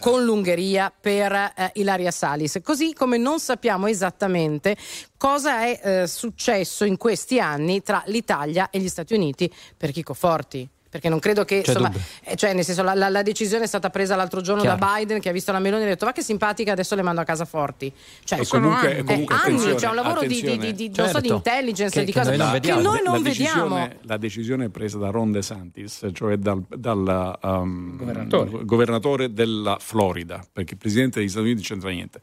[0.00, 4.76] con l'Ungheria per eh, Ilaria Salis, così come non sappiamo esattamente
[5.16, 10.14] cosa è eh, successo in questi anni tra l'Italia e gli Stati Uniti per Chico
[10.14, 10.68] Forti.
[10.90, 11.92] Perché non credo che insomma,
[12.24, 14.78] eh, cioè, nel senso, la, la- la decisione è stata presa l'altro giorno Chiaro.
[14.78, 17.02] da Biden che ha visto la Meloni e ha detto va che simpatica adesso le
[17.02, 17.92] mando a casa forti
[18.24, 21.08] cioè E sono comunque- anni, comunque, Eh, anni, c'è un lavoro di, di- di- non
[21.08, 21.34] so, di Certo.
[21.34, 22.80] intelligence Che- di che cose noi non che vediamo.
[22.80, 27.96] noi non la vediamo decisione, la decisione presa da Ron DeSantis, cioè dal, dal, um,
[27.98, 28.64] Governatore.
[28.64, 32.20] governatore della Florida, perché il presidente degli Stati Uniti non c'entra niente,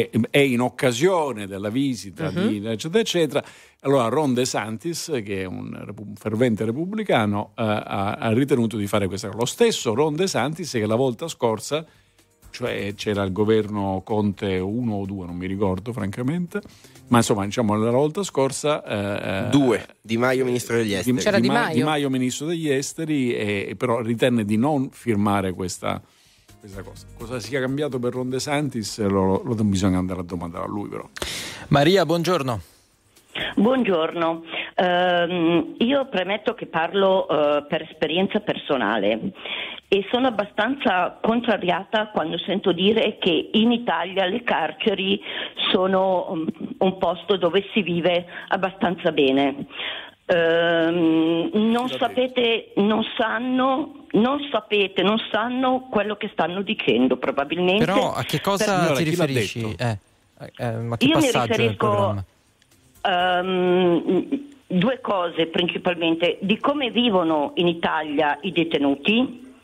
[0.00, 3.44] è, è in occasione della visita di eccetera eccetera.
[3.80, 9.26] Allora Ron DeSantis, che è un, fervente repubblicano, eh, ha, ha ritenuto di fare questa
[9.26, 9.38] cosa.
[9.38, 11.84] Lo stesso Ron DeSantis che la volta scorsa
[12.52, 16.60] cioè c'era il governo Conte 1 o 2, non mi ricordo francamente,
[17.08, 19.46] ma insomma diciamo la volta scorsa...
[19.46, 21.16] eh, Due, Di Maio ministro degli esteri.
[21.16, 21.74] C'era Di Ma- Maio.
[21.74, 26.00] Di Maio ministro degli esteri, e, però ritenne di non firmare questa,
[26.62, 27.06] questa cosa.
[27.18, 30.88] Cosa sia cambiato per Ron De Santis lo, lo bisogna andare a domandare a lui
[30.88, 31.08] però.
[31.68, 32.60] Maria, buongiorno.
[33.56, 34.42] Buongiorno,
[34.74, 39.32] Ehm, io premetto che parlo eh, per esperienza personale
[39.88, 45.20] e sono abbastanza contrariata quando sento dire che in Italia le carceri
[45.70, 46.46] sono um,
[46.78, 49.66] un posto dove si vive abbastanza bene.
[50.32, 57.84] Ehm, non sapete, non sanno, non sapete, non sanno quello che stanno dicendo probabilmente.
[57.84, 59.74] Però a che cosa Signora, ti l'ha riferisci?
[59.78, 59.98] Eh,
[60.56, 62.24] eh, ma che Io mi riferisco programma?
[63.02, 69.54] Ehm, due cose principalmente, di come vivono in Italia i detenuti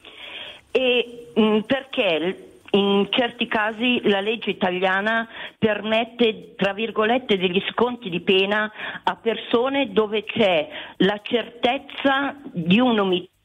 [0.70, 5.26] e mh, perché in certi casi la legge italiana
[5.58, 8.70] permette, tra virgolette, degli sconti di pena
[9.02, 10.68] a persone dove c'è
[10.98, 13.36] la certezza di un omicidio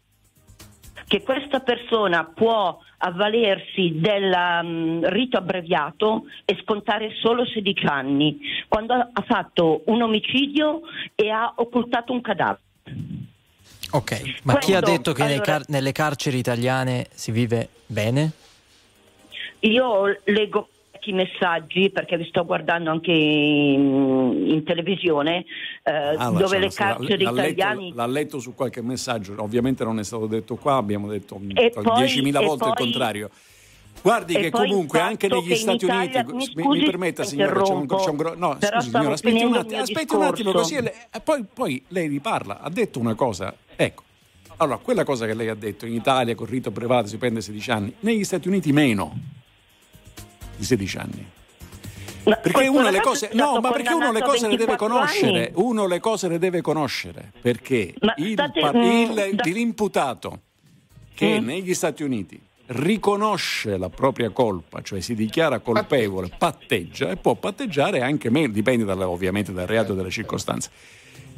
[1.08, 4.34] che questa persona può avvalersi del
[4.64, 10.82] mm, rito abbreviato e scontare solo 16 anni, quando ha fatto un omicidio
[11.14, 12.62] e ha occultato un cadavere.
[13.92, 18.32] Ok, ma chi ha Questo, detto che allora- car- nelle carceri italiane si vive bene?
[19.64, 20.68] Io leggo
[21.06, 25.44] i messaggi perché vi sto guardando anche in, in televisione
[25.84, 30.00] eh, Ah, dove le carceri l'ha, letto, italiane l'ha letto su qualche messaggio, ovviamente non
[30.00, 33.30] è stato detto qua, abbiamo detto mm, E poi- 10.000 e volte il poi- contrario.
[34.02, 37.74] Guardi che il comunque anche negli Stati Italia- Uniti, mi scusi, mi permetta signora, c'è
[37.74, 40.82] un, c'è un gro- no, scusi signora, aspetti un il attimo, aspetti un attimo così
[40.82, 44.04] le- poi, poi lei riparla, ha detto una cosa, ecco,
[44.58, 47.72] allora quella cosa che lei ha detto, in Italia con rito privato si prende 16
[47.72, 49.42] anni, negli Stati Uniti meno
[50.56, 51.26] di 16 anni.
[52.24, 55.46] Perché questo uno le cose, no, ma perché uno le cose le deve 24 conoscere,
[55.48, 55.52] anni.
[55.56, 60.40] uno le cose le deve conoscere, perché il, state- mm, il- da- l'imputato
[61.14, 61.46] che Mm.
[61.46, 68.02] negli Stati Uniti riconosce la propria colpa, cioè si dichiara colpevole, patteggia e può patteggiare
[68.02, 70.70] anche meno, dipende dalle- ovviamente dal reato e dalle circostanze.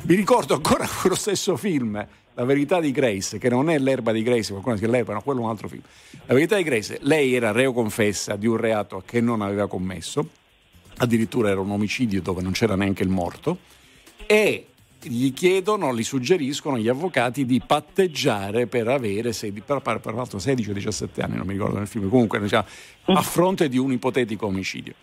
[0.03, 2.05] Vi ricordo ancora quello stesso film,
[2.35, 5.39] La verità di Grace, che non è l'erba di Grace, qualcuno dice l'erba, no, quello
[5.39, 5.81] è un altro film.
[6.25, 10.29] La verità di Grace, lei era reo confessa di un reato che non aveva commesso,
[10.97, 13.59] addirittura era un omicidio dove non c'era neanche il morto,
[14.25, 14.67] e
[15.01, 20.69] gli chiedono, gli suggeriscono gli avvocati di patteggiare per avere, per, per, per l'altro 16
[20.69, 22.65] o 17 anni, non mi ricordo nel film, comunque diciamo,
[23.05, 24.93] a fronte di un ipotetico omicidio.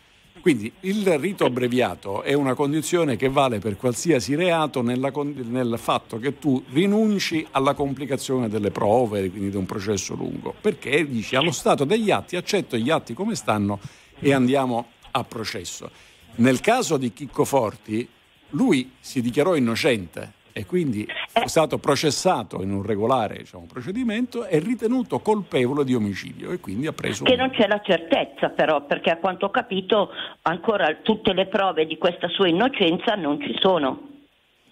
[0.43, 6.19] Quindi il rito abbreviato è una condizione che vale per qualsiasi reato nella, nel fatto
[6.19, 11.52] che tu rinunci alla complicazione delle prove, quindi di un processo lungo, perché dici allo
[11.52, 13.78] stato degli atti accetto gli atti come stanno
[14.19, 15.89] e andiamo a processo.
[16.35, 18.09] Nel caso di Chicco Forti,
[18.51, 24.58] lui si dichiarò innocente e quindi è stato processato in un regolare diciamo, procedimento e
[24.58, 27.24] ritenuto colpevole di omicidio e quindi ha preso...
[27.24, 30.10] Che non c'è la certezza però, perché a quanto ho capito
[30.42, 34.10] ancora tutte le prove di questa sua innocenza non ci sono.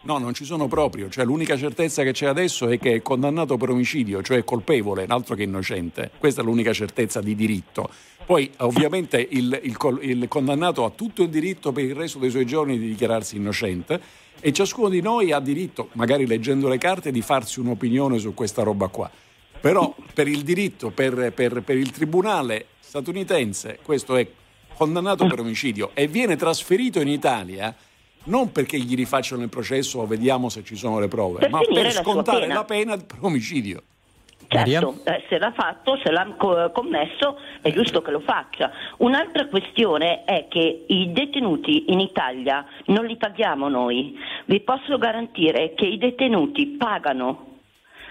[0.03, 3.59] No, non ci sono proprio, cioè l'unica certezza che c'è adesso è che è condannato
[3.59, 6.11] per omicidio, cioè colpevole, altro che innocente.
[6.19, 7.91] Questa è l'unica certezza di diritto.
[8.25, 12.47] Poi ovviamente il, il, il condannato ha tutto il diritto per il resto dei suoi
[12.47, 14.01] giorni di dichiararsi innocente
[14.41, 18.63] e ciascuno di noi ha diritto, magari leggendo le carte, di farsi un'opinione su questa
[18.63, 19.11] roba qua.
[19.61, 24.27] Però per il diritto, per, per, per il tribunale statunitense, questo è
[24.75, 27.77] condannato per omicidio e viene trasferito in Italia
[28.25, 31.61] non perché gli rifacciano il processo o vediamo se ci sono le prove, per ma
[31.61, 32.55] per la scontare pena.
[32.55, 33.83] la pena per omicidio.
[34.53, 38.73] Certo, eh, se l'ha fatto, se l'ha co- commesso, è giusto che lo faccia.
[38.99, 44.19] Un'altra questione è che i detenuti in Italia non li paghiamo noi.
[44.47, 47.47] Vi posso garantire che i detenuti pagano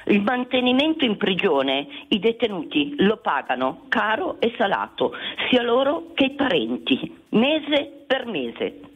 [0.06, 5.12] il mantenimento in prigione, i detenuti lo pagano caro e salato,
[5.50, 8.89] sia loro che i parenti, mese per mese.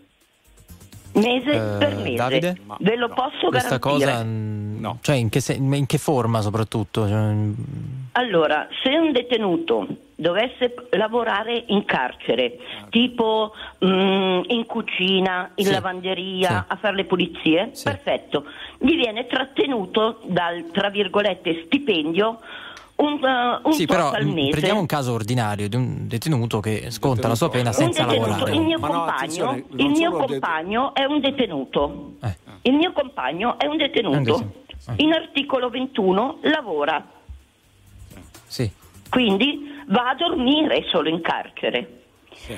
[1.14, 2.16] Mese Eh, per mese.
[2.16, 2.58] Davide?
[2.80, 4.12] Ve lo posso Questa garantire.
[4.12, 4.98] cosa, no.
[5.02, 7.08] cioè in che, se- in che forma soprattutto?
[7.08, 7.34] Cioè,
[8.14, 12.58] Allora, se un detenuto dovesse lavorare in carcere,
[12.90, 13.54] tipo
[13.84, 16.74] mm, in cucina, in Sì, lavanderia, sì.
[16.74, 18.46] a fare le pulizie, perfetto,
[18.80, 22.40] gli viene trattenuto dal, tra virgolette, stipendio
[23.06, 24.50] un, uh, un sì, tot però al mh, mese.
[24.52, 28.30] prendiamo un caso ordinario di un detenuto che sconta la sua pena Un senza detenuto,
[28.30, 28.56] lavorare.
[28.56, 32.14] il mio no, compagno, attenzione, il mio det- compagno è un detenuto.
[32.22, 32.38] Eh.
[32.64, 34.52] Il mio compagno è un detenuto.
[34.98, 37.06] In articolo 21 lavora.
[38.46, 38.70] Sì.
[39.10, 42.00] Quindi va a dormire solo in carcere.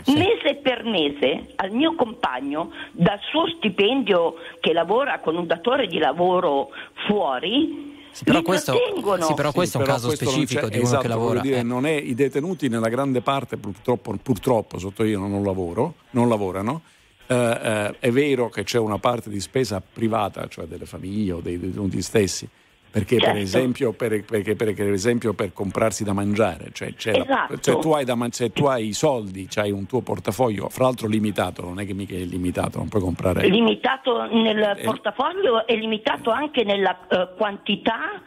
[0.07, 5.99] Mese per mese al mio compagno, dal suo stipendio che lavora con un datore di
[5.99, 6.69] lavoro
[7.05, 11.01] fuori, però mi questo- sì, però questo è un però caso specifico di uno esatto,
[11.01, 11.39] che lavora.
[11.41, 11.63] dire, eh.
[11.63, 16.81] non è, I detenuti nella grande parte purtroppo, purtroppo sottolineo non lavoro, non lavorano.
[17.27, 21.39] Eh, eh, è vero che c'è una parte di spesa privata, cioè delle famiglie o
[21.39, 22.47] dei detenuti stessi,
[22.95, 23.39] perché, per, Certo.
[23.41, 27.59] esempio, per, perché, perché, per esempio per comprarsi da mangiare, cioè, c'è la- Esatto.
[27.59, 31.09] cioè tu hai da se tu hai i soldi, hai un tuo portafoglio, fra l'altro
[31.09, 33.45] limitato, non è che mica è limitato, non puoi comprare.
[33.49, 34.84] limitato nel Eh.
[34.85, 38.22] portafoglio e limitato anche nella eh, quantità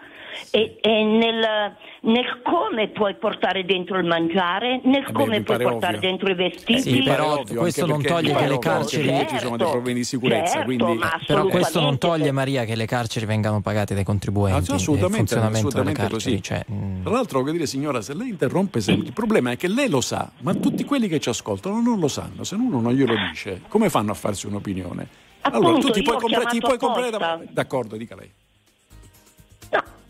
[0.50, 5.58] e, e nel, nel come puoi portare dentro il mangiare, nel beh, come mi puoi
[5.58, 6.08] portare ovvio.
[6.08, 6.80] dentro i vestiti.
[6.80, 10.04] Sì, però ovvio, questo non toglie che le carceri perché ci sono dei problemi di
[10.04, 14.04] sicurezza, certo, quindi ma Però questo non toglie, Maria, che le carceri vengano pagate dai
[14.04, 14.70] contribuenti.
[14.70, 16.36] Ah, assolutamente, assolutamente carceri.
[16.36, 16.42] così.
[16.42, 19.68] Cioè, mh, Tra l'altro, voglio dire, signora, se lei interrompe sempre, il problema è che
[19.68, 22.44] lei lo sa, ma tutti quelli che ci ascoltano non lo sanno.
[22.44, 25.26] Se uno non glielo dice, come fanno a farsi un'opinione?
[25.42, 27.40] allora, Appunto, tu ti puoi, comprare- ti puoi comprare da-.
[27.48, 28.30] D'accordo, dica lei.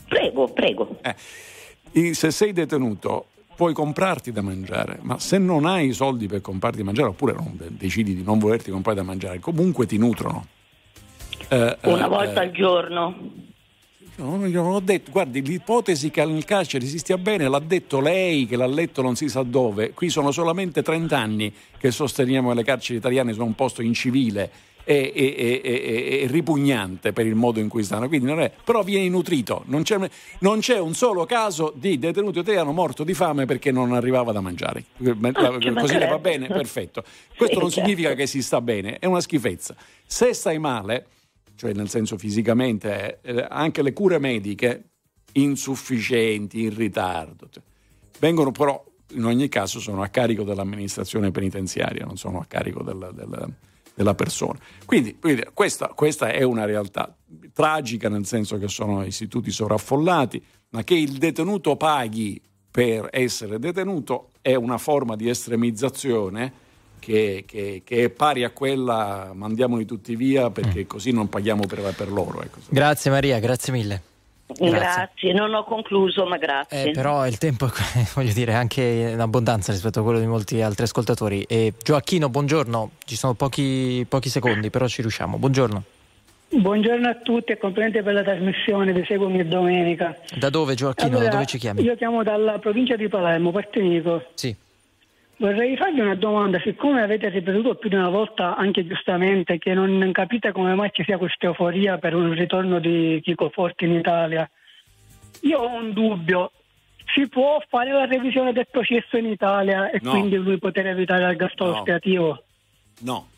[0.08, 0.98] Prego, prego.
[1.92, 6.40] I- Se sei detenuto, puoi comprarti da mangiare, ma se non hai i soldi per
[6.40, 10.46] comprarti da mangiare, oppure non- decidi di non volerti comprare da mangiare, comunque ti nutrono.
[11.48, 13.46] Eh, Una eh, volta eh, al giorno.
[14.16, 18.00] No, io non ho detto, guardi, l'ipotesi che nel carcere si stia bene l'ha detto
[18.00, 19.92] lei, che l'ha letto non si sa dove.
[19.92, 24.50] Qui sono solamente 30 anni che sosteniamo che le carceri italiane sono un posto incivile
[24.88, 28.08] e, e- e- e- ripugnante per il modo in cui stanno.
[28.08, 29.64] Quindi non è, però viene nutrito.
[29.66, 29.98] Non c'è,
[30.40, 34.40] non c'è un solo caso di detenuto italiano morto di fame perché non arrivava da
[34.40, 34.84] mangiare.
[34.96, 36.46] ci Così le va bene?
[36.46, 37.04] Perfetto.
[37.36, 37.86] Questo non certo.
[37.86, 39.76] significa che si sta bene, è una schifezza.
[40.06, 41.06] Se stai male,
[41.56, 44.84] cioè nel senso fisicamente, eh, anche le cure mediche
[45.32, 47.62] insufficienti, in ritardo, cioè,
[48.20, 48.82] vengono però
[49.12, 53.52] in ogni caso sono a carico dell'amministrazione penitenziaria, non sono a carico del- del-
[53.98, 54.56] della persona.
[54.84, 55.18] Quindi,
[55.52, 57.12] questa, questa è una realtà
[57.52, 64.30] tragica nel senso che sono istituti sovraffollati, ma che il detenuto paghi per essere detenuto
[64.40, 66.66] è una forma di estremizzazione
[67.00, 70.86] che, che, che, è pari a quella mandiamoli tutti via perché mm.
[70.86, 72.40] così non paghiamo per, per loro.
[72.42, 72.58] Ecco.
[72.68, 74.02] Grazie Maria, grazie mille.
[74.56, 74.78] Grazie.
[74.78, 75.32] grazie.
[75.32, 76.88] non ho concluso, ma grazie.
[76.88, 77.70] Eh, però il tempo è
[78.14, 81.42] voglio dire, anche in abbondanza rispetto a quello di molti altri ascoltatori.
[81.42, 85.36] E Gioacchino, buongiorno, ci sono pochi, pochi secondi, però ci riusciamo.
[85.36, 85.82] Buongiorno.
[86.50, 90.16] Buongiorno a tutti e complimenti per la trasmissione, vi seguo ogni domenica.
[90.34, 91.10] Da dove Gioacchino?
[91.10, 91.82] Allora, da dove ci chiami?
[91.82, 94.24] Io chiamo dalla provincia di Palermo, Partenico.
[94.32, 94.56] Sì.
[95.40, 100.10] Vorrei farvi una domanda, siccome avete ripetuto più di una volta, anche giustamente, che non
[100.12, 104.50] capite come mai ci sia questa euforia per un ritorno di Chico Forti in Italia,
[105.42, 106.50] io ho un dubbio.
[107.14, 110.10] Si può fare la revisione del processo in Italia e no.
[110.10, 111.80] quindi lui poter evitare l'ergastolo no.
[111.82, 112.42] spiativo?
[113.02, 113.28] No,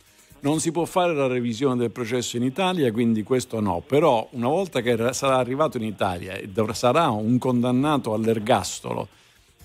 [0.41, 3.83] non si può fare la revisione del processo in Italia, quindi questo no.
[3.87, 9.09] Però una volta che sarà arrivato in Italia e sarà un condannato all'ergastolo,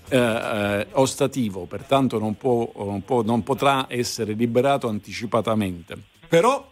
[0.08, 5.98] eh, eh, ostativo, pertanto non, può, non, può, non potrà essere liberato anticipatamente.
[6.28, 6.72] Però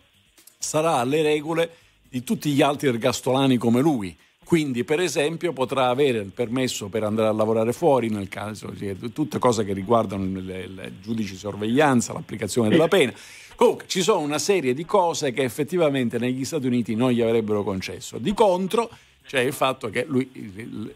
[0.58, 1.76] sarà alle regole
[2.10, 4.16] di tutti gli altri ergastolani come lui.
[4.44, 8.72] Quindi, per esempio, potrà avere il permesso per andare a lavorare fuori, nel caso,
[9.14, 13.14] tutte cose che riguardano il giudice di sorveglianza, l'applicazione della pena.
[13.56, 17.64] Comunque, ci sono una serie di cose che effettivamente negli Stati Uniti non gli avrebbero
[17.64, 18.18] concesso.
[18.18, 18.90] Di contro,
[19.26, 20.30] cioè il fatto che lui,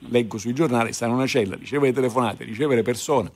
[0.09, 3.31] leggo sui giornali, sta in una cella, riceve le telefonate, riceve le persone,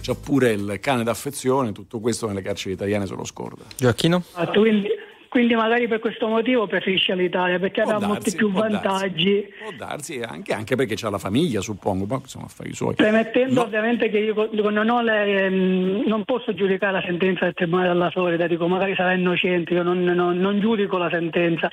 [0.00, 3.64] c'ha pure il cane d'affezione, tutto questo nelle carceri italiane se lo scorda.
[3.76, 4.22] Gioacchino?
[4.52, 4.88] Quindi,
[5.28, 9.46] quindi magari per questo motivo preferisce l'Italia, perché avrà molti più vantaggi.
[9.46, 12.96] Darsi, può darsi, anche, anche perché c'ha la famiglia, suppongo, ma sono affari suoi.
[12.96, 13.62] Premettendo no.
[13.62, 18.48] ovviamente che io non, le, ehm, non, posso giudicare la sentenza del Tribunale della Florida,
[18.48, 21.70] dico magari sarà innocente, io non, non, non giudico la sentenza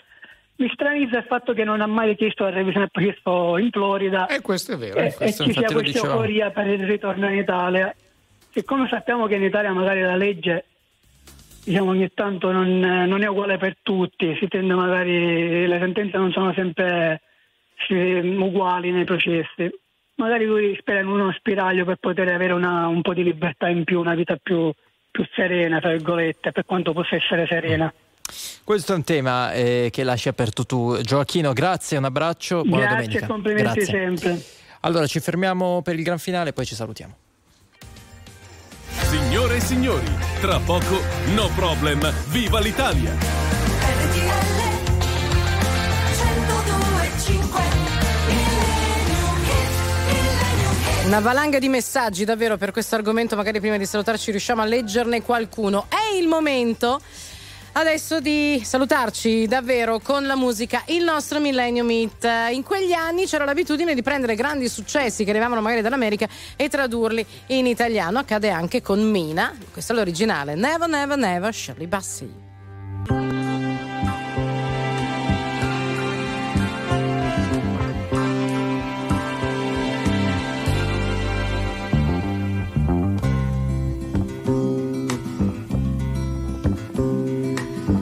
[0.58, 4.26] mi stranizza il fatto che non ha mai richiesto la revisione del processo in Florida.
[4.28, 4.98] E eh, questo è vero.
[4.98, 7.94] E, e ci sia questa euforia per il ritorno in Italia.
[8.52, 10.66] Siccome sappiamo che in Italia magari la legge
[11.64, 16.32] diciamo, ogni tanto non, non, è uguale per tutti, si tende magari, le sentenze non
[16.32, 17.22] sono sempre
[17.90, 19.70] uguali nei processi.
[20.16, 23.84] Magari lui spera in uno spiraglio per poter avere una, un po' di libertà in
[23.84, 24.72] più, una vita più,
[25.12, 27.94] più serena, tra virgolette, per quanto possa essere serena.
[28.64, 31.00] Questo è un tema eh, che lasci aperto tu.
[31.02, 33.28] Gioacchino, grazie, un abbraccio, buona grazie, domenica.
[33.28, 33.86] complimenti grazie.
[33.86, 34.44] sempre.
[34.82, 37.16] Allora ci fermiamo per il gran finale e poi ci salutiamo.
[39.10, 40.06] Signore e signori,
[40.42, 41.02] tra poco
[41.34, 43.16] No Problem, viva l'Italia!
[51.06, 55.22] Una valanga di messaggi davvero per questo argomento, magari prima di salutarci riusciamo a leggerne
[55.22, 55.86] qualcuno.
[55.88, 57.00] È il momento
[57.80, 62.28] adesso di salutarci davvero con la musica Il nostro Millennium Hit.
[62.52, 67.24] In quegli anni c'era l'abitudine di prendere grandi successi che arrivavano magari dall'America e tradurli
[67.48, 68.18] in italiano.
[68.18, 70.56] Accade anche con Mina, questo è l'originale.
[70.56, 73.77] Never, never, never, Shirley Bassey.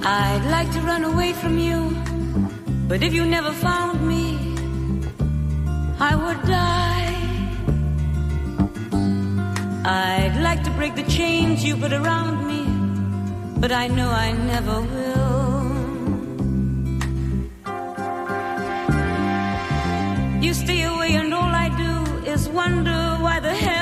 [0.07, 1.97] I'd like to run away from you,
[2.87, 4.37] but if you never found me,
[5.99, 7.15] I would die.
[9.83, 12.61] I'd like to break the chains you put around me,
[13.59, 15.25] but I know I never will.
[20.43, 23.74] You stay away, and all I do is wonder why the hell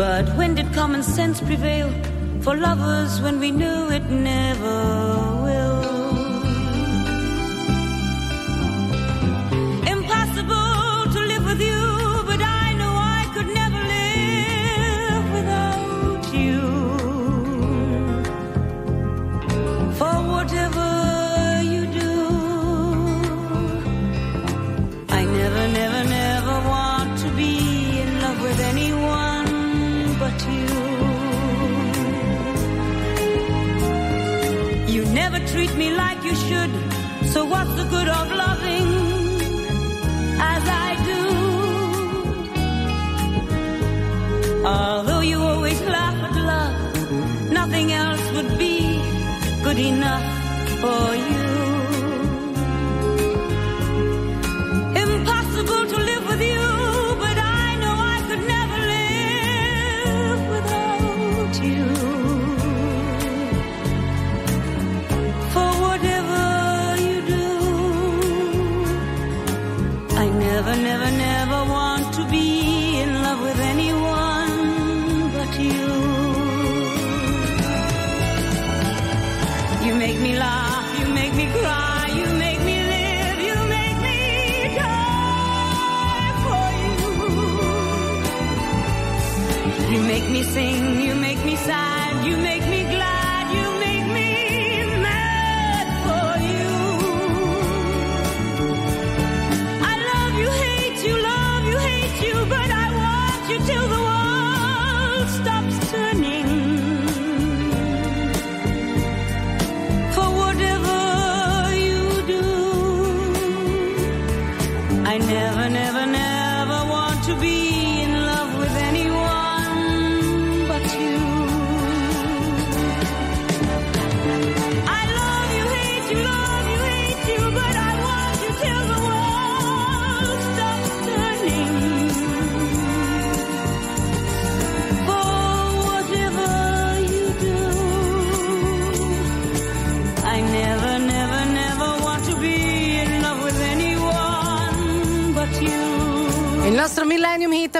[0.00, 1.92] But when did common sense prevail
[2.40, 4.78] for lovers when we knew it never
[5.44, 5.99] will?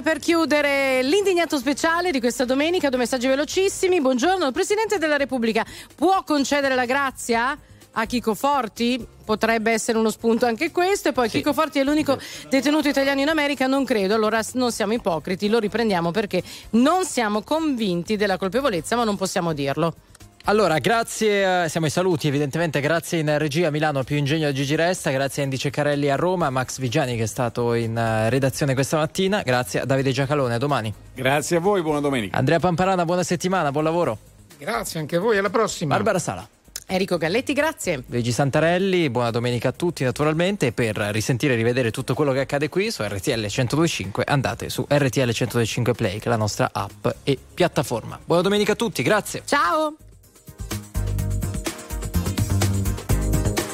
[0.01, 4.01] Hit per chiudere l'indignato speciale di questa domenica, due messaggi velocissimi.
[4.01, 5.65] Buongiorno, il Presidente della Repubblica
[5.95, 7.57] può concedere la grazia
[7.93, 9.07] a Chico Forti?
[9.25, 11.11] Potrebbe essere uno spunto anche questo.
[11.11, 12.19] E poi Chico Forti è l'unico
[12.49, 13.67] detenuto italiano in America?
[13.67, 14.15] Non credo.
[14.15, 19.53] Allora non siamo ipocriti, lo riprendiamo perché non siamo convinti della colpevolezza, ma non possiamo
[19.53, 19.95] dirlo.
[20.45, 24.53] Allora, grazie, eh, siamo ai saluti evidentemente, grazie in regia a Milano, più ingegno a
[24.53, 27.97] Gigi Resta, grazie a Andy Ceccarelli a Roma, a Max Vigiani che è stato in
[27.97, 30.93] eh, redazione questa mattina, grazie a Davide Giacalone, a domani.
[31.15, 32.37] Grazie a voi, buona domenica.
[32.37, 34.19] Andrea Pamparana, buona settimana, buon lavoro.
[34.59, 35.95] Grazie anche a voi, alla prossima.
[35.95, 36.49] Barbara Sala.
[36.87, 38.03] Enrico Galletti, grazie.
[38.07, 42.69] Luigi Santarelli, buona domenica a tutti naturalmente per risentire e rivedere tutto quello che accade
[42.69, 47.39] qui su RTL 1025 andate su RTL 1025 Play che è la nostra app e
[47.55, 48.19] piattaforma.
[48.25, 49.43] Buona domenica a tutti, grazie.
[49.45, 49.95] Ciao.